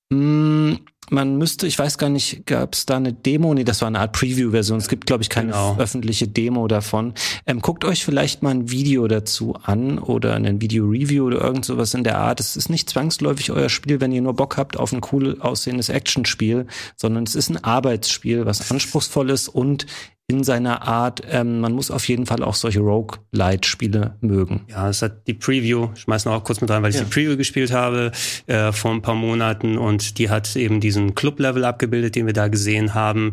[0.09, 0.73] Mm,
[1.09, 3.53] man müsste, ich weiß gar nicht, gab es da eine Demo?
[3.53, 4.77] Nee, das war eine Art Preview-Version.
[4.77, 5.75] Es gibt, glaube ich, keine genau.
[5.77, 7.13] öffentliche Demo davon.
[7.45, 11.93] Ähm, guckt euch vielleicht mal ein Video dazu an oder ein Video-Review oder irgend sowas
[11.93, 12.39] in der Art.
[12.39, 15.89] Es ist nicht zwangsläufig euer Spiel, wenn ihr nur Bock habt auf ein cool aussehendes
[15.89, 19.85] Actionspiel, sondern es ist ein Arbeitsspiel, was anspruchsvoll ist und
[20.33, 21.21] in seiner Art.
[21.29, 24.65] Ähm, man muss auf jeden Fall auch solche Rogue-Light-Spiele mögen.
[24.69, 27.03] Ja, es hat die Preview, ich schmeiß noch auch kurz mit rein, weil ich ja.
[27.03, 28.11] die Preview gespielt habe
[28.47, 32.47] äh, vor ein paar Monaten und die hat eben diesen Club-Level abgebildet, den wir da
[32.47, 33.31] gesehen haben.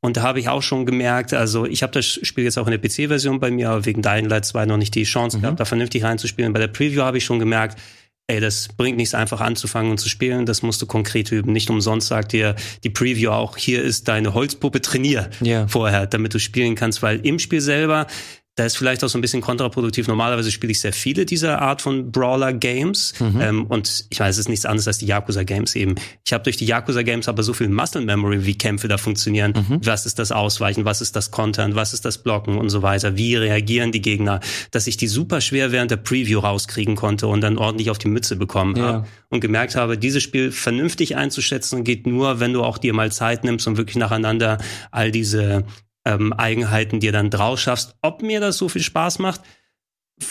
[0.00, 2.72] Und da habe ich auch schon gemerkt, also ich habe das Spiel jetzt auch in
[2.72, 5.42] der PC-Version bei mir, aber wegen Dying Light 2 noch nicht die Chance mhm.
[5.42, 6.52] gehabt, da vernünftig reinzuspielen.
[6.52, 7.78] Bei der Preview habe ich schon gemerkt,
[8.30, 11.52] ey, das bringt nichts einfach anzufangen und zu spielen, das musst du konkret üben.
[11.52, 12.54] Nicht umsonst sagt dir
[12.84, 15.66] die Preview auch, hier ist deine Holzpuppe, trainier yeah.
[15.66, 18.06] vorher, damit du spielen kannst, weil im Spiel selber
[18.60, 20.06] da ist vielleicht auch so ein bisschen kontraproduktiv.
[20.06, 23.14] Normalerweise spiele ich sehr viele dieser Art von Brawler-Games.
[23.18, 23.40] Mhm.
[23.40, 25.94] Ähm, und ich weiß, es ist nichts anderes als die Yakuza-Games eben.
[26.26, 29.54] Ich habe durch die Yakuza-Games aber so viel Muscle Memory, wie Kämpfe da funktionieren.
[29.56, 29.80] Mhm.
[29.82, 30.84] Was ist das Ausweichen?
[30.84, 31.74] Was ist das Kontern?
[31.74, 33.16] Was ist das Blocken und so weiter?
[33.16, 34.40] Wie reagieren die Gegner?
[34.72, 38.08] Dass ich die super schwer während der Preview rauskriegen konnte und dann ordentlich auf die
[38.08, 38.82] Mütze bekommen ja.
[38.82, 39.06] habe.
[39.30, 43.42] Und gemerkt habe, dieses Spiel vernünftig einzuschätzen geht nur, wenn du auch dir mal Zeit
[43.42, 44.58] nimmst und wirklich nacheinander
[44.90, 45.64] all diese
[46.04, 47.94] ähm, Eigenheiten dir dann draus schaffst.
[48.02, 49.40] Ob mir das so viel Spaß macht,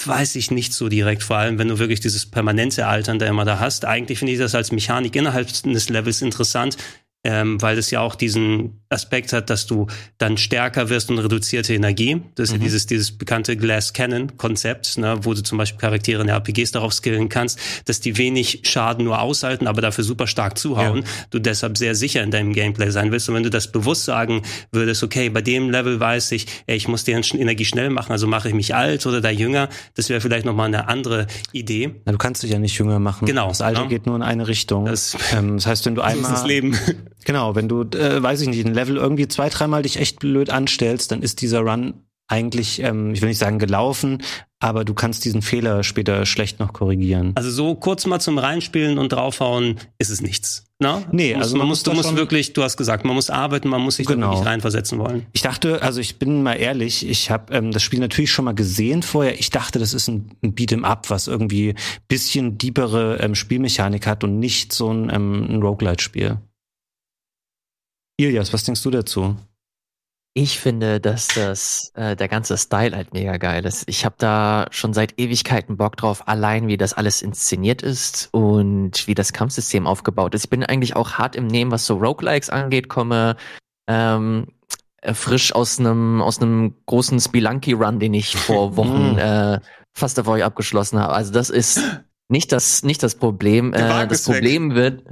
[0.05, 3.45] weiß ich nicht so direkt, vor allem wenn du wirklich dieses permanente Altern da immer
[3.45, 3.85] da hast.
[3.85, 6.77] Eigentlich finde ich das als Mechanik innerhalb des Levels interessant
[7.23, 9.87] ähm, weil es ja auch diesen Aspekt hat, dass du
[10.17, 12.21] dann stärker wirst und reduzierte Energie.
[12.35, 12.61] Das ist mhm.
[12.61, 16.37] ja dieses, dieses bekannte Glass Cannon Konzept, ne, wo du zum Beispiel Charaktere in der
[16.37, 20.99] RPGs darauf skillen kannst, dass die wenig Schaden nur aushalten, aber dafür super stark zuhauen.
[20.99, 21.03] Ja.
[21.29, 23.27] Du deshalb sehr sicher in deinem Gameplay sein willst.
[23.27, 24.41] Und wenn du das bewusst sagen
[24.71, 28.27] würdest, okay, bei dem Level weiß ich, ey, ich muss deren Energie schnell machen, also
[28.27, 31.95] mache ich mich alt oder da jünger, das wäre vielleicht nochmal eine andere Idee.
[32.05, 33.25] Na, du kannst dich ja nicht jünger machen.
[33.25, 33.49] Genau.
[33.49, 33.87] Das Alter ja.
[33.87, 34.85] geht nur in eine Richtung.
[34.85, 36.31] Das, ähm, das heißt, wenn du einmal...
[36.31, 36.77] Das Leben.
[37.25, 40.49] Genau, wenn du, äh, weiß ich nicht, ein Level irgendwie zwei, dreimal dich echt blöd
[40.49, 41.93] anstellst, dann ist dieser Run
[42.29, 44.21] eigentlich, ähm, ich will nicht sagen gelaufen,
[44.59, 47.31] aber du kannst diesen Fehler später schlecht noch korrigieren.
[47.35, 50.65] Also so kurz mal zum Reinspielen und draufhauen ist es nichts.
[50.77, 51.03] Na?
[51.11, 53.81] Nee, also man, man muss, du musst wirklich, du hast gesagt, man muss arbeiten, man
[53.81, 54.27] muss sich genau.
[54.27, 55.25] da wirklich reinversetzen wollen.
[55.33, 58.53] Ich dachte, also ich bin mal ehrlich, ich habe ähm, das Spiel natürlich schon mal
[58.53, 59.39] gesehen vorher.
[59.39, 61.73] Ich dachte, das ist ein, ein Beat'em Up, was irgendwie
[62.07, 66.37] bisschen diepere ähm, Spielmechanik hat und nicht so ein, ähm, ein Roguelite-Spiel.
[68.19, 69.37] Ilias, was denkst du dazu?
[70.33, 73.85] Ich finde, dass das äh, der ganze Style halt mega geil ist.
[73.87, 79.07] Ich habe da schon seit Ewigkeiten Bock drauf, allein wie das alles inszeniert ist und
[79.07, 80.43] wie das Kampfsystem aufgebaut ist.
[80.43, 83.37] Ich bin eigentlich auch hart im Nehmen, was so Roguelikes angeht, komme
[83.87, 84.47] ähm,
[85.01, 89.61] äh, frisch aus einem aus einem großen Spelunky Run, den ich vor Wochen äh,
[89.97, 91.13] fast davor abgeschlossen habe.
[91.13, 91.81] Also das ist
[92.27, 93.73] nicht das nicht das Problem.
[93.73, 95.03] Äh, das Problem wird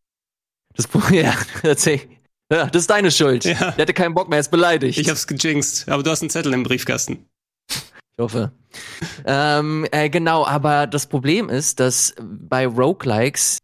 [0.76, 2.11] das, ja, tatsächlich.
[2.52, 3.44] Ja, das ist deine Schuld.
[3.46, 3.70] Ja.
[3.72, 4.98] Der hatte keinen Bock mehr, er ist beleidigt.
[4.98, 7.26] Ich hab's gejinxt, aber du hast einen Zettel im Briefkasten.
[7.70, 8.52] Ich hoffe.
[9.24, 13.58] ähm, äh, genau, aber das Problem ist, dass bei Roguelikes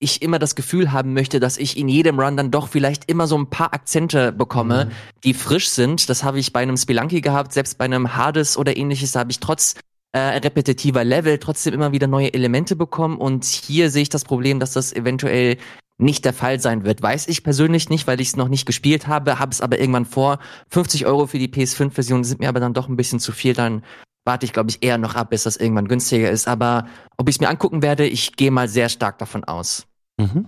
[0.00, 3.28] ich immer das Gefühl haben möchte, dass ich in jedem Run dann doch vielleicht immer
[3.28, 4.90] so ein paar Akzente bekomme, mhm.
[5.22, 6.10] die frisch sind.
[6.10, 9.30] Das habe ich bei einem Spelunky gehabt, selbst bei einem Hades oder ähnliches, da habe
[9.30, 9.76] ich trotz
[10.12, 13.16] äh, repetitiver Level trotzdem immer wieder neue Elemente bekommen.
[13.16, 15.56] Und hier sehe ich das Problem, dass das eventuell
[15.98, 17.02] nicht der Fall sein wird.
[17.02, 20.06] Weiß ich persönlich nicht, weil ich es noch nicht gespielt habe, habe es aber irgendwann
[20.06, 20.38] vor.
[20.70, 23.54] 50 Euro für die PS5-Version sind mir aber dann doch ein bisschen zu viel.
[23.54, 23.84] Dann
[24.24, 26.48] warte ich, glaube ich, eher noch ab, bis das irgendwann günstiger ist.
[26.48, 29.86] Aber ob ich es mir angucken werde, ich gehe mal sehr stark davon aus.
[30.18, 30.46] Mhm.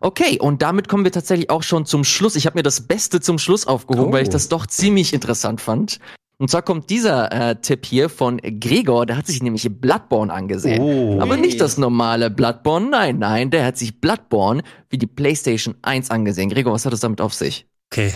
[0.00, 2.36] Okay, und damit kommen wir tatsächlich auch schon zum Schluss.
[2.36, 4.12] Ich habe mir das Beste zum Schluss aufgehoben, oh.
[4.12, 4.32] weil ich oh.
[4.32, 5.98] das doch ziemlich interessant fand.
[6.38, 10.82] Und zwar kommt dieser äh, Tipp hier von Gregor, der hat sich nämlich Bloodborne angesehen.
[10.82, 11.18] Oh.
[11.20, 16.10] Aber nicht das normale Bloodborne, nein, nein, der hat sich Bloodborne wie die PlayStation 1
[16.10, 16.50] angesehen.
[16.50, 17.66] Gregor, was hat es damit auf sich?
[17.90, 18.12] Okay,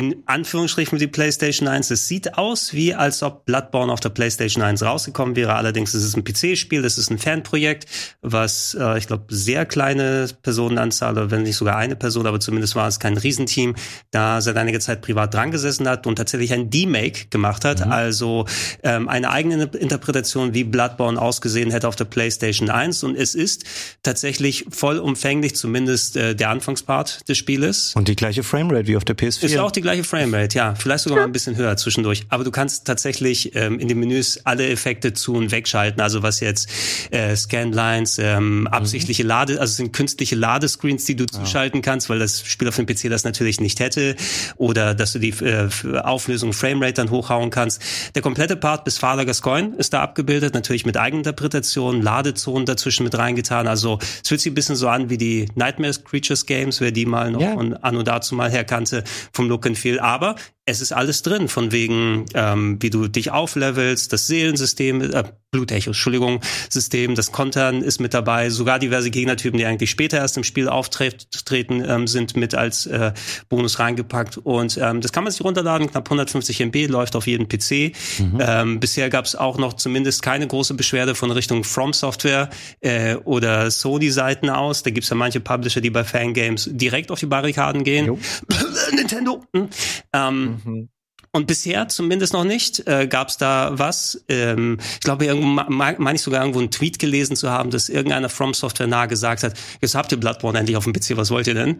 [0.00, 1.90] in Anführungsstrichen die PlayStation 1.
[1.90, 5.56] Es sieht aus, wie als ob Bloodborne auf der PlayStation 1 rausgekommen wäre.
[5.56, 7.84] Allerdings ist es ein PC-Spiel, das ist ein Fanprojekt,
[8.22, 12.76] was äh, ich glaube sehr kleine Personenanzahl oder wenn nicht sogar eine Person, aber zumindest
[12.76, 13.74] war es kein Riesenteam,
[14.10, 17.92] da seit einiger Zeit privat dran gesessen hat und tatsächlich ein D-Make gemacht hat, mhm.
[17.92, 18.46] also
[18.82, 23.64] ähm, eine eigene Interpretation, wie Bloodborne ausgesehen hätte auf der PlayStation 1 und es ist
[24.02, 27.94] tatsächlich vollumfänglich, zumindest äh, der Anfangspart des Spieles.
[27.94, 29.44] Und die gleiche Framerate wie auf der PS4.
[29.44, 30.74] Ist auch die gleiche Framerate, ja.
[30.74, 32.26] Vielleicht sogar mal ein bisschen höher zwischendurch.
[32.28, 36.00] Aber du kannst tatsächlich ähm, in den Menüs alle Effekte zu- und wegschalten.
[36.00, 36.68] Also was jetzt
[37.10, 38.66] äh, Scanlines, ähm, mhm.
[38.68, 41.40] absichtliche Lade, also es sind künstliche Ladescreens, die du ja.
[41.40, 44.16] zuschalten kannst, weil das Spiel auf dem PC das natürlich nicht hätte.
[44.56, 45.68] Oder dass du die äh,
[46.02, 47.82] Auflösung Framerate dann hochhauen kannst.
[48.14, 53.16] Der komplette Part bis Father Gascoigne ist da abgebildet, natürlich mit Eigeninterpretation, Ladezonen dazwischen mit
[53.16, 53.66] reingetan.
[53.66, 57.06] Also es fühlt sich ein bisschen so an wie die Nightmare Creatures Games, wer die
[57.06, 57.54] mal noch ja.
[57.54, 60.00] von Anno dazu mal herkannte, vom Look Feel.
[60.00, 60.36] Aber
[60.70, 65.90] es ist alles drin, von wegen, ähm, wie du dich auflevelst, das Seelensystem, äh, Blutecho,
[65.90, 70.44] Entschuldigung, System, das Kontern ist mit dabei, sogar diverse Gegnertypen, die eigentlich später erst im
[70.44, 73.12] Spiel auftreten, ähm, sind mit als äh,
[73.48, 74.38] Bonus reingepackt.
[74.38, 77.96] Und ähm, das kann man sich runterladen, knapp 150 MB, läuft auf jedem PC.
[78.18, 78.38] Mhm.
[78.40, 82.48] Ähm, bisher gab es auch noch zumindest keine große Beschwerde von Richtung From Software
[82.80, 84.84] äh, oder Sony-Seiten aus.
[84.84, 88.18] Da gibt es ja manche Publisher, die bei Fangames direkt auf die Barrikaden gehen.
[89.10, 89.44] Nintendo.
[89.54, 89.68] Hm.
[90.12, 90.88] Ähm, Mhm.
[91.32, 94.24] Und bisher zumindest noch nicht äh, gab es da was.
[94.28, 98.28] Ähm, ich glaube, irgendwo meine ich sogar irgendwo einen Tweet gelesen zu haben, dass irgendeiner
[98.28, 101.46] From Software nahe gesagt hat, jetzt habt ihr Bloodborne endlich auf dem PC, was wollt
[101.46, 101.78] ihr denn?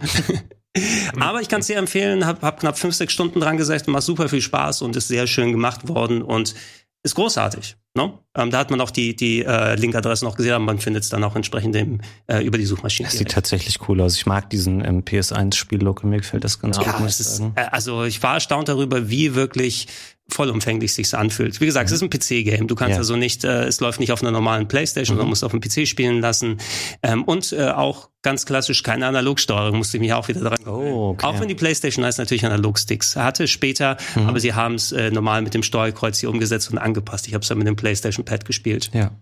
[1.21, 4.05] Aber ich kann es dir empfehlen, hab, hab knapp fünf, sechs Stunden dran gesessen, macht
[4.05, 6.55] super viel Spaß und ist sehr schön gemacht worden und
[7.03, 7.77] ist großartig.
[7.95, 8.13] Ne?
[8.37, 11.09] Ähm, da hat man auch die, die äh, Linkadresse noch gesehen, aber man findet es
[11.09, 13.09] dann auch entsprechend im, äh, über die Suchmaschine.
[13.09, 14.17] Das sieht tatsächlich cool aus.
[14.17, 17.09] Ich mag diesen ähm, PS1-Spiel-Look, mir gefällt das ganz ja, gut.
[17.09, 19.89] Ist, äh, also ich war erstaunt darüber, wie wirklich
[20.31, 21.61] vollumfänglich sich anfühlt.
[21.61, 21.95] Wie gesagt, mhm.
[21.95, 22.69] es ist ein PC-Game.
[22.69, 22.99] Du kannst ja.
[22.99, 25.19] also nicht, äh, es läuft nicht auf einer normalen Playstation, mhm.
[25.19, 26.59] sondern musst auf dem PC spielen lassen.
[27.03, 31.11] Ähm, und äh, auch ganz klassisch keine Analogsteuerung, musste ich mich auch wieder dran oh,
[31.11, 31.27] okay.
[31.27, 34.29] Auch wenn die Playstation 1 natürlich Analogsticks hatte später, mhm.
[34.29, 37.29] aber sie haben es äh, normal mit dem Steuerkreuz hier umgesetzt und angepasst.
[37.29, 38.91] Ich habe es dann mit dem Playstation Pad gespielt.
[38.93, 39.13] Ja.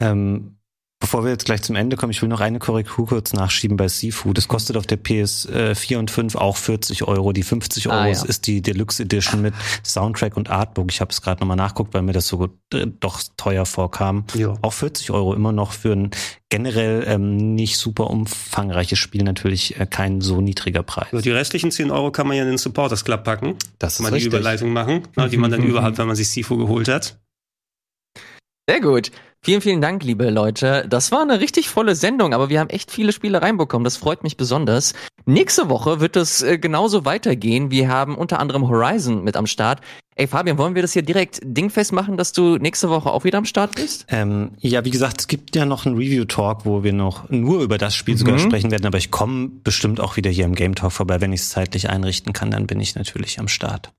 [0.00, 0.57] Ähm,
[1.00, 3.86] Bevor wir jetzt gleich zum Ende kommen, ich will noch eine Korrektur kurz nachschieben bei
[3.86, 4.36] Seafood.
[4.36, 7.32] Das kostet auf der PS4 und 5 auch 40 Euro.
[7.32, 8.24] Die 50 Euro ah, ja.
[8.24, 9.54] ist die Deluxe Edition mit
[9.84, 10.90] Soundtrack und Artbook.
[10.90, 12.48] Ich habe es gerade nochmal nachguckt, weil mir das so
[13.00, 14.24] doch teuer vorkam.
[14.34, 14.54] Ja.
[14.60, 16.10] Auch 40 Euro immer noch für ein
[16.48, 21.08] generell ähm, nicht super umfangreiches Spiel natürlich äh, kein so niedriger Preis.
[21.22, 23.54] Die restlichen 10 Euro kann man ja in den Supporters Club packen.
[23.78, 24.32] Das ist kann man richtig.
[24.32, 27.18] die Überleitung machen, die man dann überhaupt, wenn man sich Seafood geholt hat.
[28.68, 29.10] Sehr gut.
[29.40, 30.84] Vielen, vielen Dank, liebe Leute.
[30.88, 33.84] Das war eine richtig volle Sendung, aber wir haben echt viele Spiele reinbekommen.
[33.84, 34.94] Das freut mich besonders.
[35.26, 37.70] Nächste Woche wird es äh, genauso weitergehen.
[37.70, 39.80] Wir haben unter anderem Horizon mit am Start.
[40.16, 43.38] Ey, Fabian, wollen wir das hier direkt dingfest machen, dass du nächste Woche auch wieder
[43.38, 44.04] am Start bist?
[44.08, 47.78] Ähm, ja, wie gesagt, es gibt ja noch einen Review-Talk, wo wir noch nur über
[47.78, 48.18] das Spiel mhm.
[48.18, 51.20] sogar sprechen werden, aber ich komme bestimmt auch wieder hier im Game Talk vorbei.
[51.20, 53.92] Wenn ich es zeitlich einrichten kann, dann bin ich natürlich am Start.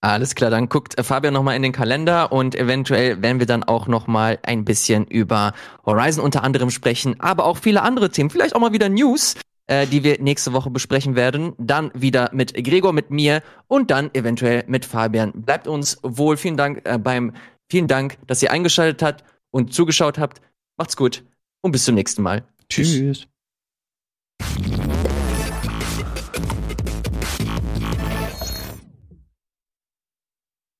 [0.00, 3.88] Alles klar, dann guckt Fabian nochmal in den Kalender und eventuell werden wir dann auch
[3.88, 5.54] nochmal ein bisschen über
[5.84, 9.34] Horizon unter anderem sprechen, aber auch viele andere Themen, vielleicht auch mal wieder News,
[9.66, 11.52] äh, die wir nächste Woche besprechen werden.
[11.58, 15.32] Dann wieder mit Gregor, mit mir und dann eventuell mit Fabian.
[15.34, 16.36] Bleibt uns wohl.
[16.36, 17.32] Vielen Dank äh, beim,
[17.68, 20.40] vielen Dank, dass ihr eingeschaltet habt und zugeschaut habt.
[20.76, 21.24] Macht's gut
[21.60, 22.44] und bis zum nächsten Mal.
[22.68, 23.26] Tschüss.
[24.38, 24.87] Tschüss.